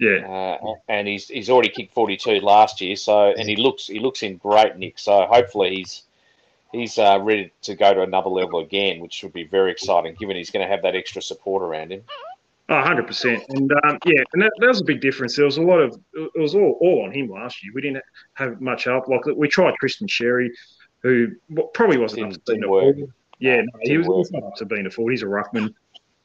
Yeah, 0.01 0.27
uh, 0.27 0.75
and 0.89 1.07
he's 1.07 1.29
he's 1.29 1.51
already 1.51 1.69
kicked 1.69 1.93
42 1.93 2.41
last 2.41 2.81
year. 2.81 2.97
So 2.97 3.35
and 3.37 3.47
he 3.47 3.57
looks 3.57 3.87
he 3.87 4.01
looks 4.01 4.23
in 4.23 4.39
great 4.39 4.77
nick. 4.77 4.99
So 4.99 5.27
hopefully 5.27 5.77
he's 5.77 6.05
he's 6.73 6.97
uh, 6.97 7.19
ready 7.21 7.53
to 7.63 7.75
go 7.75 7.93
to 7.93 8.01
another 8.01 8.31
level 8.31 8.61
again, 8.61 9.01
which 9.01 9.23
would 9.23 9.35
be 9.35 9.45
very 9.45 9.71
exciting, 9.71 10.17
given 10.19 10.37
he's 10.37 10.51
going 10.51 10.67
to 10.67 10.73
have 10.73 10.83
that 10.83 10.97
extra 10.97 11.21
support 11.21 11.63
around 11.63 11.93
him. 11.93 12.03
Oh, 12.71 12.75
100%. 12.75 13.45
And 13.49 13.73
um, 13.73 13.99
yeah, 14.07 14.23
and 14.33 14.43
that, 14.43 14.53
that, 14.61 14.69
was 14.69 14.81
a 14.81 14.85
big 14.85 15.01
difference. 15.01 15.35
There 15.35 15.45
was 15.45 15.57
a 15.57 15.63
lot 15.63 15.81
of, 15.81 15.99
it 16.15 16.41
was 16.41 16.55
all, 16.55 16.79
all 16.81 17.05
on 17.05 17.11
him 17.11 17.29
last 17.29 17.65
year. 17.65 17.73
We 17.75 17.81
didn't 17.83 18.05
have 18.35 18.61
much 18.61 18.85
help. 18.85 19.09
Like, 19.09 19.23
we 19.37 19.49
tried 19.49 19.75
Tristan 19.81 20.07
Xerri, 20.07 20.51
who 21.03 21.33
probably 21.75 21.99
wasn't 21.99 22.21
didn't, 22.21 22.37
up 22.37 22.45
to 22.45 22.53
being 22.53 22.63
a 22.63 22.67
full. 22.69 23.13
Yeah, 23.41 23.57
no, 23.57 23.79
he 23.83 23.99
was, 23.99 24.31
not 24.31 24.45
up 24.45 24.55
to 24.57 24.67
being 24.67 24.87
a 24.87 24.91
full. 24.91 25.09
He's 25.09 25.25
a 25.25 25.27
ruckman. 25.27 25.75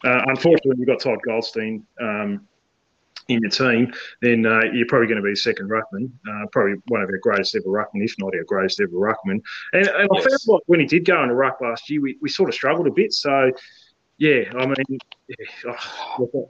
Uh, 0.04 0.22
unfortunately, 0.28 0.76
we 0.78 0.86
got 0.86 1.00
Todd 1.00 1.18
Goldstein 1.26 1.84
um, 2.00 2.48
in 3.28 3.42
your 3.42 3.50
team, 3.50 3.92
then 4.22 4.46
uh, 4.46 4.62
you're 4.72 4.86
probably 4.88 5.08
going 5.08 5.18
to 5.18 5.24
be 5.24 5.32
a 5.32 5.36
second 5.36 5.70
ruckman, 5.70 6.10
uh, 6.30 6.46
probably 6.52 6.76
one 6.88 7.02
of 7.02 7.10
our 7.10 7.18
greatest 7.18 7.56
ever 7.56 7.66
ruckman, 7.66 8.04
if 8.04 8.14
not 8.20 8.36
our 8.36 8.44
greatest 8.44 8.80
ever 8.80 8.92
ruckman. 8.92 9.42
And, 9.74 9.88
and 9.88 10.10
yes. 10.14 10.26
I 10.26 10.30
found 10.30 10.40
like 10.48 10.62
when 10.68 10.80
he 10.80 10.86
did 10.86 11.06
go 11.06 11.22
into 11.22 11.34
ruck 11.34 11.60
last 11.62 11.90
year, 11.90 12.02
we, 12.02 12.18
we 12.22 12.30
sort 12.30 12.50
of 12.50 12.56
struggled 12.56 12.88
a 12.88 12.92
bit. 12.92 13.14
So, 13.14 13.52
yeah, 14.18 14.44
I 14.58 14.66
mean, 14.66 15.00
yeah, 15.28 15.76
oh, 16.24 16.50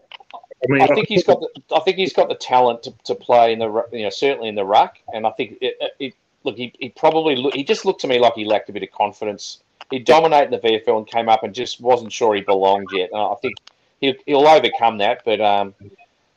I 0.70 0.72
mean, 0.72 0.82
I 0.82 0.88
think 0.88 1.08
he's 1.08 1.24
got 1.24 1.40
the, 1.40 1.76
I 1.76 1.80
think 1.80 1.98
he's 1.98 2.14
got 2.14 2.30
the 2.30 2.36
talent 2.36 2.84
to, 2.84 2.94
to 3.06 3.16
play 3.16 3.54
in 3.54 3.60
the 3.60 3.86
you 3.92 4.04
know 4.04 4.10
certainly 4.10 4.50
in 4.50 4.56
the 4.56 4.66
ruck, 4.66 4.98
and 5.14 5.26
I 5.26 5.32
think 5.32 5.58
it, 5.62 5.76
it 6.00 6.14
look 6.44 6.58
he, 6.58 6.74
he 6.80 6.90
probably 6.90 7.36
look, 7.36 7.54
he 7.54 7.64
just 7.64 7.86
looked 7.86 8.02
to 8.02 8.08
me 8.08 8.20
like 8.20 8.34
he 8.34 8.46
lacked 8.46 8.70
a 8.70 8.74
bit 8.74 8.84
of 8.84 8.92
confidence. 8.92 9.62
He 9.92 10.00
dominated 10.00 10.52
the 10.52 10.68
VFL 10.68 10.98
and 10.98 11.08
came 11.08 11.30
up 11.30 11.44
and 11.44 11.54
just 11.54 11.80
wasn't 11.80 12.12
sure 12.12 12.34
he 12.34 12.42
belonged 12.42 12.88
yet. 12.92 13.10
And 13.12 13.22
I 13.22 13.36
think 13.42 13.56
he'll, 14.02 14.16
he'll 14.26 14.48
overcome 14.48 14.98
that, 15.00 15.22
but 15.26 15.40
um, 15.42 15.76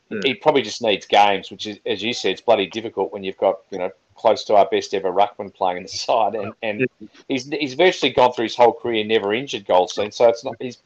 yeah. 0.09 0.19
He 0.23 0.33
probably 0.33 0.61
just 0.61 0.81
needs 0.81 1.05
games, 1.05 1.51
which 1.51 1.67
is, 1.67 1.79
as 1.85 2.01
you 2.01 2.13
said, 2.13 2.31
it's 2.31 2.41
bloody 2.41 2.67
difficult 2.67 3.13
when 3.13 3.23
you've 3.23 3.37
got 3.37 3.59
you 3.71 3.77
know 3.77 3.91
close 4.15 4.43
to 4.45 4.55
our 4.55 4.67
best 4.69 4.93
ever 4.93 5.11
ruckman 5.11 5.53
playing 5.53 5.77
in 5.77 5.83
the 5.83 5.89
side, 5.89 6.35
and, 6.35 6.53
and 6.63 6.87
he's 7.27 7.47
he's 7.49 7.73
virtually 7.75 8.11
gone 8.11 8.33
through 8.33 8.45
his 8.45 8.55
whole 8.55 8.73
career 8.73 9.03
never 9.03 9.33
injured 9.33 9.65
Goldstein, 9.65 10.11
so 10.11 10.27
it's 10.29 10.43
not 10.43 10.55
he's 10.59 10.79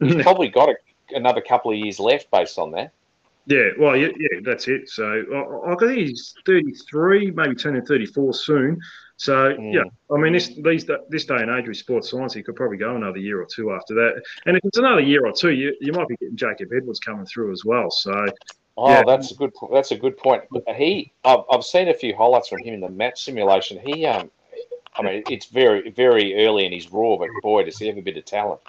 he's 0.00 0.14
probably 0.22 0.48
got 0.48 0.68
a, 0.68 0.76
another 1.10 1.40
couple 1.40 1.70
of 1.70 1.78
years 1.78 1.98
left 1.98 2.30
based 2.30 2.58
on 2.58 2.70
that. 2.72 2.92
Yeah, 3.46 3.70
well, 3.78 3.96
yeah, 3.96 4.08
yeah 4.18 4.40
that's 4.44 4.68
it. 4.68 4.90
So 4.90 5.04
I, 5.06 5.72
I 5.72 5.76
think 5.76 5.92
he's 5.92 6.34
33, 6.44 7.30
maybe 7.30 7.54
turning 7.54 7.84
34 7.84 8.34
soon. 8.34 8.78
So 9.16 9.54
mm. 9.54 9.74
yeah, 9.74 9.84
I 10.14 10.18
mean, 10.18 10.32
this 10.32 10.48
these 10.62 10.88
this 11.08 11.24
day 11.24 11.36
and 11.36 11.50
age 11.50 11.66
with 11.66 11.76
sports 11.76 12.10
science, 12.10 12.34
he 12.34 12.42
could 12.42 12.54
probably 12.54 12.76
go 12.76 12.94
another 12.94 13.18
year 13.18 13.40
or 13.40 13.46
two 13.46 13.72
after 13.72 13.94
that. 13.94 14.22
And 14.46 14.56
if 14.56 14.64
it's 14.64 14.78
another 14.78 15.00
year 15.00 15.26
or 15.26 15.32
two, 15.32 15.50
you, 15.50 15.74
you 15.80 15.92
might 15.92 16.06
be 16.06 16.16
getting 16.16 16.36
Jacob 16.36 16.68
Edwards 16.76 17.00
coming 17.00 17.26
through 17.26 17.50
as 17.52 17.64
well. 17.64 17.90
So 17.90 18.26
Oh, 18.80 18.90
yeah. 18.90 19.02
that's 19.04 19.32
a 19.32 19.34
good. 19.34 19.50
That's 19.72 19.90
a 19.90 19.96
good 19.96 20.16
point. 20.16 20.44
He, 20.76 21.12
I've, 21.24 21.40
I've 21.50 21.64
seen 21.64 21.88
a 21.88 21.94
few 21.94 22.14
highlights 22.14 22.46
from 22.48 22.62
him 22.62 22.74
in 22.74 22.80
the 22.80 22.88
match 22.88 23.24
simulation. 23.24 23.80
He, 23.84 24.06
um, 24.06 24.30
I 24.94 25.02
mean, 25.02 25.24
it's 25.28 25.46
very, 25.46 25.90
very 25.90 26.46
early 26.46 26.64
in 26.64 26.70
his 26.72 26.92
raw, 26.92 27.16
but 27.16 27.28
boy, 27.42 27.64
does 27.64 27.76
he 27.76 27.88
have 27.88 27.98
a 27.98 28.02
bit 28.02 28.16
of 28.16 28.24
talent. 28.24 28.60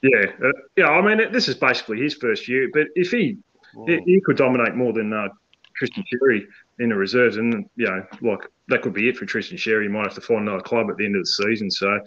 Yeah, 0.00 0.24
uh, 0.42 0.52
yeah. 0.76 0.86
I 0.86 1.02
mean, 1.02 1.30
this 1.32 1.48
is 1.48 1.54
basically 1.54 2.00
his 2.00 2.14
first 2.14 2.48
year, 2.48 2.70
but 2.72 2.86
if 2.94 3.10
he, 3.10 3.36
mm. 3.74 3.88
he, 3.88 4.14
he 4.14 4.20
could 4.22 4.38
dominate 4.38 4.74
more 4.74 4.94
than 4.94 5.12
uh, 5.12 5.28
Tristan 5.76 6.02
Xerri 6.10 6.46
in 6.78 6.88
the 6.88 6.94
reserves, 6.94 7.36
and 7.36 7.68
you 7.76 7.86
know, 7.86 8.06
like 8.22 8.40
that 8.68 8.80
could 8.80 8.94
be 8.94 9.10
it 9.10 9.18
for 9.18 9.26
Tristan 9.26 9.58
Xerri. 9.58 9.82
He 9.82 9.88
might 9.88 10.04
have 10.04 10.14
to 10.14 10.22
find 10.22 10.48
another 10.48 10.62
club 10.62 10.88
at 10.88 10.96
the 10.96 11.04
end 11.04 11.14
of 11.14 11.22
the 11.22 11.26
season. 11.26 11.70
So, 11.70 12.00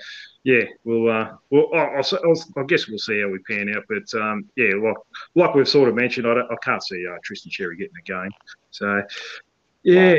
yeah, 0.44 0.64
we'll, 0.84 1.10
uh, 1.10 1.34
well, 1.52 1.68
I'll, 1.74 2.04
I'll, 2.24 2.44
i 2.58 2.64
guess 2.64 2.88
we'll 2.88 2.98
see 2.98 3.22
how 3.22 3.30
we 3.30 3.40
pan 3.40 3.74
out. 3.76 3.84
But 3.88 4.20
um, 4.20 4.50
yeah, 4.56 4.74
like 4.76 4.96
like 5.36 5.54
we've 5.54 5.68
sort 5.68 5.90
of 5.90 5.96
mentioned, 5.96 6.28
I, 6.28 6.32
I 6.32 6.56
can't 6.64 6.84
see 6.84 7.06
uh, 7.08 7.18
Tristan 7.24 7.52
Xerri 7.52 7.78
getting 7.78 7.96
a 7.98 8.04
game. 8.04 8.32
So, 8.72 9.04
yeah. 9.84 10.18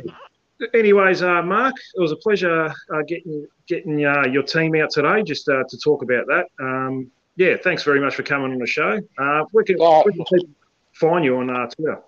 Anyways, 0.74 1.22
uh, 1.22 1.42
Mark, 1.42 1.74
it 1.96 2.00
was 2.00 2.12
a 2.12 2.16
pleasure 2.16 2.72
uh, 2.94 3.02
getting 3.08 3.48
getting 3.66 4.04
uh, 4.04 4.26
your 4.30 4.44
team 4.44 4.76
out 4.76 4.90
today 4.90 5.22
just 5.24 5.48
uh, 5.48 5.64
to 5.68 5.78
talk 5.78 6.02
about 6.02 6.26
that. 6.28 6.46
Um, 6.60 7.10
yeah, 7.34 7.56
thanks 7.56 7.82
very 7.82 8.00
much 8.00 8.14
for 8.14 8.22
coming 8.22 8.52
on 8.52 8.58
the 8.58 8.66
show. 8.66 9.00
Uh, 9.18 9.44
we 9.52 9.64
can, 9.64 9.76
oh. 9.80 10.04
we 10.06 10.12
can 10.12 10.54
find 10.92 11.24
you 11.24 11.38
on 11.38 11.50
uh, 11.50 11.66
Twitter 11.66 12.00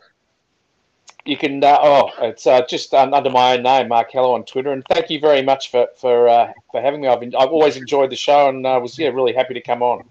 you 1.24 1.36
can 1.36 1.62
uh, 1.64 1.78
oh 1.80 2.10
it's 2.18 2.46
uh, 2.46 2.64
just 2.66 2.92
um, 2.92 3.14
under 3.14 3.30
my 3.30 3.54
own 3.56 3.62
name 3.62 3.88
mark 3.88 4.10
hello 4.12 4.34
on 4.34 4.44
twitter 4.44 4.72
and 4.72 4.84
thank 4.90 5.08
you 5.08 5.18
very 5.18 5.42
much 5.42 5.70
for 5.70 5.88
for 5.96 6.28
uh, 6.28 6.52
for 6.70 6.80
having 6.80 7.00
me. 7.00 7.08
I've, 7.08 7.20
been, 7.20 7.34
I've 7.34 7.50
always 7.50 7.76
enjoyed 7.76 8.10
the 8.10 8.16
show 8.16 8.48
and 8.48 8.66
i 8.66 8.74
uh, 8.74 8.80
was 8.80 8.98
yeah 8.98 9.08
really 9.08 9.32
happy 9.32 9.54
to 9.54 9.60
come 9.60 9.82
on. 9.82 10.02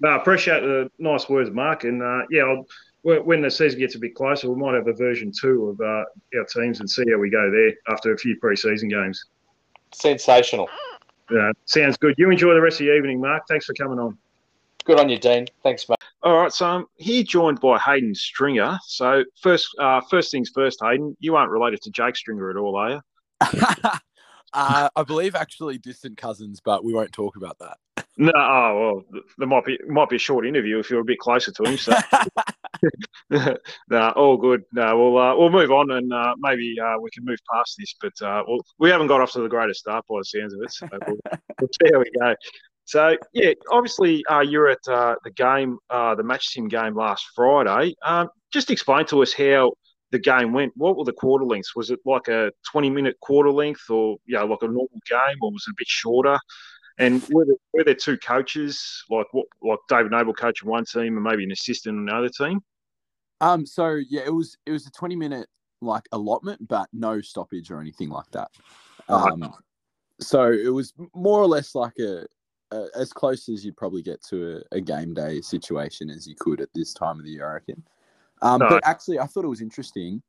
No, 0.00 0.10
I 0.10 0.16
appreciate 0.16 0.60
the 0.60 0.90
nice 0.98 1.28
words 1.28 1.50
mark 1.50 1.84
and 1.84 2.02
uh, 2.02 2.22
yeah 2.30 2.42
I'll, 2.42 2.66
when 3.02 3.40
the 3.40 3.50
season 3.50 3.80
gets 3.80 3.94
a 3.94 3.98
bit 3.98 4.14
closer 4.14 4.50
we 4.50 4.60
might 4.60 4.74
have 4.74 4.86
a 4.86 4.92
version 4.92 5.32
two 5.32 5.70
of 5.70 5.80
uh, 5.80 6.38
our 6.38 6.44
teams 6.52 6.80
and 6.80 6.88
see 6.88 7.04
how 7.10 7.18
we 7.18 7.30
go 7.30 7.50
there 7.50 7.72
after 7.88 8.12
a 8.12 8.18
few 8.18 8.38
pre-season 8.38 8.88
games. 8.88 9.24
Sensational. 9.92 10.68
Yeah 11.30 11.52
sounds 11.64 11.96
good. 11.96 12.14
You 12.18 12.30
enjoy 12.30 12.54
the 12.54 12.60
rest 12.60 12.80
of 12.80 12.86
the 12.86 12.94
evening 12.94 13.20
mark. 13.20 13.44
Thanks 13.48 13.64
for 13.64 13.74
coming 13.74 13.98
on. 13.98 14.16
Good 14.84 15.00
on 15.00 15.08
you 15.08 15.18
dean. 15.18 15.46
Thanks 15.62 15.88
mate 15.88 15.98
all 16.22 16.36
right, 16.36 16.52
so 16.52 16.66
I'm 16.66 16.84
here 16.96 17.22
joined 17.22 17.60
by 17.60 17.78
Hayden 17.78 18.14
Stringer. 18.14 18.78
So 18.84 19.24
first, 19.40 19.68
uh, 19.78 20.00
first 20.10 20.30
things 20.30 20.50
first, 20.54 20.78
Hayden, 20.82 21.16
you 21.18 21.36
aren't 21.36 21.50
related 21.50 21.80
to 21.82 21.90
Jake 21.90 22.16
Stringer 22.16 22.50
at 22.50 22.56
all, 22.56 22.76
are 22.76 22.90
you? 22.90 23.00
uh, 24.52 24.88
I 24.94 25.02
believe 25.06 25.34
actually 25.34 25.78
distant 25.78 26.18
cousins, 26.18 26.60
but 26.62 26.84
we 26.84 26.92
won't 26.92 27.12
talk 27.12 27.36
about 27.36 27.58
that. 27.60 27.76
No, 28.16 28.32
oh, 28.34 29.04
well, 29.12 29.22
there 29.38 29.48
might 29.48 29.64
be 29.64 29.78
might 29.88 30.10
be 30.10 30.16
a 30.16 30.18
short 30.18 30.46
interview 30.46 30.78
if 30.78 30.90
you're 30.90 31.00
a 31.00 31.04
bit 31.04 31.18
closer 31.18 31.52
to 31.52 31.62
him. 31.62 31.78
So, 31.78 31.96
no, 33.88 34.10
all 34.10 34.36
good. 34.36 34.62
No, 34.72 34.98
we'll 34.98 35.16
uh, 35.16 35.34
we'll 35.36 35.48
move 35.48 35.70
on 35.70 35.90
and 35.92 36.12
uh, 36.12 36.34
maybe 36.38 36.76
uh, 36.78 36.96
we 37.00 37.08
can 37.12 37.24
move 37.24 37.38
past 37.50 37.76
this. 37.78 37.94
But 37.98 38.20
uh, 38.20 38.42
we'll, 38.46 38.60
we 38.78 38.90
haven't 38.90 39.06
got 39.06 39.22
off 39.22 39.32
to 39.32 39.40
the 39.40 39.48
greatest 39.48 39.80
start 39.80 40.04
by 40.06 40.18
the 40.18 40.24
sounds 40.24 40.52
of 40.52 40.60
it. 40.60 40.70
So 40.70 40.86
we'll, 41.06 41.16
we'll 41.60 41.70
see 41.80 41.90
how 41.94 42.00
we 42.00 42.10
go. 42.18 42.34
So 42.90 43.16
yeah, 43.32 43.52
obviously 43.70 44.24
uh, 44.28 44.40
you're 44.40 44.68
at 44.68 44.80
uh, 44.88 45.14
the 45.22 45.30
game, 45.30 45.78
uh, 45.90 46.16
the 46.16 46.24
match 46.24 46.48
sim 46.48 46.66
game 46.66 46.96
last 46.96 47.24
Friday. 47.36 47.94
Um, 48.04 48.28
just 48.52 48.68
explain 48.68 49.06
to 49.06 49.22
us 49.22 49.32
how 49.32 49.74
the 50.10 50.18
game 50.18 50.52
went. 50.52 50.72
What 50.74 50.96
were 50.96 51.04
the 51.04 51.12
quarter 51.12 51.44
lengths? 51.44 51.76
Was 51.76 51.92
it 51.92 52.00
like 52.04 52.26
a 52.26 52.50
20 52.72 52.90
minute 52.90 53.14
quarter 53.20 53.52
length, 53.52 53.88
or 53.90 54.16
yeah, 54.26 54.42
like 54.42 54.62
a 54.62 54.66
normal 54.66 54.88
game, 55.08 55.36
or 55.40 55.52
was 55.52 55.64
it 55.68 55.70
a 55.70 55.74
bit 55.78 55.86
shorter? 55.86 56.36
And 56.98 57.22
were 57.30 57.44
there, 57.44 57.54
were 57.72 57.84
there 57.84 57.94
two 57.94 58.18
coaches, 58.18 59.04
like 59.08 59.26
what, 59.30 59.46
like 59.62 59.78
David 59.88 60.10
Noble 60.10 60.34
coaching 60.34 60.68
one 60.68 60.84
team, 60.84 61.14
and 61.14 61.22
maybe 61.22 61.44
an 61.44 61.52
assistant 61.52 61.96
on 61.96 62.08
another 62.08 62.28
team? 62.28 62.58
Um. 63.40 63.66
So 63.66 64.00
yeah, 64.10 64.22
it 64.26 64.34
was 64.34 64.56
it 64.66 64.72
was 64.72 64.88
a 64.88 64.90
20 64.90 65.14
minute 65.14 65.46
like 65.80 66.08
allotment, 66.10 66.66
but 66.66 66.88
no 66.92 67.20
stoppage 67.20 67.70
or 67.70 67.80
anything 67.80 68.08
like 68.08 68.32
that. 68.32 68.50
Um. 69.08 69.54
So 70.20 70.50
it 70.50 70.74
was 70.74 70.92
more 71.14 71.40
or 71.40 71.46
less 71.46 71.76
like 71.76 71.96
a 72.00 72.26
uh, 72.72 72.86
as 72.94 73.12
close 73.12 73.48
as 73.48 73.64
you'd 73.64 73.76
probably 73.76 74.02
get 74.02 74.22
to 74.24 74.62
a, 74.72 74.76
a, 74.76 74.80
game 74.80 75.12
day 75.12 75.40
situation 75.40 76.08
as 76.10 76.26
you 76.26 76.34
could 76.38 76.60
at 76.60 76.68
this 76.74 76.94
time 76.94 77.18
of 77.18 77.24
the 77.24 77.32
year, 77.32 77.48
I 77.48 77.54
reckon. 77.54 77.82
Um, 78.42 78.60
no. 78.60 78.68
But 78.68 78.86
actually, 78.86 79.18
I 79.18 79.26
thought 79.26 79.44
it 79.44 79.48
was 79.48 79.60
interesting. 79.60 80.22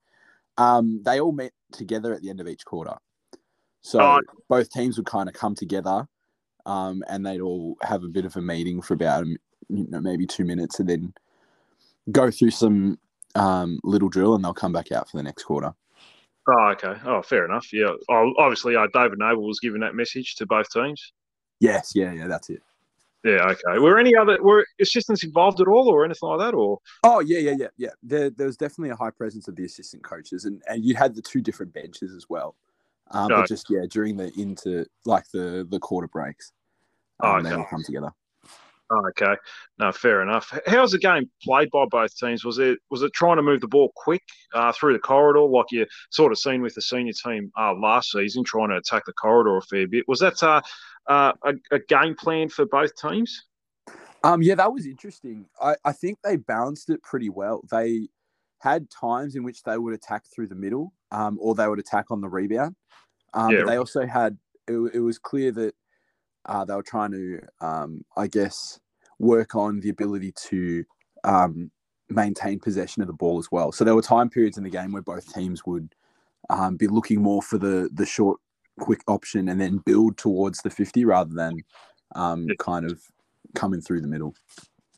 Um, 0.57 1.01
they 1.03 1.19
all 1.19 1.31
met 1.31 1.51
together 1.71 2.13
at 2.13 2.21
the 2.21 2.29
end 2.29 2.41
of 2.41 2.47
each 2.47 2.65
quarter. 2.65 2.95
So 3.81 3.99
oh. 3.99 4.21
both 4.49 4.69
teams 4.71 4.97
would 4.97 5.05
kind 5.05 5.29
of 5.29 5.35
come 5.35 5.55
together 5.55 6.07
um, 6.65 7.03
and 7.07 7.25
they'd 7.25 7.41
all 7.41 7.77
have 7.81 8.03
a 8.03 8.09
bit 8.09 8.25
of 8.25 8.35
a 8.35 8.41
meeting 8.41 8.81
for 8.81 8.93
about 8.93 9.25
you 9.25 9.39
know, 9.69 10.01
maybe 10.01 10.27
two 10.27 10.45
minutes 10.45 10.79
and 10.79 10.89
then 10.89 11.13
go 12.11 12.29
through 12.29 12.51
some 12.51 12.99
um, 13.35 13.79
little 13.83 14.09
drill 14.09 14.35
and 14.35 14.43
they'll 14.43 14.53
come 14.53 14.73
back 14.73 14.91
out 14.91 15.09
for 15.09 15.17
the 15.17 15.23
next 15.23 15.43
quarter. 15.43 15.73
Oh, 16.47 16.67
okay. 16.69 16.95
Oh, 17.05 17.21
fair 17.21 17.45
enough. 17.45 17.71
Yeah. 17.71 17.93
Oh, 18.09 18.33
obviously, 18.37 18.75
uh, 18.75 18.87
David 18.93 19.19
Noble 19.19 19.47
was 19.47 19.59
giving 19.59 19.81
that 19.81 19.95
message 19.95 20.35
to 20.35 20.45
both 20.45 20.69
teams. 20.71 21.13
Yes. 21.61 21.93
Yeah. 21.95 22.11
Yeah. 22.11 22.27
That's 22.27 22.49
it. 22.49 22.61
Yeah. 23.23 23.51
Okay. 23.51 23.79
Were 23.79 23.99
any 23.99 24.15
other 24.15 24.41
were 24.41 24.65
assistants 24.79 25.23
involved 25.23 25.61
at 25.61 25.67
all, 25.67 25.87
or 25.87 26.03
anything 26.03 26.27
like 26.27 26.39
that, 26.39 26.55
or? 26.55 26.79
Oh 27.03 27.19
yeah, 27.19 27.37
yeah, 27.37 27.55
yeah, 27.57 27.67
yeah. 27.77 27.89
There, 28.01 28.31
there 28.31 28.47
was 28.47 28.57
definitely 28.57 28.89
a 28.89 28.95
high 28.95 29.11
presence 29.11 29.47
of 29.47 29.55
the 29.55 29.65
assistant 29.65 30.03
coaches, 30.03 30.45
and 30.45 30.61
and 30.67 30.83
you 30.83 30.95
had 30.95 31.15
the 31.15 31.21
two 31.21 31.41
different 31.41 31.71
benches 31.71 32.15
as 32.15 32.25
well. 32.29 32.55
Um, 33.11 33.27
no. 33.27 33.37
But 33.37 33.47
just 33.47 33.69
yeah, 33.69 33.85
during 33.89 34.17
the 34.17 34.31
into 34.39 34.85
like 35.05 35.29
the 35.31 35.67
the 35.69 35.79
quarter 35.79 36.07
breaks, 36.07 36.51
um, 37.19 37.29
oh, 37.29 37.35
okay. 37.35 37.49
they 37.49 37.55
all 37.55 37.65
come 37.69 37.83
together. 37.83 38.11
Oh, 38.93 39.07
okay, 39.09 39.35
no, 39.79 39.91
fair 39.93 40.21
enough. 40.21 40.51
How's 40.67 40.91
the 40.91 40.97
game 40.97 41.29
played 41.41 41.69
by 41.71 41.85
both 41.85 42.13
teams? 42.17 42.43
Was 42.43 42.59
it 42.59 42.77
was 42.89 43.03
it 43.03 43.13
trying 43.13 43.37
to 43.37 43.41
move 43.41 43.61
the 43.61 43.67
ball 43.67 43.93
quick 43.95 44.23
uh, 44.53 44.73
through 44.73 44.93
the 44.93 44.99
corridor, 44.99 45.39
like 45.39 45.67
you 45.71 45.85
sort 46.09 46.33
of 46.33 46.37
seen 46.37 46.61
with 46.61 46.75
the 46.75 46.81
senior 46.81 47.13
team 47.13 47.51
uh, 47.57 47.73
last 47.73 48.11
season, 48.11 48.43
trying 48.43 48.69
to 48.69 48.75
attack 48.75 49.05
the 49.05 49.13
corridor 49.13 49.55
a 49.55 49.61
fair 49.61 49.87
bit? 49.87 50.03
Was 50.09 50.19
that 50.19 50.43
uh, 50.43 50.61
uh, 51.07 51.31
a, 51.45 51.53
a, 51.71 51.79
game 51.79 52.15
plan 52.15 52.49
for 52.49 52.65
both 52.65 52.91
teams? 52.97 53.45
Um, 54.25 54.41
yeah, 54.41 54.55
that 54.55 54.73
was 54.73 54.85
interesting. 54.85 55.45
I, 55.61 55.75
I 55.85 55.93
think 55.93 56.19
they 56.21 56.35
balanced 56.35 56.89
it 56.89 57.01
pretty 57.01 57.29
well. 57.29 57.61
They 57.71 58.09
had 58.59 58.89
times 58.89 59.35
in 59.35 59.43
which 59.43 59.63
they 59.63 59.77
would 59.77 59.93
attack 59.93 60.23
through 60.25 60.47
the 60.47 60.55
middle, 60.55 60.93
um, 61.11 61.37
or 61.39 61.55
they 61.55 61.67
would 61.67 61.79
attack 61.79 62.11
on 62.11 62.19
the 62.19 62.29
rebound. 62.29 62.75
Um, 63.33 63.51
yeah. 63.51 63.59
But 63.61 63.67
they 63.67 63.77
also 63.77 64.05
had 64.05 64.37
it, 64.67 64.95
it 64.95 64.99
was 64.99 65.17
clear 65.17 65.51
that 65.53 65.75
uh, 66.45 66.65
they 66.65 66.73
were 66.73 66.83
trying 66.83 67.11
to, 67.11 67.39
um, 67.59 68.03
I 68.17 68.27
guess, 68.27 68.79
work 69.19 69.55
on 69.55 69.79
the 69.79 69.89
ability 69.89 70.33
to 70.49 70.83
um, 71.23 71.71
maintain 72.09 72.59
possession 72.59 73.01
of 73.01 73.07
the 73.07 73.13
ball 73.13 73.39
as 73.39 73.51
well. 73.51 73.71
So 73.71 73.83
there 73.83 73.95
were 73.95 74.01
time 74.01 74.29
periods 74.29 74.57
in 74.57 74.63
the 74.63 74.69
game 74.69 74.91
where 74.91 75.01
both 75.01 75.33
teams 75.33 75.65
would 75.65 75.93
um, 76.49 76.75
be 76.75 76.87
looking 76.87 77.21
more 77.21 77.41
for 77.41 77.57
the 77.57 77.89
the 77.93 78.05
short, 78.05 78.39
quick 78.79 79.01
option 79.07 79.49
and 79.49 79.61
then 79.61 79.77
build 79.85 80.17
towards 80.17 80.59
the 80.61 80.69
fifty 80.69 81.05
rather 81.05 81.33
than 81.33 81.57
um, 82.15 82.47
kind 82.59 82.89
of 82.89 83.01
coming 83.55 83.81
through 83.81 84.01
the 84.01 84.07
middle. 84.07 84.33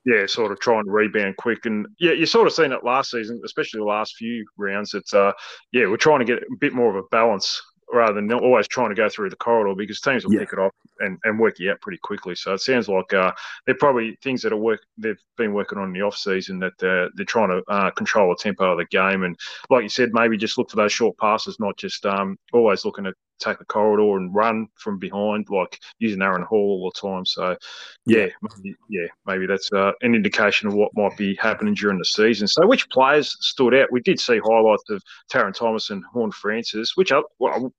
Yeah, 0.05 0.25
sort 0.25 0.51
of 0.51 0.59
trying 0.59 0.83
to 0.85 0.91
rebound 0.91 1.37
quick, 1.37 1.65
and 1.65 1.87
yeah, 1.99 2.11
you 2.11 2.25
sort 2.25 2.47
of 2.47 2.53
seen 2.53 2.71
it 2.73 2.83
last 2.83 3.11
season, 3.11 3.41
especially 3.45 3.79
the 3.79 3.85
last 3.85 4.15
few 4.15 4.45
rounds. 4.57 4.93
It's 4.93 5.13
uh, 5.13 5.31
yeah, 5.71 5.87
we're 5.87 5.97
trying 5.97 6.19
to 6.19 6.25
get 6.25 6.39
a 6.39 6.57
bit 6.59 6.73
more 6.73 6.89
of 6.89 6.95
a 6.95 7.07
balance 7.09 7.61
rather 7.91 8.13
than 8.13 8.31
always 8.33 8.67
trying 8.67 8.89
to 8.89 8.95
go 8.95 9.07
through 9.07 9.29
the 9.29 9.35
corridor 9.35 9.75
because 9.77 10.01
teams 10.01 10.25
will 10.25 10.33
yeah. 10.33 10.39
pick 10.39 10.53
it 10.53 10.59
off 10.59 10.71
and, 10.99 11.17
and 11.23 11.39
work 11.39 11.59
you 11.59 11.71
out 11.71 11.81
pretty 11.81 11.99
quickly. 11.99 12.35
So 12.35 12.53
it 12.53 12.61
sounds 12.61 12.87
like 12.87 13.13
uh, 13.13 13.31
they're 13.65 13.75
probably 13.75 14.17
things 14.23 14.41
that 14.41 14.53
are 14.53 14.57
work 14.57 14.81
they've 14.97 15.19
been 15.37 15.53
working 15.53 15.77
on 15.77 15.87
in 15.87 15.93
the 15.93 16.01
off 16.01 16.17
season 16.17 16.59
that 16.59 16.73
they're, 16.79 17.09
they're 17.15 17.25
trying 17.25 17.49
to 17.49 17.63
uh, 17.67 17.91
control 17.91 18.29
the 18.29 18.35
tempo 18.35 18.71
of 18.71 18.77
the 18.77 18.85
game 18.85 19.23
and 19.23 19.37
like 19.69 19.83
you 19.83 19.89
said, 19.89 20.13
maybe 20.13 20.37
just 20.37 20.57
look 20.57 20.69
for 20.69 20.77
those 20.77 20.93
short 20.93 21.17
passes, 21.17 21.59
not 21.59 21.77
just 21.77 22.05
um, 22.05 22.37
always 22.51 22.85
looking 22.85 23.05
to 23.05 23.13
take 23.39 23.59
the 23.59 23.65
corridor 23.65 24.17
and 24.17 24.33
run 24.33 24.67
from 24.75 24.97
behind, 24.97 25.47
like 25.49 25.79
using 25.99 26.21
Aaron 26.21 26.43
Hall 26.43 26.59
all 26.59 26.91
the 26.93 27.07
time. 27.07 27.25
So, 27.25 27.57
yeah, 28.05 28.27
maybe, 28.41 28.75
yeah, 28.89 29.07
maybe 29.25 29.45
that's 29.45 29.71
uh, 29.73 29.91
an 30.01 30.15
indication 30.15 30.67
of 30.67 30.73
what 30.73 30.91
might 30.95 31.17
be 31.17 31.35
happening 31.35 31.73
during 31.73 31.97
the 31.97 32.05
season. 32.05 32.47
So, 32.47 32.65
which 32.65 32.89
players 32.89 33.35
stood 33.39 33.73
out? 33.73 33.91
We 33.91 34.01
did 34.01 34.19
see 34.19 34.39
highlights 34.43 34.89
of 34.89 35.01
Tarryn 35.31 35.53
Thomas 35.53 35.89
and 35.89 36.03
Horne-Francis, 36.05 36.95
Which 36.95 37.11
are, 37.11 37.23
well, 37.39 37.73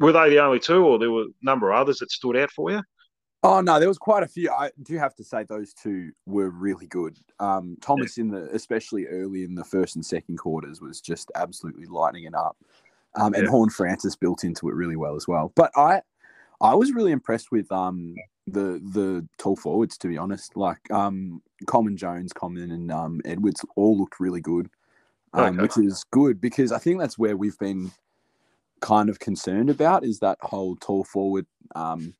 were 0.00 0.12
they 0.12 0.30
the 0.30 0.42
only 0.42 0.60
two, 0.60 0.84
or 0.84 0.98
there 0.98 1.10
were 1.10 1.22
a 1.22 1.28
number 1.42 1.70
of 1.70 1.78
others 1.78 1.98
that 1.98 2.10
stood 2.10 2.36
out 2.36 2.50
for 2.50 2.70
you? 2.70 2.82
Oh 3.42 3.60
no, 3.60 3.78
there 3.78 3.88
was 3.88 3.98
quite 3.98 4.22
a 4.22 4.26
few. 4.26 4.50
I 4.50 4.70
do 4.82 4.96
have 4.96 5.14
to 5.16 5.24
say 5.24 5.44
those 5.44 5.74
two 5.74 6.12
were 6.24 6.48
really 6.48 6.86
good. 6.86 7.18
Um, 7.38 7.76
Thomas 7.82 8.16
yeah. 8.16 8.22
in 8.22 8.30
the 8.30 8.48
especially 8.54 9.06
early 9.06 9.44
in 9.44 9.54
the 9.54 9.64
first 9.64 9.96
and 9.96 10.04
second 10.04 10.38
quarters 10.38 10.80
was 10.80 11.00
just 11.02 11.30
absolutely 11.34 11.84
lighting 11.84 12.24
it 12.24 12.34
up 12.34 12.56
um, 13.16 13.34
and 13.34 13.44
yeah. 13.44 13.50
Horne-Francis 13.50 14.16
built 14.16 14.44
into 14.44 14.68
it 14.68 14.74
really 14.74 14.96
well 14.96 15.14
as 15.14 15.28
well. 15.28 15.52
But 15.54 15.70
I, 15.76 16.00
I 16.60 16.74
was 16.74 16.92
really 16.92 17.12
impressed 17.12 17.52
with 17.52 17.70
um, 17.70 18.14
the 18.46 18.80
the 18.92 19.26
tall 19.38 19.56
forwards 19.56 19.98
to 19.98 20.08
be 20.08 20.16
honest. 20.16 20.56
Like 20.56 20.90
um, 20.90 21.42
Coleman 21.66 21.96
Jones, 21.96 22.32
Comben, 22.32 22.72
and 22.72 22.90
um, 22.90 23.20
Edwards 23.24 23.64
all 23.76 23.98
looked 23.98 24.20
really 24.20 24.40
good, 24.40 24.70
um, 25.32 25.54
okay. 25.54 25.62
which 25.62 25.78
is 25.78 26.04
good 26.10 26.40
because 26.40 26.72
I 26.72 26.78
think 26.78 26.98
that's 26.98 27.18
where 27.18 27.36
we've 27.36 27.58
been 27.58 27.92
kind 28.80 29.08
of 29.08 29.18
concerned 29.18 29.70
about 29.70 30.04
is 30.04 30.18
that 30.20 30.38
whole 30.42 30.76
tall 30.76 31.04
forward. 31.04 31.46
Um, 31.74 32.14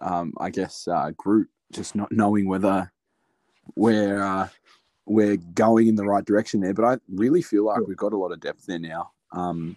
um, 0.00 0.34
I 0.38 0.50
guess 0.50 0.86
uh, 0.88 1.12
group 1.16 1.48
just 1.72 1.94
not 1.94 2.12
knowing 2.12 2.48
whether 2.48 2.92
we're 3.74 4.22
uh, 4.22 4.48
we're 5.06 5.36
going 5.36 5.88
in 5.88 5.94
the 5.94 6.04
right 6.04 6.24
direction 6.24 6.60
there. 6.60 6.74
But 6.74 6.84
I 6.84 6.98
really 7.08 7.42
feel 7.42 7.64
like 7.64 7.86
we've 7.86 7.96
got 7.96 8.12
a 8.12 8.16
lot 8.16 8.32
of 8.32 8.40
depth 8.40 8.66
there 8.66 8.78
now. 8.78 9.12
Um, 9.32 9.76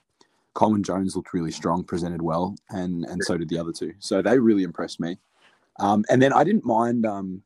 Coleman 0.54 0.84
Jones 0.84 1.16
looked 1.16 1.34
really 1.34 1.52
strong, 1.52 1.84
presented 1.84 2.22
well, 2.22 2.56
and 2.70 3.06
and 3.06 3.24
so 3.24 3.38
did 3.38 3.50
the 3.50 3.60
other 3.60 3.72
two. 3.72 3.94
So 4.00 4.22
they 4.22 4.38
really 4.40 4.64
impressed 4.64 5.00
me. 5.00 5.18
Um, 5.80 6.04
and 6.10 6.22
then 6.22 6.34
I 6.34 6.44
didn't 6.44 6.66
mind. 6.66 7.06
Um, 7.06 7.44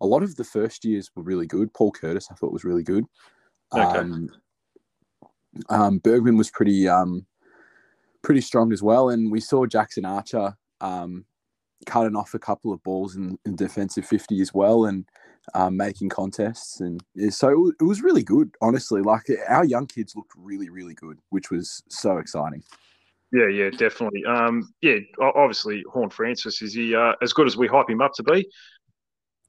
a 0.00 0.06
lot 0.06 0.22
of 0.22 0.36
the 0.36 0.44
first 0.44 0.84
years 0.84 1.10
were 1.14 1.22
really 1.22 1.46
good. 1.46 1.72
Paul 1.74 1.90
Curtis, 1.90 2.28
I 2.30 2.34
thought 2.34 2.52
was 2.52 2.64
really 2.64 2.84
good. 2.84 3.04
Okay. 3.72 3.98
Um, 3.98 4.30
um, 5.68 5.98
Bergman 5.98 6.36
was 6.36 6.50
pretty 6.50 6.88
um, 6.88 7.26
pretty 8.22 8.40
strong 8.40 8.72
as 8.72 8.82
well, 8.82 9.10
and 9.10 9.30
we 9.30 9.40
saw 9.40 9.66
Jackson 9.66 10.04
Archer 10.04 10.56
um, 10.80 11.24
cutting 11.86 12.16
off 12.16 12.34
a 12.34 12.38
couple 12.38 12.72
of 12.72 12.82
balls 12.82 13.16
in, 13.16 13.38
in 13.44 13.56
defensive 13.56 14.06
fifty 14.06 14.40
as 14.40 14.52
well, 14.52 14.86
and 14.86 15.04
um, 15.54 15.76
making 15.76 16.08
contests, 16.08 16.80
and 16.80 17.02
so 17.30 17.72
it 17.80 17.84
was 17.84 18.02
really 18.02 18.22
good. 18.22 18.54
Honestly, 18.60 19.00
like 19.00 19.24
our 19.48 19.64
young 19.64 19.86
kids 19.86 20.14
looked 20.14 20.32
really, 20.36 20.68
really 20.68 20.94
good, 20.94 21.18
which 21.30 21.50
was 21.50 21.82
so 21.88 22.18
exciting. 22.18 22.62
Yeah, 23.32 23.48
yeah, 23.48 23.70
definitely. 23.70 24.24
Um, 24.24 24.72
yeah, 24.80 24.96
obviously, 25.20 25.84
Horne-Francis 25.92 26.62
is 26.62 26.72
he 26.72 26.94
uh, 26.94 27.12
as 27.20 27.34
good 27.34 27.46
as 27.46 27.58
we 27.58 27.66
hype 27.66 27.90
him 27.90 28.00
up 28.00 28.12
to 28.14 28.22
be? 28.22 28.48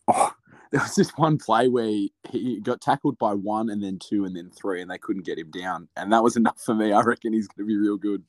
Oh, 0.09 0.33
there 0.71 0.81
was 0.81 0.95
this 0.95 1.09
one 1.11 1.37
play 1.37 1.67
where 1.67 2.07
he 2.29 2.59
got 2.61 2.81
tackled 2.81 3.17
by 3.17 3.33
one, 3.33 3.69
and 3.69 3.81
then 3.81 3.97
two, 3.97 4.25
and 4.25 4.35
then 4.35 4.51
three, 4.51 4.81
and 4.81 4.91
they 4.91 4.97
couldn't 4.99 5.25
get 5.25 5.39
him 5.39 5.49
down, 5.51 5.87
and 5.97 6.13
that 6.13 6.23
was 6.23 6.35
enough 6.37 6.61
for 6.61 6.75
me. 6.75 6.91
I 6.91 7.01
reckon 7.01 7.33
he's 7.33 7.47
going 7.47 7.67
to 7.67 7.67
be 7.67 7.77
real 7.77 7.97
good. 7.97 8.23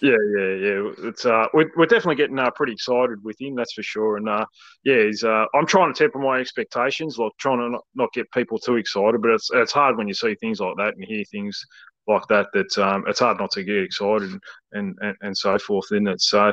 Yeah, 0.00 0.16
yeah, 0.36 0.54
yeah. 0.54 0.90
It's 1.04 1.26
uh, 1.26 1.46
we're, 1.52 1.70
we're 1.76 1.86
definitely 1.86 2.16
getting 2.16 2.38
uh, 2.38 2.50
pretty 2.52 2.72
excited 2.72 3.22
with 3.22 3.40
him, 3.40 3.56
that's 3.56 3.74
for 3.74 3.82
sure. 3.82 4.16
And 4.16 4.28
uh, 4.28 4.46
yeah, 4.84 5.04
he's 5.04 5.22
uh, 5.22 5.44
I'm 5.54 5.66
trying 5.66 5.92
to 5.92 5.98
temper 5.98 6.18
my 6.18 6.38
expectations, 6.38 7.18
like 7.18 7.32
trying 7.38 7.58
to 7.58 7.68
not, 7.68 7.84
not 7.94 8.12
get 8.12 8.30
people 8.32 8.58
too 8.58 8.76
excited. 8.76 9.20
But 9.20 9.32
it's 9.32 9.50
it's 9.52 9.72
hard 9.72 9.96
when 9.96 10.08
you 10.08 10.14
see 10.14 10.34
things 10.36 10.60
like 10.60 10.76
that 10.78 10.94
and 10.94 11.04
hear 11.04 11.24
things 11.30 11.64
like 12.06 12.26
that. 12.28 12.48
That 12.52 12.78
um, 12.78 13.04
it's 13.06 13.20
hard 13.20 13.38
not 13.38 13.50
to 13.52 13.64
get 13.64 13.82
excited 13.82 14.40
and 14.72 14.96
and, 15.00 15.16
and 15.20 15.36
so 15.36 15.58
forth. 15.58 15.92
In 15.92 16.06
it, 16.06 16.20
so 16.20 16.52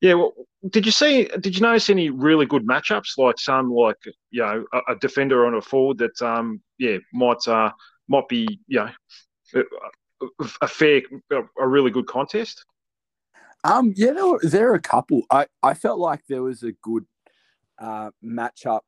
yeah. 0.00 0.14
Well, 0.14 0.32
did 0.70 0.86
you 0.86 0.92
see? 0.92 1.24
Did 1.40 1.54
you 1.54 1.62
notice 1.62 1.90
any 1.90 2.10
really 2.10 2.46
good 2.46 2.66
matchups? 2.66 3.18
Like 3.18 3.38
some, 3.38 3.70
like 3.70 3.96
you 4.30 4.42
know, 4.42 4.64
a, 4.72 4.92
a 4.92 4.96
defender 4.96 5.46
on 5.46 5.54
a 5.54 5.60
forward 5.60 5.98
that 5.98 6.20
um, 6.22 6.60
yeah, 6.78 6.98
might 7.12 7.46
uh, 7.46 7.70
might 8.08 8.28
be 8.28 8.60
you 8.66 8.80
know 8.80 9.64
a 10.60 10.68
fair, 10.68 11.02
a 11.60 11.68
really 11.68 11.90
good 11.90 12.06
contest? 12.06 12.64
Um, 13.64 13.92
yeah, 13.96 14.12
there, 14.12 14.38
there 14.42 14.70
are 14.70 14.74
a 14.74 14.80
couple. 14.80 15.22
I, 15.30 15.46
I 15.62 15.74
felt 15.74 15.98
like 15.98 16.22
there 16.28 16.42
was 16.42 16.62
a 16.62 16.72
good 16.82 17.04
uh, 17.78 18.10
matchup 18.24 18.80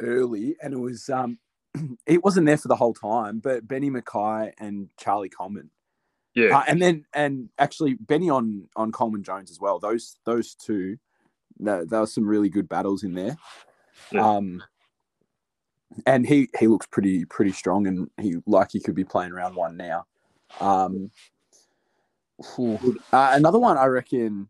early, 0.00 0.56
and 0.62 0.74
it 0.74 0.80
was 0.80 1.08
um, 1.08 1.38
it 2.06 2.22
wasn't 2.22 2.46
there 2.46 2.56
for 2.56 2.68
the 2.68 2.76
whole 2.76 2.94
time. 2.94 3.40
But 3.40 3.66
Benny 3.66 3.90
McKay 3.90 4.52
and 4.58 4.88
Charlie 4.98 5.30
Comben, 5.30 5.68
yeah, 6.34 6.58
uh, 6.58 6.64
and 6.66 6.80
then 6.80 7.04
and 7.12 7.48
actually 7.58 7.94
Benny 7.94 8.30
on 8.30 8.68
on 8.76 8.92
Coleman 8.92 9.22
Jones 9.22 9.50
as 9.50 9.60
well. 9.60 9.78
Those 9.78 10.16
those 10.24 10.54
two, 10.54 10.98
there, 11.58 11.84
were 11.84 12.06
some 12.06 12.26
really 12.26 12.48
good 12.48 12.68
battles 12.68 13.02
in 13.02 13.14
there. 13.14 13.36
Yeah. 14.10 14.28
Um, 14.28 14.62
and 16.06 16.26
he 16.26 16.48
he 16.58 16.66
looks 16.66 16.86
pretty 16.86 17.24
pretty 17.24 17.52
strong, 17.52 17.86
and 17.86 18.10
he 18.20 18.36
like 18.46 18.72
he 18.72 18.80
could 18.80 18.94
be 18.94 19.04
playing 19.04 19.32
round 19.32 19.54
one 19.54 19.76
now. 19.76 20.06
Um, 20.60 21.10
uh, 22.58 22.78
another 23.12 23.58
one 23.58 23.78
I 23.78 23.86
reckon 23.86 24.48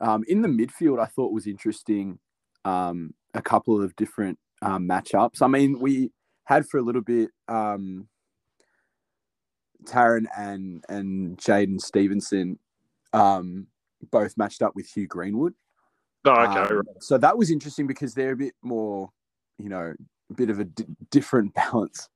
um, 0.00 0.24
in 0.28 0.42
the 0.42 0.48
midfield 0.48 1.00
I 1.00 1.06
thought 1.06 1.32
was 1.32 1.46
interesting. 1.46 2.18
Um, 2.64 3.14
a 3.34 3.42
couple 3.42 3.80
of 3.82 3.94
different 3.96 4.38
um, 4.62 4.88
matchups. 4.88 5.42
I 5.42 5.46
mean, 5.46 5.78
we 5.78 6.10
had 6.48 6.66
for 6.66 6.78
a 6.78 6.82
little 6.82 7.02
bit 7.02 7.28
um, 7.46 8.08
Tarryn 9.84 10.24
and 10.34 10.82
and 10.88 11.36
Jaidyn 11.36 11.78
Stephenson 11.78 12.58
um, 13.12 13.66
both 14.10 14.34
matched 14.38 14.62
up 14.62 14.74
with 14.74 14.86
Hugh 14.86 15.06
Greenwood. 15.06 15.52
Oh, 16.24 16.32
okay. 16.32 16.74
Um, 16.74 16.82
so 17.00 17.18
that 17.18 17.36
was 17.36 17.50
interesting 17.50 17.86
because 17.86 18.14
they're 18.14 18.32
a 18.32 18.36
bit 18.36 18.54
more, 18.62 19.10
you 19.58 19.68
know, 19.68 19.92
a 20.30 20.34
bit 20.34 20.48
of 20.48 20.58
a 20.58 20.64
d- 20.64 20.86
different 21.10 21.52
balance 21.72 22.08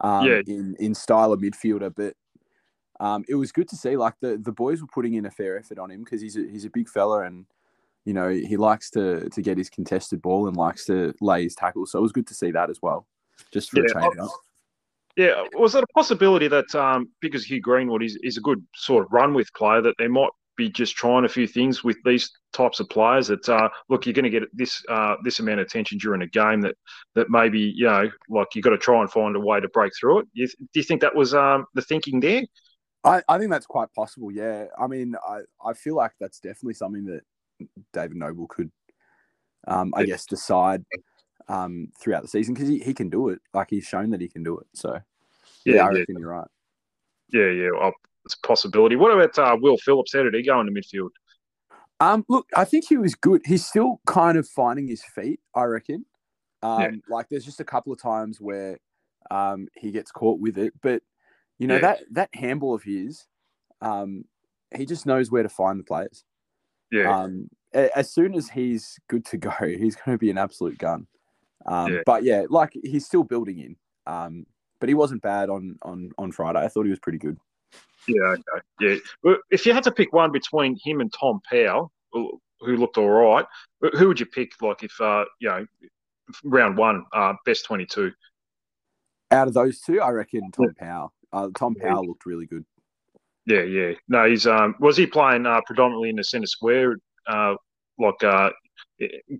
um, 0.00 0.24
yeah. 0.24 0.40
in 0.46 0.76
in 0.78 0.94
style 0.94 1.32
of 1.32 1.40
midfielder, 1.40 1.92
but 1.94 2.14
um, 3.00 3.24
it 3.28 3.34
was 3.34 3.50
good 3.50 3.68
to 3.70 3.76
see. 3.76 3.96
Like 3.96 4.14
the 4.20 4.38
the 4.40 4.52
boys 4.52 4.82
were 4.82 4.88
putting 4.94 5.14
in 5.14 5.26
a 5.26 5.32
fair 5.32 5.58
effort 5.58 5.80
on 5.80 5.90
him 5.90 6.04
because 6.04 6.22
he's 6.22 6.36
a, 6.36 6.46
he's 6.48 6.64
a 6.64 6.70
big 6.70 6.88
fella 6.88 7.22
and 7.22 7.46
you 8.04 8.14
know 8.14 8.28
he 8.28 8.56
likes 8.56 8.88
to 8.90 9.28
to 9.30 9.42
get 9.42 9.58
his 9.58 9.68
contested 9.68 10.22
ball 10.22 10.46
and 10.46 10.56
likes 10.56 10.84
to 10.84 11.12
lay 11.20 11.42
his 11.42 11.56
tackle. 11.56 11.86
So 11.86 11.98
it 11.98 12.02
was 12.02 12.12
good 12.12 12.28
to 12.28 12.34
see 12.34 12.52
that 12.52 12.70
as 12.70 12.78
well, 12.80 13.08
just 13.52 13.70
for 13.70 13.80
yeah, 13.80 13.86
a 13.90 14.00
change 14.00 14.18
up. 14.18 14.30
Yeah, 15.16 15.44
was 15.54 15.76
it 15.76 15.84
a 15.84 15.86
possibility 15.94 16.48
that 16.48 16.74
um, 16.74 17.08
because 17.20 17.44
Hugh 17.44 17.60
Greenwood 17.60 18.02
is, 18.02 18.18
is 18.22 18.36
a 18.36 18.40
good 18.40 18.64
sort 18.74 19.04
of 19.04 19.12
run 19.12 19.32
with 19.32 19.52
player, 19.54 19.80
that 19.80 19.94
there 19.98 20.08
might 20.08 20.30
be 20.56 20.68
just 20.68 20.96
trying 20.96 21.24
a 21.24 21.28
few 21.28 21.46
things 21.46 21.82
with 21.82 21.96
these 22.04 22.30
types 22.52 22.80
of 22.80 22.88
players 22.88 23.28
that 23.28 23.48
uh, 23.48 23.68
look, 23.88 24.06
you're 24.06 24.12
going 24.12 24.24
to 24.24 24.30
get 24.30 24.44
this 24.52 24.82
uh, 24.88 25.16
this 25.22 25.38
amount 25.38 25.60
of 25.60 25.66
attention 25.66 25.98
during 25.98 26.22
a 26.22 26.26
game 26.26 26.60
that 26.62 26.74
that 27.14 27.30
maybe 27.30 27.60
you 27.60 27.86
know 27.86 28.10
like 28.28 28.48
you've 28.54 28.64
got 28.64 28.70
to 28.70 28.78
try 28.78 29.00
and 29.00 29.10
find 29.10 29.36
a 29.36 29.40
way 29.40 29.60
to 29.60 29.68
break 29.68 29.92
through 29.98 30.20
it. 30.20 30.26
You, 30.32 30.46
do 30.46 30.54
you 30.74 30.82
think 30.82 31.00
that 31.00 31.14
was 31.14 31.32
um, 31.32 31.66
the 31.74 31.82
thinking 31.82 32.20
there? 32.20 32.42
I, 33.04 33.22
I 33.28 33.38
think 33.38 33.50
that's 33.50 33.66
quite 33.66 33.92
possible. 33.94 34.32
Yeah, 34.32 34.66
I 34.78 34.86
mean, 34.86 35.14
I, 35.28 35.40
I 35.64 35.74
feel 35.74 35.94
like 35.94 36.12
that's 36.18 36.40
definitely 36.40 36.74
something 36.74 37.04
that 37.04 37.20
David 37.92 38.16
Noble 38.16 38.46
could, 38.46 38.70
um, 39.68 39.92
I 39.94 40.04
guess, 40.04 40.24
decide 40.24 40.82
um, 41.48 41.88
throughout 41.98 42.22
the 42.22 42.28
season 42.28 42.54
because 42.54 42.68
he, 42.68 42.78
he 42.78 42.94
can 42.94 43.10
do 43.10 43.28
it. 43.28 43.40
Like 43.52 43.68
he's 43.70 43.84
shown 43.84 44.10
that 44.10 44.20
he 44.20 44.28
can 44.28 44.42
do 44.42 44.58
it. 44.58 44.66
So 44.74 44.98
yeah, 45.64 45.76
yeah 45.76 45.84
I 45.84 45.88
reckon 45.88 46.04
yeah. 46.08 46.18
you're 46.18 46.30
right. 46.30 46.48
Yeah, 47.32 47.50
yeah, 47.50 47.70
well, 47.72 47.92
it's 48.24 48.34
a 48.34 48.46
possibility. 48.46 48.96
What 48.96 49.10
about 49.10 49.38
uh, 49.38 49.56
Will 49.60 49.76
Phillips? 49.78 50.12
How 50.14 50.22
did 50.22 50.34
he 50.34 50.42
go 50.42 50.60
in 50.60 50.66
the 50.66 50.72
midfield? 50.72 51.10
Um, 52.00 52.24
look, 52.28 52.48
I 52.54 52.64
think 52.64 52.86
he 52.88 52.96
was 52.96 53.14
good. 53.14 53.42
He's 53.44 53.66
still 53.66 54.00
kind 54.06 54.36
of 54.36 54.48
finding 54.48 54.88
his 54.88 55.02
feet. 55.02 55.40
I 55.54 55.64
reckon. 55.64 56.04
Um, 56.62 56.80
yeah. 56.80 56.90
like 57.08 57.28
there's 57.28 57.44
just 57.44 57.60
a 57.60 57.64
couple 57.64 57.92
of 57.92 58.00
times 58.00 58.40
where 58.40 58.78
um, 59.30 59.68
he 59.76 59.90
gets 59.90 60.10
caught 60.10 60.40
with 60.40 60.56
it, 60.56 60.72
but 60.82 61.02
you 61.58 61.66
know 61.66 61.78
that 61.78 62.00
that 62.12 62.30
handball 62.34 62.74
of 62.74 62.82
his, 62.82 63.26
um, 63.80 64.24
he 64.74 64.86
just 64.86 65.06
knows 65.06 65.30
where 65.30 65.42
to 65.42 65.48
find 65.48 65.78
the 65.78 65.84
players. 65.84 66.24
Yeah. 66.90 67.14
Um, 67.14 67.48
as 67.74 68.12
soon 68.12 68.34
as 68.34 68.48
he's 68.48 68.98
good 69.08 69.24
to 69.26 69.36
go, 69.36 69.50
he's 69.60 69.96
going 69.96 70.14
to 70.14 70.18
be 70.18 70.30
an 70.30 70.38
absolute 70.38 70.78
gun. 70.78 71.06
Um, 71.66 71.92
yeah. 71.92 72.00
But 72.04 72.24
yeah, 72.24 72.44
like 72.48 72.76
he's 72.82 73.06
still 73.06 73.24
building 73.24 73.58
in. 73.58 73.76
Um, 74.06 74.46
but 74.80 74.88
he 74.88 74.94
wasn't 74.94 75.22
bad 75.22 75.48
on 75.48 75.78
on 75.82 76.12
on 76.18 76.32
Friday. 76.32 76.60
I 76.60 76.68
thought 76.68 76.84
he 76.84 76.90
was 76.90 76.98
pretty 76.98 77.18
good. 77.18 77.38
Yeah, 78.06 78.34
okay. 78.34 78.64
yeah. 78.80 78.96
Well, 79.22 79.38
if 79.50 79.64
you 79.64 79.72
had 79.72 79.84
to 79.84 79.92
pick 79.92 80.12
one 80.12 80.30
between 80.30 80.78
him 80.82 81.00
and 81.00 81.12
Tom 81.12 81.40
Powell, 81.50 81.90
who 82.12 82.76
looked 82.76 82.98
all 82.98 83.08
right, 83.08 83.46
who 83.96 84.08
would 84.08 84.20
you 84.20 84.26
pick? 84.26 84.52
Like 84.60 84.82
if 84.82 85.00
uh, 85.00 85.24
you 85.40 85.48
know, 85.48 85.66
round 86.44 86.76
one, 86.76 87.04
uh, 87.12 87.34
best 87.46 87.64
twenty-two. 87.64 88.12
Out 89.30 89.48
of 89.48 89.54
those 89.54 89.80
two, 89.80 90.00
I 90.00 90.10
reckon 90.10 90.50
Tom. 90.52 90.74
Powell. 90.78 91.12
Uh, 91.32 91.48
Tom 91.56 91.74
Powell 91.74 92.06
looked 92.06 92.26
really 92.26 92.46
good. 92.46 92.64
Yeah, 93.46 93.62
yeah. 93.62 93.92
No, 94.08 94.28
he's 94.28 94.46
um, 94.46 94.74
was 94.80 94.96
he 94.96 95.06
playing 95.06 95.46
uh, 95.46 95.60
predominantly 95.66 96.10
in 96.10 96.16
the 96.16 96.24
centre 96.24 96.46
square, 96.46 96.96
uh, 97.26 97.54
like 97.98 98.22
uh, 98.22 98.50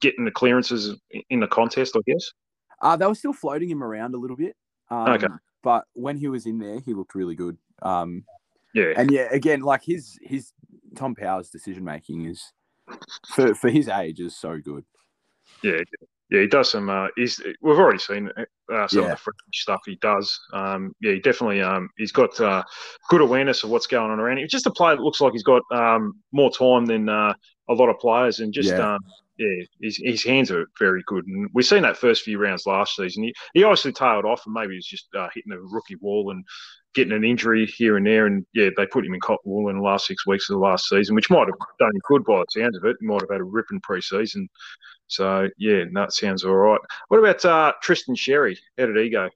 getting 0.01 0.25
the 0.25 0.31
clearances 0.31 0.97
in 1.31 1.41
the 1.41 1.47
contest, 1.47 1.97
I 1.97 2.01
guess. 2.07 2.31
Uh, 2.81 2.97
they 2.97 3.07
were 3.07 3.15
still 3.15 3.33
floating 3.33 3.71
him 3.71 3.83
around 3.83 4.15
a 4.15 4.19
little 4.19 4.37
bit. 4.37 4.57
Um, 4.91 5.09
okay. 5.11 5.29
But 5.63 5.85
when 5.95 6.17
he 6.17 6.29
was 6.29 6.47
in 6.47 6.59
there, 6.59 6.81
he 6.81 6.93
looked 6.93 7.15
really 7.15 7.35
good. 7.35 7.57
Um, 7.83 8.25
yeah. 8.75 8.93
And 8.97 9.11
yeah, 9.11 9.29
again, 9.31 9.61
like 9.61 9.83
his 9.83 10.19
his 10.23 10.53
Tom 10.95 11.15
Powell's 11.15 11.51
decision 11.51 11.85
making 11.85 12.27
is 12.27 12.53
for 13.35 13.55
for 13.55 13.71
his 13.71 13.89
age 13.89 14.21
is 14.21 14.37
so 14.37 14.59
good. 14.59 14.85
Yeah, 15.63 15.81
yeah, 16.31 16.41
he 16.41 16.47
does 16.47 16.71
some. 16.71 16.91
Uh, 16.91 17.09
he's 17.17 17.41
we've 17.63 17.79
already 17.79 17.99
seen 17.99 18.31
uh, 18.37 18.89
some 18.89 19.01
yeah. 19.01 19.05
of 19.05 19.11
the 19.11 19.17
French 19.17 19.37
stuff 19.53 19.81
he 19.87 19.97
does. 19.97 20.39
Um, 20.53 20.95
yeah, 21.01 21.13
he 21.13 21.21
definitely. 21.21 21.63
Um, 21.63 21.91
he's 21.97 22.13
got 22.13 22.39
uh, 22.41 22.63
good 23.09 23.21
awareness 23.21 23.63
of 23.63 23.71
what's 23.71 23.87
going 23.87 24.11
on 24.11 24.21
around 24.21 24.39
him. 24.39 24.49
Just 24.49 24.67
a 24.67 24.71
player 24.71 24.97
that 24.97 25.03
looks 25.03 25.21
like 25.21 25.33
he's 25.33 25.43
got 25.43 25.63
um, 25.73 26.15
more 26.33 26.51
time 26.51 26.87
than 26.87 27.09
uh, 27.09 27.35
a 27.69 27.75
lot 27.75 27.89
of 27.89 27.99
players, 27.99 28.41
and 28.41 28.53
just 28.53 28.71
yeah. 28.71 28.95
Um, 28.95 29.01
yeah, 29.39 29.65
his, 29.81 29.97
his 30.03 30.25
hands 30.25 30.51
are 30.51 30.67
very 30.79 31.03
good. 31.07 31.27
And 31.27 31.49
we've 31.53 31.67
seen 31.67 31.83
that 31.83 31.97
first 31.97 32.23
few 32.23 32.39
rounds 32.39 32.67
last 32.67 32.97
season. 32.97 33.25
He, 33.25 33.35
he 33.55 33.65
obviously 33.65 33.93
tailed 33.93 34.25
off, 34.25 34.47
and 34.47 34.55
maybe 34.55 34.75
he's 34.75 34.87
just 34.87 35.09
uh, 35.17 35.29
hitting 35.35 35.51
the 35.51 35.61
rookie 35.61 35.97
wall 35.97 36.31
and 36.31 36.45
getting 36.95 37.13
an 37.13 37.25
injury 37.25 37.67
here 37.67 37.97
and 37.97 38.07
there. 38.07 38.27
And 38.27 38.47
yeah, 38.55 38.71
they 38.77 38.87
put 38.87 39.05
him 39.05 39.15
in 39.15 39.21
cotton 39.21 39.51
wool 39.51 39.69
in 39.69 39.77
the 39.77 39.83
last 39.83 40.07
six 40.07 40.27
weeks 40.27 40.49
of 40.49 40.55
the 40.55 40.61
last 40.61 40.89
season, 40.89 41.15
which 41.15 41.31
might 41.31 41.49
have 41.49 41.59
done 41.79 41.91
him 41.91 42.01
good 42.09 42.25
by 42.25 42.39
the 42.39 42.47
sounds 42.61 42.77
of 42.77 42.85
it. 42.85 42.97
He 43.01 43.07
might 43.07 43.21
have 43.23 43.31
had 43.31 43.41
a 43.41 43.45
ripping 43.45 43.81
pre-season. 43.81 44.49
So 45.07 45.49
yeah, 45.59 45.85
that 45.93 46.13
sounds 46.13 46.45
all 46.45 46.55
right. 46.55 46.81
What 47.09 47.19
about 47.19 47.45
uh, 47.45 47.73
Tristan 47.83 48.15
Xerri? 48.15 48.57
How 48.79 48.87
did 48.87 48.97
he 48.97 49.11
go? 49.11 49.29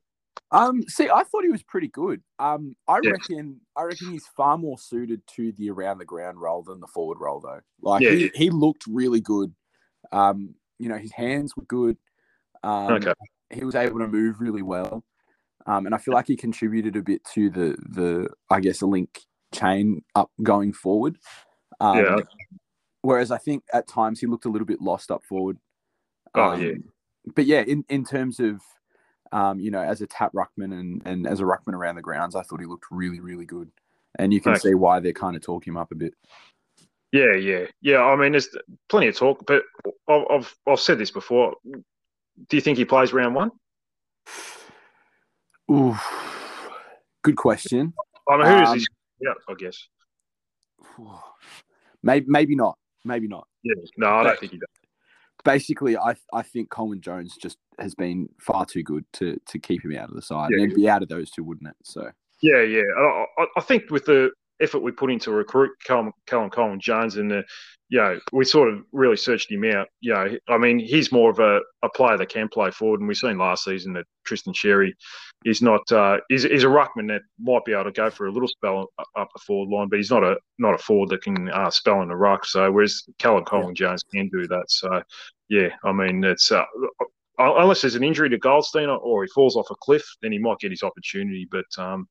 Um, 0.51 0.83
see, 0.89 1.11
I 1.11 1.25
thought 1.25 1.45
he 1.45 1.51
was 1.51 1.63
pretty 1.63 1.89
good. 1.89 2.23
Um, 2.39 2.75
I 2.87 3.01
yeah. 3.03 3.11
reckon, 3.11 3.61
I 3.77 3.83
reckon 3.83 4.11
he's 4.11 4.27
far 4.29 4.57
more 4.57 4.79
suited 4.79 5.21
to 5.37 5.53
the 5.53 5.71
around 5.71 5.99
the 5.99 6.05
ground 6.05 6.41
role 6.41 6.63
than 6.63 6.81
the 6.81 6.87
forward 6.87 7.19
role, 7.21 7.41
though. 7.41 7.61
Like 7.83 8.03
yeah, 8.03 8.13
he, 8.13 8.31
he 8.35 8.51
looked 8.51 8.85
really 8.89 9.21
good. 9.21 9.53
Um, 10.13 10.55
you 10.79 10.89
know, 10.89 10.99
his 10.99 11.13
hands 11.13 11.57
were 11.57 11.65
good. 11.65 11.97
Um, 12.63 12.93
okay. 12.95 13.13
He 13.51 13.65
was 13.65 13.75
able 13.75 13.99
to 14.01 14.09
move 14.09 14.41
really 14.41 14.63
well. 14.63 15.05
Um, 15.67 15.87
and 15.87 15.95
I 15.95 15.99
feel 15.99 16.15
like 16.15 16.27
he 16.27 16.37
contributed 16.37 16.97
a 16.97 17.03
bit 17.03 17.23
to 17.35 17.51
the 17.51 17.77
the 17.91 18.29
I 18.51 18.61
guess 18.61 18.81
a 18.81 18.87
link 18.87 19.21
chain 19.53 20.03
up 20.15 20.31
going 20.43 20.73
forward. 20.73 21.19
Um, 21.81 21.99
yeah. 21.99 22.17
Whereas 23.03 23.31
I 23.31 23.39
think 23.39 23.65
at 23.73 23.87
times 23.87 24.21
he 24.21 24.27
looked 24.27 24.45
a 24.47 24.49
little 24.49 24.67
bit 24.67 24.81
lost 24.81 25.11
up 25.11 25.25
forward. 25.25 25.59
Oh 26.35 26.51
um, 26.51 26.63
yeah. 26.63 26.73
But 27.35 27.47
yeah, 27.47 27.61
in, 27.61 27.85
in 27.89 28.05
terms 28.05 28.41
of 28.41 28.61
um, 29.33 29.61
you 29.61 29.71
know, 29.71 29.83
as 29.83 30.01
a 30.01 30.07
tap 30.07 30.33
ruckman 30.33 30.73
and, 30.73 31.03
and 31.05 31.27
as 31.27 31.41
a 31.41 31.45
ruckman 31.45 31.75
around 31.75 31.97
the 31.97 32.03
grounds, 32.03 32.35
I 32.35 32.43
thought 32.43 32.61
he 32.61 32.67
looked 32.67 32.87
really, 32.91 33.21
really 33.21 33.45
good. 33.45 33.71
And 34.19 34.33
you 34.33 34.41
can 34.41 34.53
okay. 34.53 34.61
see 34.61 34.75
why 34.75 35.01
they're 35.01 35.13
kind 35.13 35.37
of 35.37 35.43
talking 35.43 35.73
him 35.73 35.77
up 35.77 35.93
a 35.93 35.95
bit. 35.95 36.15
Yeah, 37.13 37.35
yeah, 37.35 37.67
yeah. 37.81 38.03
I 38.03 38.17
mean, 38.17 38.33
there's 38.33 38.49
plenty 38.89 39.09
of 39.09 39.17
talk, 39.17 39.45
but 39.47 39.63
I've 40.09 40.55
I've 40.67 40.81
said 40.81 40.99
this 40.99 41.11
before. 41.11 41.55
Do 41.65 42.57
you 42.57 42.61
think 42.61 42.79
he 42.79 42.85
plays 42.85 43.13
round 43.13 43.35
one? 43.35 43.51
Ooh, 45.71 45.97
good 47.23 47.37
question. 47.37 47.95
I 48.29 48.37
mean, 48.37 48.47
who 48.47 48.53
um, 48.53 48.77
is 48.77 48.83
he? 48.83 48.87
Yeah, 49.21 49.35
I 49.49 49.55
guess. 49.55 49.89
Maybe, 52.05 52.27
maybe 52.29 52.55
not. 52.55 52.79
Maybe 53.05 53.27
not. 53.27 53.49
Yeah, 53.65 53.75
no, 53.97 54.07
I 54.07 54.23
don't 54.23 54.33
but 54.33 54.39
think 54.39 54.53
he 54.53 54.59
does. 54.59 54.69
Basically, 55.45 55.97
I 55.97 56.15
I 56.33 56.43
think 56.43 56.71
Coleman 56.71 57.01
Jones 57.01 57.37
just 57.43 57.59
has 57.81 57.93
been 57.95 58.29
far 58.41 58.65
too 58.67 58.85
good 58.85 59.05
to 59.15 59.37
to 59.47 59.59
keep 59.59 59.85
him 59.85 59.97
out 59.97 60.09
of 60.09 60.15
the 60.15 60.23
side, 60.23 60.51
yeah. 60.51 60.59
and 60.59 60.67
it'd 60.67 60.77
be 60.77 60.89
out 60.89 61.03
of 61.03 61.09
those 61.09 61.31
two, 61.31 61.43
wouldn't 61.43 61.69
it? 61.69 61.77
So. 61.83 62.09
Yeah, 62.41 62.63
yeah. 62.63 62.83
I, 62.97 63.47
I 63.57 63.61
think 63.61 63.91
with 63.91 64.05
the 64.05 64.31
effort 64.61 64.81
we 64.81 64.93
put 64.93 65.11
into 65.11 65.31
recruit 65.31 65.71
Callum, 65.85 66.13
Callum 66.27 66.51
Coleman 66.51 66.81
Jones 66.81 67.17
and 67.17 67.31
the 67.31 67.45
you 67.91 67.99
know, 67.99 68.21
we 68.33 68.45
sort 68.45 68.69
of 68.69 68.83
really 68.93 69.17
searched 69.17 69.51
him 69.51 69.65
out. 69.65 69.89
You 70.01 70.13
know, 70.13 70.37
I 70.49 70.59
mean, 70.59 70.79
he's 70.79 71.11
more 71.11 71.31
of 71.31 71.39
a, 71.39 71.61
a 71.83 71.89
player 71.89 72.19
that 72.19 72.29
can 72.29 72.49
play 72.49 72.71
forward, 72.71 73.01
and 73.01 73.09
we've 73.09 73.17
seen 73.17 73.39
last 73.39 73.65
season 73.65 73.95
that 73.95 74.05
Tristan 74.25 74.53
Xerri 74.53 74.93
is 75.45 75.63
not 75.63 75.91
uh, 75.91 76.19
is, 76.29 76.45
is 76.45 76.65
a 76.65 76.69
ruckman 76.69 77.09
that 77.09 77.23
might 77.41 77.65
be 77.65 77.73
able 77.73 77.85
to 77.85 77.93
go 77.93 78.11
for 78.11 78.27
a 78.27 78.33
little 78.33 78.49
spell 78.49 78.89
up 79.17 79.29
the 79.33 79.41
forward 79.47 79.75
line, 79.75 79.89
but 79.89 79.97
he's 79.97 80.11
not 80.11 80.23
a 80.23 80.37
not 80.59 80.75
a 80.75 80.79
forward 80.79 81.09
that 81.11 81.23
can 81.23 81.49
uh, 81.51 81.71
spell 81.71 82.03
in 82.03 82.09
the 82.09 82.17
ruck. 82.17 82.45
So 82.45 82.71
whereas 82.71 83.05
Callum 83.19 83.45
Coleman 83.45 83.75
Jones 83.75 84.03
can 84.03 84.29
do 84.29 84.47
that. 84.49 84.65
So 84.69 85.03
yeah, 85.49 85.71
I 85.83 85.93
mean, 85.93 86.23
it's 86.25 86.53
uh, 86.53 86.65
unless 87.39 87.81
there's 87.81 87.95
an 87.95 88.05
injury 88.05 88.29
to 88.29 88.39
Goldstein 88.39 88.91
or 88.91 89.25
he 89.25 89.31
falls 89.35 89.57
off 89.57 89.71
a 89.71 89.77
cliff, 89.77 90.05
then 90.21 90.33
he 90.33 90.39
might 90.39 90.59
get 90.59 90.73
his 90.73 90.83
opportunity. 90.83 91.49
But 91.51 91.67
um, 91.79 92.07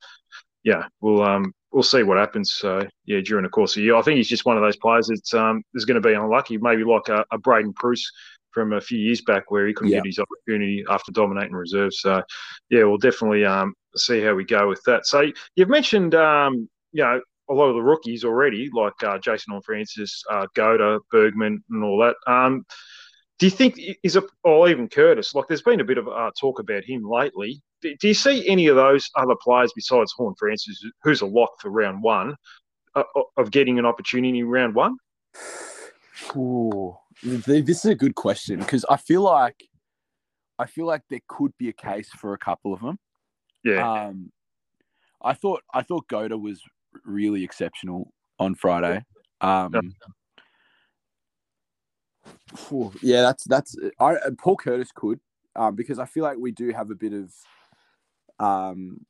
yeah, 0.63 0.87
we'll 1.01 1.21
um, 1.21 1.53
we'll 1.77 1.83
see 1.83 2.01
what 2.01 2.17
happens. 2.17 2.55
So 2.55 2.81
yeah, 3.05 3.19
during 3.21 3.43
the 3.43 3.49
course 3.49 3.73
of 3.73 3.81
the 3.81 3.83
year, 3.83 3.95
I 3.95 4.01
think 4.01 4.17
he's 4.17 4.27
just 4.27 4.45
one 4.45 4.57
of 4.57 4.63
those 4.63 4.77
players 4.77 5.09
that 5.09 5.39
um, 5.39 5.61
is 5.75 5.85
going 5.85 6.01
to 6.01 6.07
be 6.07 6.15
unlucky. 6.15 6.57
Maybe 6.57 6.83
like 6.83 7.07
a, 7.07 7.23
a 7.31 7.37
Braydon 7.37 7.71
Preuss 7.73 8.11
from 8.49 8.73
a 8.73 8.81
few 8.81 8.97
years 8.97 9.21
back, 9.21 9.51
where 9.51 9.67
he 9.67 9.75
couldn't 9.75 9.91
yeah. 9.91 9.99
get 9.99 10.07
his 10.07 10.17
opportunity 10.17 10.83
after 10.89 11.11
dominating 11.11 11.53
reserve. 11.53 11.93
So 11.93 12.23
yeah, 12.71 12.83
we'll 12.85 12.97
definitely 12.97 13.45
um, 13.45 13.75
see 13.95 14.21
how 14.21 14.33
we 14.33 14.43
go 14.43 14.67
with 14.67 14.81
that. 14.87 15.05
So 15.05 15.31
you've 15.55 15.69
mentioned 15.69 16.15
um, 16.15 16.67
you 16.93 17.03
know 17.03 17.21
a 17.47 17.53
lot 17.53 17.67
of 17.69 17.75
the 17.75 17.83
rookies 17.83 18.23
already, 18.23 18.71
like 18.73 19.03
uh, 19.03 19.19
Jason 19.19 19.51
Horne-Francis, 19.51 20.23
uh, 20.31 20.47
Goater, 20.57 20.99
Bergman, 21.11 21.63
and 21.69 21.83
all 21.83 21.99
that. 21.99 22.15
Um, 22.25 22.65
do 23.37 23.45
you 23.45 23.51
think 23.51 23.79
is 24.01 24.15
a, 24.15 24.23
or 24.43 24.67
even 24.67 24.89
Curtis? 24.89 25.35
Like, 25.35 25.45
there's 25.47 25.61
been 25.61 25.79
a 25.79 25.85
bit 25.85 25.99
of 25.99 26.07
uh, 26.07 26.31
talk 26.39 26.57
about 26.57 26.83
him 26.83 27.03
lately. 27.07 27.61
Do, 27.81 27.95
you 28.01 28.13
see 28.13 28.47
any 28.47 28.67
of 28.67 28.75
those 28.75 29.09
other 29.15 29.35
players 29.41 29.71
besides 29.75 30.11
Horne-Francis, 30.15 30.83
who's 31.03 31.21
a 31.21 31.25
lock 31.25 31.51
for 31.59 31.69
round 31.69 32.01
one, 32.01 32.35
uh, 32.95 33.03
uh, 33.15 33.21
of 33.37 33.51
getting 33.51 33.77
an 33.77 33.85
opportunity 33.85 34.39
in 34.39 34.47
round 34.47 34.73
one? 34.73 34.97
Ooh, 36.35 36.97
this 37.23 37.85
is 37.85 37.85
a 37.85 37.95
good 37.95 38.15
question 38.15 38.59
because 38.59 38.83
I 38.89 38.97
feel 38.97 39.21
like 39.21 39.63
I 40.59 40.65
feel 40.65 40.87
like 40.87 41.03
there 41.09 41.19
could 41.27 41.51
be 41.59 41.69
a 41.69 41.73
case 41.73 42.09
for 42.09 42.33
a 42.33 42.37
couple 42.37 42.73
of 42.73 42.81
them. 42.81 42.97
Yeah. 43.63 44.07
Um, 44.07 44.31
I 45.21 45.33
thought 45.33 45.61
I 45.73 45.83
thought 45.83 46.07
Goater 46.07 46.41
was 46.41 46.59
really 47.05 47.43
exceptional 47.43 48.11
on 48.39 48.55
Friday. 48.55 49.03
Um, 49.41 49.71
yeah 49.73 49.81
yeah, 53.01 53.21
that's 53.21 53.43
that's 53.45 53.75
I 53.99 54.15
Paul 54.37 54.57
Curtis 54.57 54.91
could 54.93 55.19
um, 55.55 55.75
because 55.75 55.99
I 55.99 56.05
feel 56.05 56.23
like 56.23 56.37
we 56.37 56.51
do 56.51 56.71
have 56.71 56.91
a 56.91 56.95
bit 56.95 57.13
of 57.13 57.31
um, 58.39 59.05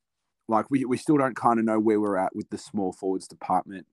like 0.47 0.69
we 0.71 0.85
we 0.85 0.97
still 0.97 1.17
don't 1.17 1.35
kind 1.35 1.59
of 1.59 1.65
know 1.65 1.79
where 1.79 1.99
we're 1.99 2.17
at 2.17 2.35
with 2.35 2.49
the 2.49 2.57
small 2.57 2.93
forwards 2.93 3.27
department. 3.27 3.85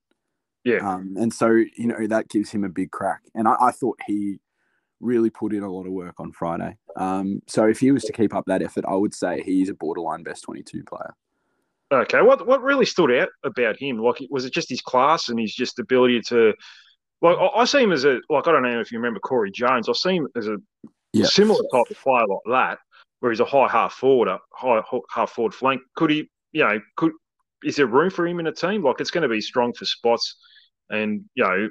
Yeah. 0.64 0.78
Um, 0.78 1.16
and 1.18 1.32
so 1.32 1.50
you 1.50 1.86
know 1.86 2.06
that 2.06 2.28
gives 2.28 2.50
him 2.50 2.64
a 2.64 2.68
big 2.68 2.90
crack, 2.90 3.22
and 3.34 3.46
I, 3.46 3.56
I 3.60 3.70
thought 3.70 3.98
he 4.06 4.38
really 5.00 5.30
put 5.30 5.52
in 5.52 5.62
a 5.62 5.70
lot 5.70 5.86
of 5.86 5.92
work 5.92 6.18
on 6.18 6.32
Friday. 6.32 6.76
Um, 6.96 7.42
so 7.46 7.64
if 7.64 7.80
he 7.80 7.92
was 7.92 8.04
to 8.04 8.12
keep 8.12 8.34
up 8.34 8.44
that 8.46 8.62
effort, 8.62 8.84
I 8.88 8.94
would 8.94 9.14
say 9.14 9.42
he's 9.42 9.68
a 9.68 9.74
borderline 9.74 10.22
best 10.22 10.44
22 10.44 10.84
player. 10.84 11.14
Okay, 11.92 12.22
what 12.22 12.46
what 12.46 12.62
really 12.62 12.86
stood 12.86 13.12
out 13.12 13.28
about 13.44 13.76
him? 13.78 13.98
Like, 13.98 14.16
was 14.30 14.44
it 14.44 14.54
just 14.54 14.70
his 14.70 14.80
class 14.80 15.28
and 15.28 15.38
his 15.38 15.54
just 15.54 15.78
ability 15.78 16.22
to? 16.28 16.54
Like, 17.20 17.36
I 17.54 17.64
see 17.66 17.82
him 17.82 17.92
as 17.92 18.04
a 18.04 18.20
like 18.30 18.48
I 18.48 18.52
don't 18.52 18.62
know 18.62 18.80
if 18.80 18.90
you 18.90 18.98
remember 18.98 19.20
Corey 19.20 19.50
Jones. 19.50 19.88
I 19.88 19.92
see 19.92 20.16
him 20.16 20.28
as 20.34 20.48
a 20.48 20.56
similar 21.24 21.62
type 21.72 21.90
of 21.90 21.98
player 21.98 22.26
like 22.26 22.38
that, 22.46 22.78
where 23.24 23.32
he's 23.32 23.40
a 23.40 23.44
high 23.46 23.66
half 23.66 23.94
forward, 23.94 24.28
a 24.28 24.38
high 24.52 24.82
half 25.08 25.30
forward 25.30 25.54
flank. 25.54 25.80
Could 25.96 26.10
he? 26.10 26.28
You 26.52 26.64
know, 26.64 26.78
could 26.96 27.12
is 27.64 27.76
there 27.76 27.86
room 27.86 28.10
for 28.10 28.26
him 28.26 28.38
in 28.38 28.46
a 28.46 28.52
team? 28.52 28.84
Like, 28.84 29.00
it's 29.00 29.10
going 29.10 29.22
to 29.22 29.30
be 29.30 29.40
strong 29.40 29.72
for 29.72 29.86
spots, 29.86 30.36
and 30.90 31.24
you 31.34 31.42
know, 31.42 31.70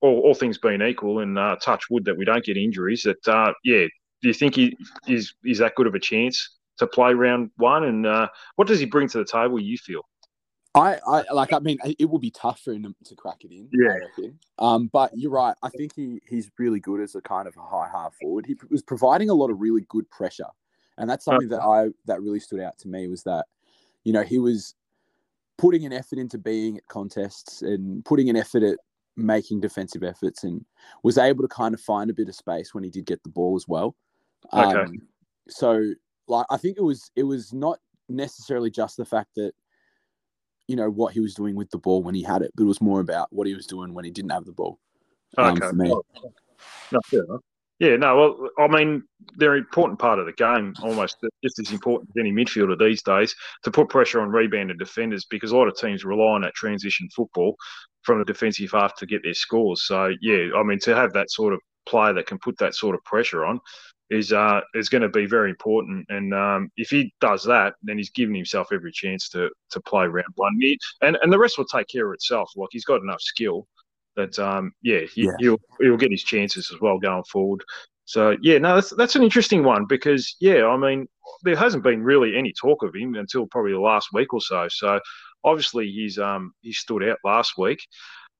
all, 0.00 0.18
all 0.18 0.34
things 0.34 0.58
being 0.58 0.82
equal, 0.82 1.20
and 1.20 1.38
uh, 1.38 1.54
touch 1.62 1.84
wood 1.90 2.04
that 2.06 2.18
we 2.18 2.24
don't 2.24 2.44
get 2.44 2.56
injuries. 2.56 3.04
That 3.04 3.32
uh, 3.32 3.52
yeah, 3.62 3.86
do 4.20 4.28
you 4.28 4.34
think 4.34 4.56
he 4.56 4.76
is 5.06 5.32
is 5.44 5.58
that 5.58 5.76
good 5.76 5.86
of 5.86 5.94
a 5.94 6.00
chance 6.00 6.56
to 6.78 6.88
play 6.88 7.14
round 7.14 7.52
one? 7.56 7.84
And 7.84 8.04
uh, 8.04 8.26
what 8.56 8.66
does 8.66 8.80
he 8.80 8.86
bring 8.86 9.06
to 9.10 9.18
the 9.18 9.24
table? 9.24 9.60
You 9.60 9.78
feel? 9.78 10.02
I, 10.74 10.98
I 11.06 11.22
like. 11.32 11.52
I 11.52 11.60
mean, 11.60 11.78
it 12.00 12.10
will 12.10 12.18
be 12.18 12.32
tough 12.32 12.62
for 12.62 12.72
him 12.72 12.96
to 13.04 13.14
crack 13.14 13.44
it 13.44 13.52
in. 13.52 13.68
Yeah. 13.72 14.30
Um, 14.58 14.88
but 14.92 15.12
you're 15.16 15.30
right. 15.30 15.54
I 15.62 15.68
think 15.68 15.94
he 15.94 16.20
he's 16.28 16.50
really 16.58 16.80
good 16.80 17.00
as 17.00 17.14
a 17.14 17.20
kind 17.20 17.46
of 17.46 17.56
a 17.56 17.62
high 17.62 17.88
half 17.92 18.14
forward. 18.20 18.46
He 18.46 18.56
was 18.70 18.82
providing 18.82 19.30
a 19.30 19.34
lot 19.34 19.50
of 19.50 19.60
really 19.60 19.84
good 19.88 20.10
pressure, 20.10 20.46
and 20.98 21.08
that's 21.08 21.24
something 21.24 21.48
that 21.48 21.62
I 21.62 21.88
that 22.06 22.20
really 22.20 22.40
stood 22.40 22.60
out 22.60 22.78
to 22.78 22.88
me 22.88 23.08
was 23.08 23.22
that, 23.24 23.46
you 24.04 24.12
know, 24.12 24.22
he 24.22 24.38
was 24.38 24.74
putting 25.58 25.84
an 25.84 25.92
effort 25.92 26.18
into 26.18 26.38
being 26.38 26.76
at 26.76 26.86
contests 26.88 27.62
and 27.62 28.04
putting 28.04 28.30
an 28.30 28.36
effort 28.36 28.62
at 28.62 28.78
making 29.16 29.60
defensive 29.60 30.02
efforts 30.02 30.44
and 30.44 30.64
was 31.02 31.18
able 31.18 31.42
to 31.42 31.48
kind 31.48 31.74
of 31.74 31.80
find 31.80 32.10
a 32.10 32.14
bit 32.14 32.28
of 32.28 32.34
space 32.34 32.74
when 32.74 32.84
he 32.84 32.90
did 32.90 33.04
get 33.06 33.22
the 33.22 33.28
ball 33.28 33.56
as 33.56 33.66
well. 33.68 33.94
Okay. 34.52 34.80
Um, 34.80 34.98
so 35.48 35.92
like 36.28 36.46
I 36.50 36.56
think 36.56 36.78
it 36.78 36.82
was 36.82 37.10
it 37.16 37.24
was 37.24 37.52
not 37.52 37.78
necessarily 38.08 38.70
just 38.70 38.96
the 38.96 39.04
fact 39.04 39.30
that 39.36 39.52
you 40.66 40.76
know 40.76 40.88
what 40.90 41.12
he 41.12 41.20
was 41.20 41.34
doing 41.34 41.56
with 41.56 41.70
the 41.70 41.78
ball 41.78 42.02
when 42.02 42.14
he 42.14 42.22
had 42.22 42.42
it, 42.42 42.52
but 42.54 42.62
it 42.62 42.66
was 42.66 42.80
more 42.80 43.00
about 43.00 43.28
what 43.30 43.46
he 43.46 43.54
was 43.54 43.66
doing 43.66 43.92
when 43.92 44.04
he 44.04 44.10
didn't 44.10 44.30
have 44.30 44.44
the 44.44 44.52
ball. 44.52 44.78
Um, 45.36 45.56
okay. 45.56 45.70
No, 45.72 46.02
fair 47.06 47.24
enough. 47.24 47.40
Yeah, 47.80 47.96
no, 47.96 48.14
well, 48.16 48.50
I 48.58 48.68
mean, 48.68 49.04
they're 49.36 49.54
an 49.54 49.60
important 49.60 49.98
part 49.98 50.18
of 50.18 50.26
the 50.26 50.34
game, 50.34 50.74
almost 50.82 51.16
just 51.42 51.58
as 51.58 51.72
important 51.72 52.10
as 52.10 52.20
any 52.20 52.30
midfielder 52.30 52.78
these 52.78 53.02
days, 53.02 53.34
to 53.64 53.70
put 53.70 53.88
pressure 53.88 54.20
on 54.20 54.28
rebounded 54.30 54.78
defenders 54.78 55.24
because 55.24 55.50
a 55.52 55.56
lot 55.56 55.66
of 55.66 55.76
teams 55.78 56.04
rely 56.04 56.34
on 56.34 56.42
that 56.42 56.54
transition 56.54 57.08
football 57.16 57.56
from 58.02 58.18
the 58.18 58.24
defensive 58.26 58.70
half 58.70 58.94
to 58.96 59.06
get 59.06 59.22
their 59.22 59.32
scores. 59.32 59.84
So, 59.86 60.12
yeah, 60.20 60.48
I 60.54 60.62
mean, 60.62 60.78
to 60.80 60.94
have 60.94 61.14
that 61.14 61.30
sort 61.30 61.54
of 61.54 61.60
player 61.86 62.12
that 62.12 62.26
can 62.26 62.38
put 62.38 62.58
that 62.58 62.74
sort 62.74 62.94
of 62.94 63.02
pressure 63.04 63.46
on 63.46 63.58
is 64.10 64.30
uh, 64.32 64.60
is 64.74 64.90
going 64.90 65.02
to 65.02 65.08
be 65.08 65.24
very 65.24 65.48
important. 65.48 66.04
And 66.10 66.34
um, 66.34 66.70
if 66.76 66.90
he 66.90 67.14
does 67.22 67.44
that, 67.44 67.74
then 67.82 67.96
he's 67.96 68.10
giving 68.10 68.34
himself 68.34 68.68
every 68.72 68.92
chance 68.92 69.30
to 69.30 69.48
to 69.70 69.80
play 69.80 70.06
round 70.06 70.26
one. 70.34 70.60
And 71.00 71.16
and 71.22 71.32
the 71.32 71.38
rest 71.38 71.56
will 71.56 71.64
take 71.64 71.88
care 71.88 72.08
of 72.08 72.14
itself. 72.14 72.50
Like 72.56 72.68
he's 72.72 72.84
got 72.84 73.00
enough 73.00 73.22
skill 73.22 73.66
that 74.16 74.38
um, 74.38 74.72
yeah, 74.82 75.00
he, 75.00 75.22
yeah. 75.22 75.32
he'll 75.38 75.60
he'll 75.80 75.96
get 75.96 76.10
his 76.10 76.22
chances 76.22 76.70
as 76.72 76.80
well 76.80 76.98
going 76.98 77.24
forward. 77.24 77.62
So 78.04 78.36
yeah, 78.42 78.58
no, 78.58 78.74
that's 78.74 78.90
that's 78.90 79.16
an 79.16 79.22
interesting 79.22 79.62
one 79.62 79.86
because 79.88 80.36
yeah, 80.40 80.66
I 80.66 80.76
mean, 80.76 81.06
there 81.42 81.56
hasn't 81.56 81.84
been 81.84 82.02
really 82.02 82.36
any 82.36 82.52
talk 82.52 82.82
of 82.82 82.94
him 82.94 83.14
until 83.14 83.46
probably 83.46 83.72
the 83.72 83.80
last 83.80 84.08
week 84.12 84.34
or 84.34 84.40
so. 84.40 84.66
So 84.68 85.00
obviously 85.44 85.90
he's 85.90 86.18
um 86.18 86.52
he 86.60 86.72
stood 86.72 87.04
out 87.04 87.18
last 87.24 87.56
week. 87.56 87.78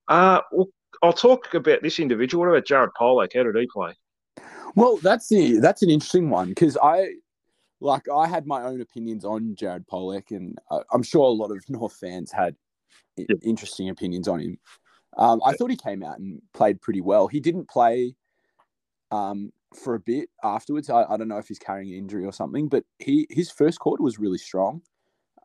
Uh, 0.07 0.41
well, 0.51 0.67
I'll 1.01 1.13
talk 1.13 1.53
about 1.53 1.81
this 1.81 1.99
individual. 1.99 2.43
What 2.43 2.51
about 2.51 2.65
Jared 2.65 2.91
Polec? 2.99 3.33
How 3.33 3.43
did 3.43 3.55
he 3.55 3.67
play? 3.71 3.93
Well, 4.75 4.97
that's 4.97 5.29
the 5.29 5.59
that's 5.59 5.83
an 5.83 5.89
interesting 5.89 6.29
one 6.29 6.49
because 6.49 6.77
I 6.81 7.13
like 7.79 8.07
I 8.09 8.27
had 8.27 8.45
my 8.45 8.63
own 8.63 8.81
opinions 8.81 9.25
on 9.25 9.55
Jared 9.55 9.87
Polec, 9.87 10.31
and 10.31 10.57
I'm 10.91 11.03
sure 11.03 11.23
a 11.23 11.29
lot 11.29 11.51
of 11.51 11.63
North 11.69 11.95
fans 11.95 12.31
had 12.31 12.55
yeah. 13.17 13.25
interesting 13.41 13.89
opinions 13.89 14.27
on 14.27 14.39
him. 14.39 14.59
Um, 15.17 15.41
I 15.45 15.53
thought 15.53 15.69
he 15.69 15.77
came 15.77 16.03
out 16.03 16.19
and 16.19 16.41
played 16.53 16.81
pretty 16.81 17.01
well. 17.01 17.27
He 17.27 17.39
didn't 17.39 17.69
play 17.69 18.15
um, 19.11 19.51
for 19.75 19.95
a 19.95 19.99
bit 19.99 20.29
afterwards. 20.43 20.89
I, 20.89 21.03
I, 21.03 21.17
don't 21.17 21.27
know 21.27 21.37
if 21.37 21.47
he's 21.47 21.59
carrying 21.59 21.89
an 21.91 21.97
injury 21.97 22.25
or 22.25 22.31
something, 22.31 22.67
but 22.67 22.83
he 22.99 23.27
his 23.29 23.51
first 23.51 23.79
quarter 23.79 24.03
was 24.03 24.19
really 24.19 24.37
strong. 24.37 24.81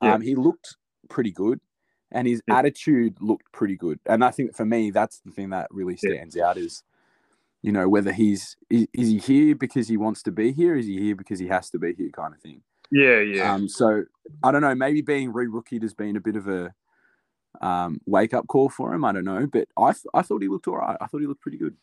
Yeah. 0.02 0.14
Um, 0.14 0.20
he 0.20 0.34
looked 0.34 0.76
pretty 1.08 1.32
good, 1.32 1.60
and 2.12 2.28
his 2.28 2.42
yeah. 2.46 2.58
attitude 2.58 3.16
looked 3.20 3.50
pretty 3.52 3.76
good. 3.76 3.98
And 4.06 4.24
I 4.24 4.30
think 4.30 4.54
for 4.54 4.64
me, 4.64 4.90
that's 4.90 5.20
the 5.20 5.32
thing 5.32 5.50
that 5.50 5.68
really 5.70 5.96
stands 5.96 6.36
yeah. 6.36 6.48
out 6.48 6.56
is, 6.56 6.82
you 7.62 7.72
know, 7.72 7.88
whether 7.88 8.12
he's 8.12 8.56
is, 8.70 8.86
is, 8.92 9.08
he 9.08 9.18
here 9.18 9.54
because 9.56 9.88
he 9.88 9.96
wants 9.96 10.22
to 10.24 10.32
be 10.32 10.52
here, 10.52 10.76
is 10.76 10.86
he 10.86 10.98
here 11.00 11.16
because 11.16 11.38
he 11.38 11.48
has 11.48 11.70
to 11.70 11.78
be 11.78 11.92
here, 11.94 12.10
kind 12.10 12.34
of 12.34 12.40
thing. 12.40 12.62
Yeah, 12.90 13.20
yeah. 13.20 13.52
Um, 13.52 13.68
so 13.68 14.04
I 14.44 14.52
don't 14.52 14.62
know. 14.62 14.74
Maybe 14.74 15.02
being 15.02 15.32
re-rookied 15.32 15.82
has 15.82 15.94
been 15.94 16.16
a 16.16 16.20
bit 16.20 16.36
of 16.36 16.46
a 16.46 16.72
um, 17.60 18.00
wake 18.06 18.34
up 18.34 18.46
call 18.46 18.68
for 18.68 18.94
him. 18.94 19.04
I 19.04 19.12
don't 19.12 19.24
know, 19.24 19.46
but 19.46 19.68
I 19.78 19.92
I 20.14 20.22
thought 20.22 20.42
he 20.42 20.48
looked 20.48 20.68
all 20.68 20.76
right. 20.76 20.96
I 21.00 21.06
thought 21.06 21.20
he 21.20 21.26
looked 21.26 21.42
pretty 21.42 21.58
good. 21.58 21.76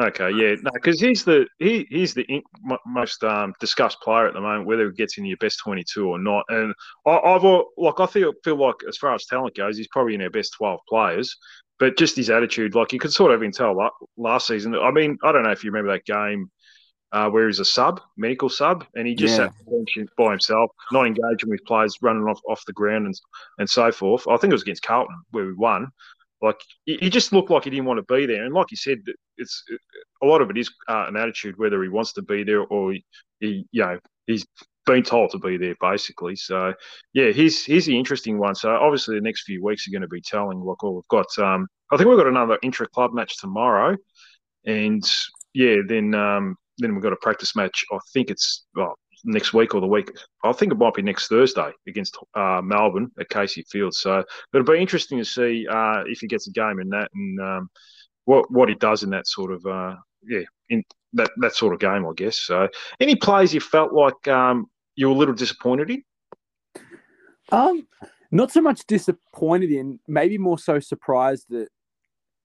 Okay, 0.00 0.30
yeah, 0.30 0.54
no, 0.62 0.70
because 0.72 0.98
he's 0.98 1.24
the 1.24 1.46
he 1.58 1.86
he's 1.90 2.14
the 2.14 2.22
in, 2.22 2.42
most 2.86 3.22
um, 3.22 3.52
discussed 3.60 4.00
player 4.00 4.26
at 4.26 4.32
the 4.34 4.40
moment, 4.40 4.66
whether 4.66 4.88
he 4.88 4.96
gets 4.96 5.18
in 5.18 5.26
your 5.26 5.36
best 5.36 5.58
twenty 5.58 5.84
two 5.84 6.08
or 6.08 6.18
not. 6.18 6.44
And 6.48 6.72
I, 7.06 7.20
have 7.24 7.44
like 7.76 8.00
I 8.00 8.06
feel 8.06 8.32
feel 8.42 8.56
like 8.56 8.76
as 8.88 8.96
far 8.96 9.14
as 9.14 9.26
talent 9.26 9.56
goes, 9.56 9.76
he's 9.76 9.88
probably 9.88 10.14
in 10.14 10.22
our 10.22 10.30
best 10.30 10.54
twelve 10.56 10.80
players. 10.88 11.36
But 11.78 11.98
just 11.98 12.16
his 12.16 12.30
attitude, 12.30 12.74
like 12.74 12.92
you 12.92 12.98
could 12.98 13.12
sort 13.12 13.32
of 13.32 13.40
even 13.42 13.52
tell 13.52 13.76
like, 13.76 13.92
last 14.16 14.46
season. 14.46 14.74
I 14.74 14.90
mean, 14.90 15.18
I 15.22 15.32
don't 15.32 15.42
know 15.42 15.50
if 15.50 15.64
you 15.64 15.70
remember 15.70 15.92
that 15.92 16.06
game 16.06 16.50
uh, 17.12 17.28
where 17.28 17.46
he's 17.46 17.58
a 17.58 17.64
sub, 17.64 18.00
medical 18.16 18.48
sub, 18.48 18.84
and 18.94 19.06
he 19.06 19.14
just 19.14 19.38
yeah. 19.38 19.48
sat 19.48 20.16
by 20.16 20.30
himself, 20.30 20.70
not 20.92 21.06
engaging 21.06 21.48
with 21.48 21.64
players, 21.66 21.96
running 22.02 22.24
off, 22.24 22.40
off 22.48 22.62
the 22.66 22.72
ground 22.72 23.06
and 23.06 23.20
and 23.58 23.68
so 23.68 23.90
forth. 23.90 24.26
I 24.28 24.36
think 24.36 24.52
it 24.52 24.54
was 24.54 24.62
against 24.62 24.82
Carlton 24.82 25.16
where 25.30 25.46
we 25.46 25.54
won. 25.54 25.88
Like 26.42 26.60
he 26.86 27.10
just 27.10 27.32
looked 27.32 27.50
like 27.50 27.64
he 27.64 27.70
didn't 27.70 27.84
want 27.84 27.98
to 27.98 28.14
be 28.14 28.26
there, 28.26 28.44
and 28.44 28.54
like 28.54 28.70
you 28.70 28.76
said, 28.76 28.98
it's 29.36 29.64
a 30.22 30.26
lot 30.26 30.40
of 30.40 30.50
it 30.50 30.56
is 30.56 30.70
uh, 30.88 31.04
an 31.08 31.16
attitude 31.16 31.58
whether 31.58 31.82
he 31.82 31.88
wants 31.88 32.12
to 32.14 32.22
be 32.22 32.44
there 32.44 32.62
or 32.62 32.92
he, 32.92 33.04
he, 33.40 33.66
you 33.72 33.82
know, 33.82 33.98
he's 34.26 34.46
been 34.86 35.02
told 35.02 35.30
to 35.30 35.38
be 35.38 35.56
there 35.56 35.74
basically. 35.80 36.36
So 36.36 36.72
yeah, 37.12 37.30
he's 37.30 37.64
he's 37.64 37.86
the 37.86 37.98
interesting 37.98 38.38
one. 38.38 38.54
So 38.54 38.70
obviously 38.70 39.16
the 39.16 39.20
next 39.20 39.42
few 39.42 39.62
weeks 39.62 39.86
are 39.86 39.90
going 39.90 40.02
to 40.02 40.08
be 40.08 40.22
telling. 40.22 40.60
Like, 40.60 40.82
oh, 40.82 40.92
we've 40.92 41.08
got, 41.08 41.26
um, 41.38 41.66
I 41.92 41.96
think 41.96 42.08
we've 42.08 42.18
got 42.18 42.26
another 42.26 42.58
intra 42.62 42.88
club 42.88 43.12
match 43.12 43.36
tomorrow, 43.38 43.96
and 44.64 45.04
yeah, 45.52 45.76
then 45.86 46.14
um, 46.14 46.56
then 46.80 46.94
we've 46.94 47.02
got 47.02 47.12
a 47.12 47.16
practice 47.16 47.54
match. 47.54 47.84
I 47.92 47.98
think 48.12 48.30
it's 48.30 48.66
well, 48.74 48.94
next 49.24 49.52
week 49.52 49.74
or 49.74 49.80
the 49.80 49.86
week. 49.86 50.10
I 50.44 50.52
think 50.52 50.72
it 50.72 50.78
might 50.78 50.94
be 50.94 51.02
next 51.02 51.28
Thursday 51.28 51.70
against 51.86 52.16
uh, 52.34 52.60
Melbourne 52.62 53.10
at 53.18 53.28
Casey 53.28 53.64
Field. 53.70 53.94
So 53.94 54.24
it'll 54.52 54.66
be 54.66 54.80
interesting 54.80 55.18
to 55.18 55.24
see 55.24 55.66
uh, 55.70 56.02
if 56.06 56.20
he 56.20 56.26
gets 56.26 56.48
a 56.48 56.52
game 56.52 56.80
in 56.80 56.88
that 56.90 57.08
and 57.14 57.40
um, 57.40 57.70
what 58.24 58.50
what 58.50 58.68
he 58.68 58.74
does 58.74 59.02
in 59.02 59.10
that 59.10 59.26
sort 59.26 59.52
of 59.52 59.64
uh, 59.66 59.96
yeah 60.26 60.42
in 60.68 60.84
that 61.14 61.30
that 61.38 61.54
sort 61.54 61.74
of 61.74 61.80
game, 61.80 62.06
I 62.06 62.12
guess. 62.14 62.38
So 62.38 62.68
any 63.00 63.16
plays 63.16 63.52
you 63.54 63.60
felt 63.60 63.92
like 63.92 64.28
um, 64.28 64.66
you 64.96 65.08
were 65.08 65.14
a 65.14 65.18
little 65.18 65.34
disappointed 65.34 65.90
in? 65.90 66.04
Um, 67.52 67.88
not 68.30 68.52
so 68.52 68.60
much 68.60 68.86
disappointed 68.86 69.72
in, 69.72 69.98
maybe 70.06 70.38
more 70.38 70.58
so 70.58 70.78
surprised 70.78 71.46
that 71.50 71.68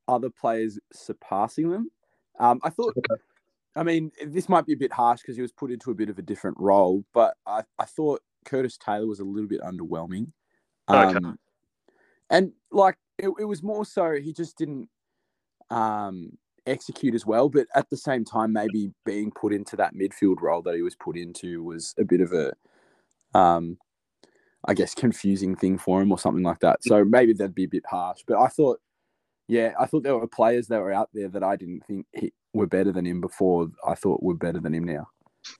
other 0.07 0.29
players 0.29 0.79
surpassing 0.91 1.69
them. 1.69 1.91
Um, 2.39 2.59
I 2.63 2.69
thought 2.69 2.95
okay. 2.97 3.21
I 3.75 3.83
mean, 3.83 4.11
this 4.25 4.47
might 4.47 4.65
be 4.65 4.73
a 4.73 4.77
bit 4.77 4.93
harsh 4.93 5.21
because 5.21 5.35
he 5.35 5.41
was 5.41 5.51
put 5.51 5.71
into 5.71 5.91
a 5.91 5.95
bit 5.95 6.09
of 6.09 6.17
a 6.17 6.21
different 6.21 6.57
role, 6.59 7.03
but 7.13 7.35
I, 7.45 7.63
I 7.77 7.85
thought 7.85 8.21
Curtis 8.45 8.77
Taylor 8.77 9.07
was 9.07 9.19
a 9.19 9.25
little 9.25 9.49
bit 9.49 9.61
underwhelming. 9.61 10.31
Um, 10.87 11.17
okay. 11.17 11.25
And 12.29 12.53
like, 12.71 12.97
it, 13.17 13.29
it 13.39 13.45
was 13.45 13.61
more 13.61 13.85
so 13.85 14.13
he 14.13 14.33
just 14.33 14.57
didn't 14.57 14.87
um, 15.69 16.37
execute 16.65 17.15
as 17.15 17.25
well. 17.25 17.49
But 17.49 17.67
at 17.75 17.89
the 17.89 17.97
same 17.97 18.23
time, 18.23 18.53
maybe 18.53 18.91
being 19.05 19.31
put 19.31 19.53
into 19.53 19.75
that 19.75 19.93
midfield 19.93 20.41
role 20.41 20.61
that 20.63 20.75
he 20.75 20.81
was 20.81 20.95
put 20.95 21.17
into 21.17 21.63
was 21.63 21.93
a 21.99 22.05
bit 22.05 22.21
of 22.21 22.31
a, 22.31 22.53
um, 23.37 23.77
I 24.65 24.73
guess, 24.73 24.95
confusing 24.95 25.55
thing 25.55 25.77
for 25.77 26.01
him 26.01 26.11
or 26.11 26.19
something 26.19 26.43
like 26.43 26.59
that. 26.59 26.83
So 26.83 27.03
maybe 27.03 27.33
that'd 27.33 27.53
be 27.53 27.65
a 27.65 27.69
bit 27.69 27.83
harsh. 27.89 28.21
But 28.25 28.39
I 28.39 28.47
thought, 28.47 28.79
yeah, 29.47 29.73
I 29.79 29.85
thought 29.85 30.03
there 30.03 30.17
were 30.17 30.27
players 30.27 30.67
that 30.67 30.81
were 30.81 30.91
out 30.91 31.09
there 31.13 31.29
that 31.29 31.43
I 31.43 31.55
didn't 31.55 31.85
think 31.85 32.05
he, 32.13 32.33
were 32.53 32.67
better 32.67 32.91
than 32.91 33.05
him 33.05 33.21
before. 33.21 33.67
I 33.85 33.95
thought 33.95 34.23
were 34.23 34.33
better 34.33 34.59
than 34.59 34.73
him 34.73 34.85
now. 34.85 35.07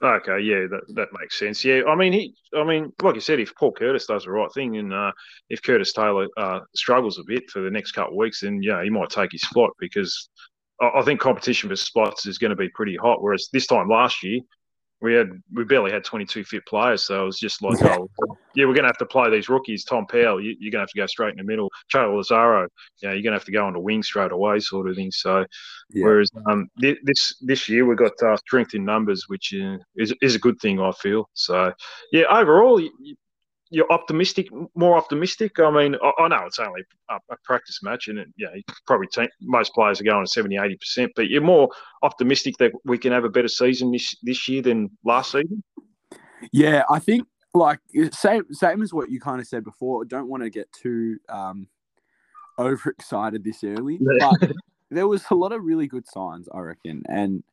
Okay, 0.01 0.39
yeah, 0.39 0.65
that, 0.67 0.81
that 0.95 1.09
makes 1.19 1.38
sense. 1.38 1.63
Yeah, 1.63 1.81
I 1.88 1.95
mean, 1.95 2.11
he, 2.11 2.33
I 2.55 2.63
mean, 2.63 2.91
like 3.03 3.15
you 3.15 3.21
said, 3.21 3.39
if 3.39 3.53
Paul 3.55 3.71
Curtis 3.71 4.07
does 4.07 4.23
the 4.23 4.31
right 4.31 4.51
thing, 4.53 4.77
and 4.77 4.91
uh, 4.91 5.11
if 5.49 5.61
Curtis 5.61 5.93
Taylor 5.93 6.27
uh, 6.38 6.61
struggles 6.75 7.19
a 7.19 7.23
bit 7.27 7.43
for 7.51 7.61
the 7.61 7.69
next 7.69 7.91
couple 7.91 8.13
of 8.13 8.17
weeks, 8.17 8.41
then 8.41 8.63
yeah, 8.63 8.83
he 8.83 8.89
might 8.89 9.09
take 9.09 9.31
his 9.31 9.41
spot 9.41 9.71
because 9.79 10.29
I, 10.81 10.89
I 10.95 11.01
think 11.03 11.19
competition 11.19 11.69
for 11.69 11.75
spots 11.75 12.25
is 12.25 12.39
going 12.39 12.49
to 12.49 12.55
be 12.55 12.69
pretty 12.69 12.95
hot. 12.95 13.21
Whereas 13.21 13.49
this 13.53 13.67
time 13.67 13.88
last 13.88 14.23
year, 14.23 14.39
we 15.01 15.13
had 15.13 15.29
we 15.53 15.63
barely 15.65 15.91
had 15.91 16.03
22 16.03 16.43
fit 16.45 16.65
players, 16.65 17.05
so 17.05 17.23
it 17.23 17.25
was 17.25 17.39
just 17.39 17.61
like, 17.61 17.79
oh, 17.83 18.09
yeah, 18.56 18.66
we're 18.66 18.74
going 18.74 18.84
to 18.84 18.89
have 18.89 18.97
to 18.97 19.06
play 19.06 19.30
these 19.30 19.49
rookies. 19.49 19.84
Tom 19.84 20.06
Powell, 20.08 20.41
you, 20.41 20.51
are 20.51 20.72
going 20.72 20.72
to 20.72 20.80
have 20.80 20.89
to 20.89 20.99
go 20.99 21.06
straight 21.06 21.32
in 21.32 21.38
the 21.38 21.43
middle. 21.43 21.72
Charlie 21.89 22.16
Lazzaro, 22.16 22.68
you 23.01 23.08
know, 23.08 23.14
you're 23.14 23.24
going 23.24 23.34
to 23.34 23.39
have 23.39 23.45
to 23.45 23.51
go 23.51 23.66
on 23.66 23.74
the 23.74 23.80
wing 23.80 24.03
straight 24.03 24.32
away, 24.32 24.60
sort 24.60 24.89
of 24.89 24.95
thing. 24.95 25.12
So, 25.12 25.45
yeah. 25.91 26.06
whereas 26.06 26.30
um, 26.49 26.70
this 26.78 27.36
this 27.41 27.70
year 27.70 27.86
we've 27.86 27.97
got 27.97 28.12
uh, 28.24 28.38
strength 28.38 28.74
in 28.74 28.86
numbers, 28.86 29.26
which 29.28 29.53
uh, 29.53 29.78
is 29.95 30.14
is 30.22 30.36
a 30.36 30.39
good 30.39 30.60
thing, 30.60 30.80
I 30.80 30.91
feel. 30.91 31.30
So, 31.34 31.74
yeah, 32.12 32.24
overall, 32.30 32.80
you, 32.80 33.16
you're 33.72 33.91
optimistic, 33.91 34.47
more 34.76 34.95
optimistic. 34.95 35.60
I 35.60 35.70
mean, 35.72 35.95
I, 36.01 36.24
I 36.24 36.28
know 36.28 36.45
it's 36.45 36.60
only 36.60 36.84
a, 37.10 37.16
a, 37.16 37.36
practice 37.43 37.80
match, 37.84 38.08
and 38.08 38.20
it, 38.20 38.28
you 38.38 38.47
probably 38.86 39.08
t- 39.08 39.28
most 39.41 39.74
players 39.74 39.99
are 39.99 40.06
going 40.06 40.26
70, 40.26 40.58
80 40.58 40.78
percent. 40.78 41.12
But 41.16 41.30
you're 41.30 41.41
more 41.41 41.70
optimistic 42.03 42.56
that 42.60 42.72
we 42.86 42.97
can 42.97 43.12
have 43.12 43.26
a 43.26 43.30
better 43.30 43.47
season 43.47 43.91
this 43.91 44.16
this 44.24 44.47
year 44.47 44.62
than 44.62 44.91
last 45.03 45.32
season. 45.32 45.64
Yeah, 46.51 46.84
I 46.89 46.99
think 46.99 47.28
like 47.56 47.80
same 48.12 48.45
same 48.53 48.82
as 48.82 48.93
what 48.93 49.10
you 49.10 49.20
kind 49.20 49.39
of 49.39 49.47
said 49.47 49.64
before. 49.64 50.06
Don't 50.06 50.28
want 50.28 50.43
to 50.43 50.49
get 50.49 50.72
too 50.72 51.18
um, 51.30 51.68
overexcited 52.60 53.43
this 53.43 53.64
early, 53.64 53.99
but 54.20 54.51
there 54.91 55.08
was 55.08 55.24
a 55.32 55.36
lot 55.36 55.51
of 55.51 55.64
really 55.64 55.88
good 55.88 56.08
signs, 56.08 56.47
I 56.53 56.60
reckon. 56.60 57.03
And 57.08 57.43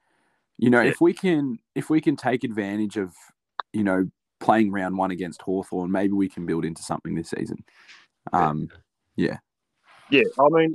you 0.58 0.70
know, 0.70 0.80
yeah. 0.80 0.90
if 0.90 1.00
we 1.00 1.12
can 1.12 1.58
if 1.74 1.90
we 1.90 2.00
can 2.00 2.16
take 2.16 2.44
advantage 2.44 2.96
of 2.96 3.14
you 3.72 3.84
know 3.84 4.08
playing 4.40 4.72
round 4.72 4.96
one 4.96 5.10
against 5.10 5.42
Hawthorn, 5.42 5.90
maybe 5.90 6.12
we 6.12 6.28
can 6.28 6.46
build 6.46 6.64
into 6.64 6.82
something 6.82 7.14
this 7.14 7.30
season. 7.30 7.64
Um, 8.32 8.68
yeah. 9.16 9.38
Yeah, 10.10 10.24
I 10.38 10.48
mean, 10.50 10.74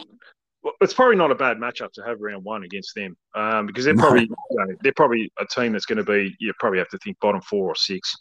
it's 0.82 0.94
probably 0.94 1.16
not 1.16 1.32
a 1.32 1.36
bad 1.36 1.58
matchup 1.58 1.92
to 1.94 2.02
have 2.02 2.22
round 2.22 2.44
one 2.44 2.64
against 2.64 2.96
them 2.96 3.16
um, 3.36 3.68
because 3.68 3.86
they're 3.86 3.96
probably 3.96 4.24
you 4.24 4.58
know, 4.58 4.76
they're 4.82 4.94
probably 4.94 5.32
a 5.40 5.46
team 5.46 5.74
that's 5.74 5.86
going 5.86 5.98
to 5.98 6.04
be 6.04 6.36
you 6.40 6.52
probably 6.60 6.80
have 6.80 6.90
to 6.90 6.98
think 7.00 7.20
bottom 7.20 7.42
four 7.42 7.68
or 7.68 7.76
six 7.76 8.16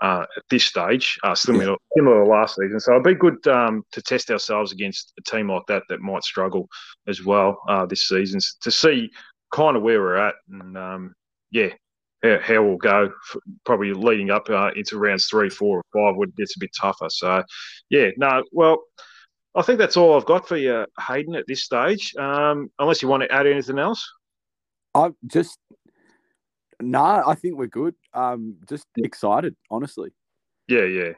uh, 0.00 0.24
at 0.36 0.42
this 0.50 0.64
stage, 0.64 1.18
uh, 1.24 1.34
similar, 1.34 1.76
similar 1.96 2.24
to 2.24 2.30
last 2.30 2.56
season. 2.56 2.80
So 2.80 2.92
it'd 2.92 3.04
be 3.04 3.14
good 3.14 3.46
um, 3.46 3.82
to 3.92 4.02
test 4.02 4.30
ourselves 4.30 4.72
against 4.72 5.12
a 5.18 5.22
team 5.22 5.50
like 5.50 5.62
that 5.68 5.84
that 5.88 6.00
might 6.00 6.22
struggle 6.22 6.68
as 7.08 7.24
well 7.24 7.58
uh, 7.68 7.86
this 7.86 8.08
season 8.08 8.40
to 8.60 8.70
see 8.70 9.10
kind 9.52 9.76
of 9.76 9.82
where 9.82 10.00
we're 10.00 10.16
at 10.16 10.34
and 10.50 10.76
um, 10.76 11.14
yeah, 11.50 11.68
how, 12.22 12.38
how 12.42 12.62
we'll 12.62 12.76
go. 12.76 13.10
Probably 13.64 13.92
leading 13.92 14.30
up 14.30 14.48
uh, 14.50 14.70
into 14.76 14.98
rounds 14.98 15.26
three, 15.26 15.48
four, 15.48 15.78
or 15.78 15.84
five 15.92 16.16
would 16.16 16.36
gets 16.36 16.56
a 16.56 16.60
bit 16.60 16.70
tougher. 16.78 17.08
So 17.10 17.42
yeah, 17.90 18.10
no, 18.16 18.42
well. 18.52 18.82
I 19.58 19.62
think 19.62 19.78
that's 19.78 19.96
all 19.96 20.14
I've 20.14 20.26
got 20.26 20.46
for 20.46 20.58
you, 20.58 20.84
Hayden, 21.08 21.34
at 21.34 21.46
this 21.48 21.64
stage. 21.64 22.14
Um, 22.16 22.70
unless 22.78 23.00
you 23.00 23.08
want 23.08 23.22
to 23.22 23.32
add 23.32 23.46
anything 23.46 23.78
else. 23.78 24.06
I 24.94 25.12
just 25.26 25.58
nah, 26.80 27.22
I 27.26 27.34
think 27.34 27.56
we're 27.56 27.66
good. 27.66 27.94
Um, 28.14 28.56
just 28.68 28.86
excited, 28.96 29.56
honestly. 29.70 30.10
Yeah, 30.68 30.84
yeah. 30.84 31.12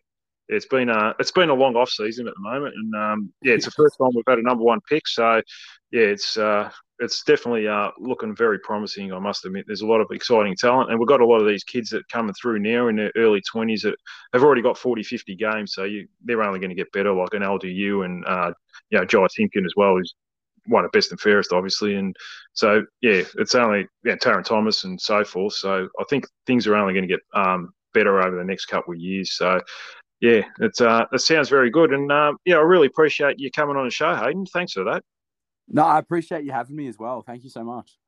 It's 0.48 0.66
been 0.66 0.88
a 0.88 1.14
it's 1.18 1.30
been 1.30 1.50
a 1.50 1.54
long 1.54 1.76
off 1.76 1.90
season 1.90 2.26
at 2.26 2.34
the 2.34 2.40
moment, 2.40 2.74
and 2.74 2.94
um, 2.94 3.32
yeah, 3.42 3.54
it's 3.54 3.66
the 3.66 3.70
first 3.76 3.96
time 3.98 4.10
we've 4.14 4.24
had 4.26 4.38
a 4.38 4.42
number 4.42 4.64
one 4.64 4.80
pick. 4.88 5.06
So 5.06 5.42
yeah, 5.90 6.02
it's 6.02 6.38
uh, 6.38 6.70
it's 7.00 7.22
definitely 7.22 7.68
uh, 7.68 7.90
looking 7.98 8.34
very 8.34 8.58
promising. 8.60 9.12
I 9.12 9.18
must 9.18 9.44
admit, 9.44 9.64
there's 9.66 9.82
a 9.82 9.86
lot 9.86 10.00
of 10.00 10.08
exciting 10.10 10.56
talent, 10.56 10.90
and 10.90 10.98
we've 10.98 11.08
got 11.08 11.20
a 11.20 11.26
lot 11.26 11.40
of 11.40 11.46
these 11.46 11.64
kids 11.64 11.90
that 11.90 11.98
are 11.98 12.10
coming 12.10 12.34
through 12.34 12.60
now 12.60 12.88
in 12.88 12.96
their 12.96 13.12
early 13.16 13.42
20s 13.54 13.82
that 13.82 13.94
have 14.32 14.42
already 14.42 14.62
got 14.62 14.78
40, 14.78 15.02
50 15.02 15.36
games. 15.36 15.74
So 15.74 15.84
you, 15.84 16.08
they're 16.24 16.42
only 16.42 16.58
going 16.58 16.70
to 16.70 16.76
get 16.76 16.90
better, 16.92 17.12
like 17.12 17.34
an 17.34 17.42
LDU 17.42 18.04
and 18.04 18.24
uh, 18.26 18.52
you 18.90 18.98
know 18.98 19.04
Jy 19.04 19.26
Simpkin 19.30 19.66
as 19.66 19.74
well, 19.76 19.96
who's 19.96 20.14
one 20.68 20.84
of 20.84 20.92
best 20.92 21.10
and 21.10 21.20
fairest, 21.20 21.52
obviously. 21.52 21.96
And 21.96 22.14
so, 22.52 22.84
yeah, 23.00 23.22
it's 23.36 23.54
only 23.54 23.86
yeah, 24.04 24.16
Tarryn 24.16 24.44
Thomas 24.44 24.84
and 24.84 25.00
so 25.00 25.24
forth. 25.24 25.54
So 25.54 25.88
I 25.98 26.04
think 26.08 26.26
things 26.46 26.66
are 26.66 26.76
only 26.76 26.94
going 26.94 27.08
to 27.08 27.14
get 27.14 27.20
um, 27.34 27.72
better 27.94 28.20
over 28.22 28.36
the 28.36 28.44
next 28.44 28.66
couple 28.66 28.94
of 28.94 29.00
years. 29.00 29.36
So, 29.36 29.60
yeah, 30.20 30.42
it's 30.60 30.80
uh, 30.80 31.04
it 31.12 31.20
sounds 31.20 31.48
very 31.48 31.70
good. 31.70 31.92
And 31.92 32.10
uh, 32.10 32.34
yeah, 32.44 32.56
I 32.56 32.60
really 32.60 32.86
appreciate 32.86 33.38
you 33.38 33.50
coming 33.50 33.76
on 33.76 33.84
the 33.84 33.90
show, 33.90 34.14
Hayden. 34.14 34.46
Thanks 34.46 34.72
for 34.72 34.84
that. 34.84 35.02
No, 35.68 35.84
I 35.84 35.98
appreciate 35.98 36.44
you 36.44 36.52
having 36.52 36.76
me 36.76 36.88
as 36.88 36.98
well. 36.98 37.22
Thank 37.22 37.44
you 37.44 37.50
so 37.50 37.62
much. 37.62 37.98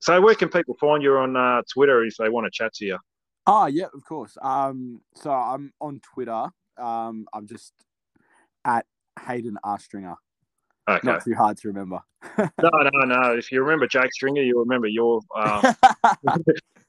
So, 0.00 0.20
where 0.20 0.34
can 0.34 0.48
people 0.48 0.76
find 0.78 1.02
you 1.02 1.16
on 1.16 1.36
uh, 1.36 1.62
Twitter 1.72 2.04
if 2.04 2.16
they 2.18 2.28
want 2.28 2.46
to 2.46 2.50
chat 2.50 2.74
to 2.74 2.84
you? 2.84 2.98
Oh, 3.46 3.66
yeah, 3.66 3.86
of 3.94 4.04
course. 4.04 4.36
Um, 4.42 5.00
so 5.14 5.30
I'm 5.30 5.72
on 5.80 6.00
Twitter. 6.00 6.46
Um, 6.78 7.26
I'm 7.32 7.46
just 7.46 7.72
at 8.64 8.84
Hayden 9.24 9.56
R. 9.62 9.78
Stringer. 9.78 10.16
Okay. 10.88 11.06
Not 11.06 11.24
too 11.24 11.34
hard 11.34 11.56
to 11.58 11.68
remember. 11.68 12.00
no, 12.38 12.48
no, 12.60 13.04
no. 13.04 13.36
If 13.36 13.50
you 13.50 13.62
remember 13.62 13.86
Jake 13.86 14.12
Stringer, 14.12 14.42
you'll 14.42 14.60
remember 14.60 14.86
your. 14.86 15.20
Uh, 15.34 15.74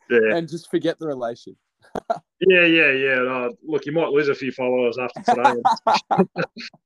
yeah. 0.10 0.36
And 0.36 0.48
just 0.48 0.70
forget 0.70 1.00
the 1.00 1.08
relation. 1.08 1.56
yeah, 2.42 2.66
yeah, 2.66 2.92
yeah. 2.92 3.22
Uh, 3.22 3.50
look, 3.64 3.86
you 3.86 3.92
might 3.92 4.10
lose 4.10 4.30
a 4.30 4.36
few 4.36 4.52
followers 4.52 4.98
after 5.00 5.22
today. 5.24 5.62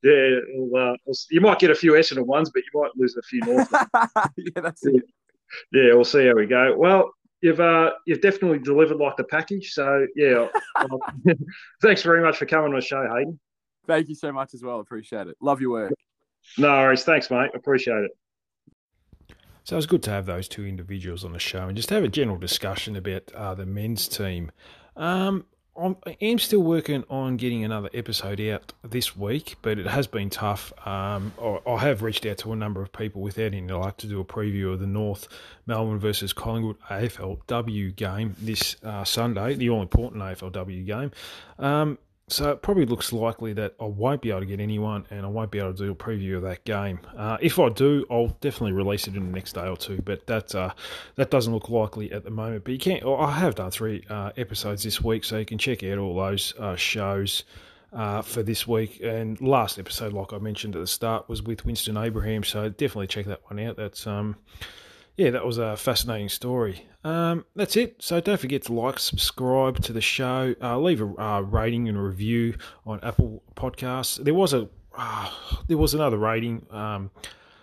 yeah, 0.03 0.39
well, 0.57 0.95
uh, 1.09 1.13
you 1.29 1.41
might 1.41 1.59
get 1.59 1.69
a 1.69 1.75
few 1.75 1.93
Essendon 1.93 2.25
ones, 2.25 2.49
but 2.53 2.63
you 2.63 2.81
might 2.81 2.91
lose 2.95 3.15
a 3.17 3.21
few 3.23 3.41
more. 3.45 3.67
yeah, 4.37 4.61
that's 4.61 4.85
it. 4.85 5.03
Yeah, 5.73 5.93
we'll 5.93 6.05
see 6.05 6.27
how 6.27 6.35
we 6.35 6.45
go. 6.45 6.75
Well, 6.77 7.11
you've 7.41 7.59
uh, 7.59 7.91
you've 8.05 8.21
definitely 8.21 8.59
delivered 8.59 8.97
like 8.97 9.17
the 9.17 9.25
package. 9.25 9.73
So 9.73 10.07
yeah, 10.15 10.47
thanks 11.81 12.03
very 12.03 12.21
much 12.21 12.37
for 12.37 12.45
coming 12.45 12.69
on 12.69 12.75
the 12.75 12.81
show, 12.81 13.01
Hayden. 13.13 13.37
Thank 13.85 14.07
you 14.07 14.15
so 14.15 14.31
much 14.31 14.53
as 14.53 14.63
well. 14.63 14.79
Appreciate 14.79 15.27
it. 15.27 15.35
Love 15.41 15.59
your 15.59 15.71
work. 15.71 15.93
No 16.57 16.69
worries. 16.69 17.03
Thanks, 17.03 17.29
mate. 17.31 17.51
Appreciate 17.53 18.03
it. 18.03 18.11
So 19.63 19.75
it 19.75 19.77
was 19.77 19.85
good 19.85 20.03
to 20.03 20.09
have 20.09 20.25
those 20.25 20.47
two 20.47 20.65
individuals 20.65 21.23
on 21.23 21.33
the 21.33 21.39
show 21.39 21.67
and 21.67 21.75
just 21.77 21.91
have 21.91 22.03
a 22.03 22.07
general 22.07 22.37
discussion 22.37 22.95
about 22.95 23.31
uh, 23.33 23.53
the 23.53 23.65
men's 23.65 24.07
team. 24.07 24.51
Um, 24.95 25.45
I'm, 25.77 25.95
I 26.05 26.17
am 26.19 26.39
still 26.39 26.61
working 26.61 27.03
on 27.09 27.37
getting 27.37 27.63
another 27.63 27.89
episode 27.93 28.41
out 28.41 28.73
this 28.83 29.15
week, 29.15 29.55
but 29.61 29.79
it 29.79 29.87
has 29.87 30.07
been 30.07 30.29
tough. 30.29 30.73
Um, 30.85 31.31
I 31.65 31.77
have 31.77 32.01
reached 32.01 32.25
out 32.25 32.39
to 32.39 32.51
a 32.51 32.55
number 32.55 32.81
of 32.81 32.91
people 32.91 33.21
without 33.21 33.53
any 33.53 33.61
luck 33.61 33.97
to 33.97 34.07
do 34.07 34.19
a 34.19 34.25
preview 34.25 34.73
of 34.73 34.79
the 34.79 34.87
North 34.87 35.27
Melbourne 35.65 35.99
versus 35.99 36.33
Collingwood 36.33 36.77
AFLW 36.89 37.95
game 37.95 38.35
this 38.39 38.75
uh, 38.83 39.05
Sunday, 39.05 39.55
the 39.55 39.69
all 39.69 39.81
important 39.81 40.21
AFLW 40.21 40.85
game. 40.85 41.11
Um, 41.57 41.97
so 42.31 42.51
it 42.51 42.61
probably 42.61 42.85
looks 42.85 43.11
likely 43.11 43.53
that 43.53 43.75
I 43.79 43.85
won't 43.85 44.21
be 44.21 44.29
able 44.29 44.41
to 44.41 44.45
get 44.45 44.59
anyone 44.59 45.05
and 45.09 45.25
I 45.25 45.29
won't 45.29 45.51
be 45.51 45.59
able 45.59 45.73
to 45.73 45.85
do 45.85 45.91
a 45.91 45.95
preview 45.95 46.37
of 46.37 46.43
that 46.43 46.63
game. 46.63 46.99
Uh, 47.15 47.37
if 47.41 47.59
I 47.59 47.69
do, 47.69 48.05
I'll 48.09 48.35
definitely 48.41 48.71
release 48.71 49.07
it 49.07 49.15
in 49.15 49.25
the 49.25 49.31
next 49.31 49.53
day 49.53 49.67
or 49.67 49.75
two, 49.75 50.01
but 50.01 50.25
that 50.27 50.55
uh, 50.55 50.73
that 51.15 51.29
doesn't 51.29 51.53
look 51.53 51.69
likely 51.69 52.11
at 52.11 52.23
the 52.23 52.31
moment. 52.31 52.63
But 52.63 52.71
you 52.71 52.79
can't. 52.79 53.03
I 53.05 53.31
have 53.31 53.55
done 53.55 53.71
three 53.71 54.05
uh, 54.09 54.31
episodes 54.37 54.83
this 54.83 55.01
week, 55.01 55.23
so 55.23 55.37
you 55.37 55.45
can 55.45 55.57
check 55.57 55.83
out 55.83 55.97
all 55.97 56.15
those 56.15 56.53
uh, 56.57 56.75
shows. 56.75 57.43
Uh, 57.93 58.21
for 58.21 58.41
this 58.41 58.65
week 58.65 59.01
and 59.03 59.41
last 59.41 59.77
episode, 59.77 60.13
like 60.13 60.31
I 60.31 60.37
mentioned 60.37 60.77
at 60.77 60.79
the 60.79 60.87
start, 60.87 61.27
was 61.27 61.43
with 61.43 61.65
Winston 61.65 61.97
Abraham. 61.97 62.41
So 62.41 62.69
definitely 62.69 63.07
check 63.07 63.25
that 63.25 63.41
one 63.51 63.59
out. 63.59 63.75
That's 63.75 64.07
um, 64.07 64.37
yeah, 65.21 65.29
that 65.29 65.45
was 65.45 65.59
a 65.59 65.77
fascinating 65.77 66.29
story. 66.29 66.87
Um, 67.03 67.45
that's 67.55 67.75
it. 67.75 68.01
So 68.01 68.19
don't 68.19 68.39
forget 68.39 68.63
to 68.63 68.73
like, 68.73 68.97
subscribe 68.97 69.79
to 69.83 69.93
the 69.93 70.01
show, 70.01 70.55
uh, 70.59 70.79
leave 70.79 70.99
a 70.99 71.21
uh, 71.21 71.41
rating 71.41 71.87
and 71.87 71.95
a 71.95 72.01
review 72.01 72.55
on 72.87 72.99
Apple 73.03 73.43
Podcasts. 73.55 74.23
There 74.23 74.33
was 74.33 74.53
a 74.53 74.67
uh, 74.97 75.29
there 75.67 75.77
was 75.77 75.93
another 75.93 76.17
rating 76.17 76.65
um, 76.71 77.11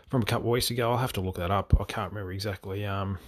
from 0.08 0.22
a 0.22 0.24
couple 0.24 0.46
of 0.46 0.52
weeks 0.52 0.70
ago. 0.70 0.92
I'll 0.92 0.98
have 0.98 1.12
to 1.14 1.20
look 1.20 1.34
that 1.36 1.50
up. 1.50 1.74
I 1.80 1.84
can't 1.84 2.12
remember 2.12 2.32
exactly. 2.32 2.86
Um, 2.86 3.18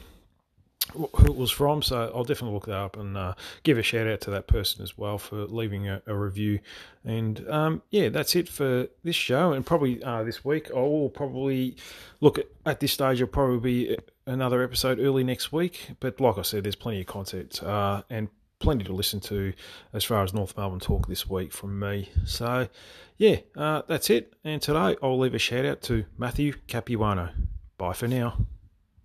who 0.93 1.27
it 1.27 1.37
was 1.37 1.51
from. 1.51 1.83
So 1.83 2.11
I'll 2.15 2.25
definitely 2.25 2.55
look 2.55 2.67
that 2.67 2.77
up 2.77 2.97
and 2.97 3.17
uh, 3.17 3.35
give 3.63 3.79
a 3.79 3.83
shout 3.83 4.07
out 4.07 4.21
to 4.23 4.31
that 4.31 4.47
person 4.47 4.83
as 4.83 4.97
well 4.97 5.19
for 5.19 5.47
leaving 5.47 5.89
a, 5.89 6.03
a 6.07 6.15
review. 6.15 6.61
And 7.05 7.49
um, 7.49 7.83
yeah, 7.91 8.09
that's 8.09 8.37
it 8.37 8.49
for 8.49 8.89
this 9.03 9.17
show. 9.17 9.53
And 9.53 9.65
probably 9.65 10.03
uh, 10.03 10.23
this 10.25 10.45
week, 10.45 10.71
I 10.71 10.81
will 10.81 11.11
probably 11.11 11.77
look 12.21 12.39
at, 12.39 12.47
at 12.67 12.81
this 12.81 12.93
stage. 12.93 13.21
It'll 13.21 13.29
probably 13.29 13.59
be 13.59 13.99
another 14.27 14.63
episode 14.63 14.99
early 14.99 15.25
next 15.25 15.53
week. 15.53 15.91
But 16.01 16.21
like 16.21 16.39
I 16.39 16.43
said, 16.43 16.65
there's 16.65 16.77
plenty 16.77 17.01
of 17.01 17.07
content 17.07 17.63
uh, 17.63 18.03
and 18.11 18.29
plenty 18.59 18.85
to 18.85 18.93
listen 18.93 19.21
to 19.21 19.53
as 19.93 20.05
far 20.05 20.23
as 20.23 20.33
North 20.33 20.57
Melbourne 20.57 20.81
talk 20.81 21.09
this 21.09 21.29
week 21.29 21.53
from 21.53 21.79
me. 21.79 22.11
So 22.25 22.69
yeah, 23.17 23.37
uh, 23.57 23.83
that's 23.87 24.11
it. 24.11 24.35
And 24.45 24.63
today 24.63 24.97
I'll 25.03 25.19
leave 25.19 25.35
a 25.35 25.39
shout 25.39 25.65
out 25.65 25.83
to 25.83 26.05
Matthew 26.17 26.55
Capuano. 26.69 27.31
Bye 27.77 27.95
for 27.95 28.07
now. 28.07 28.47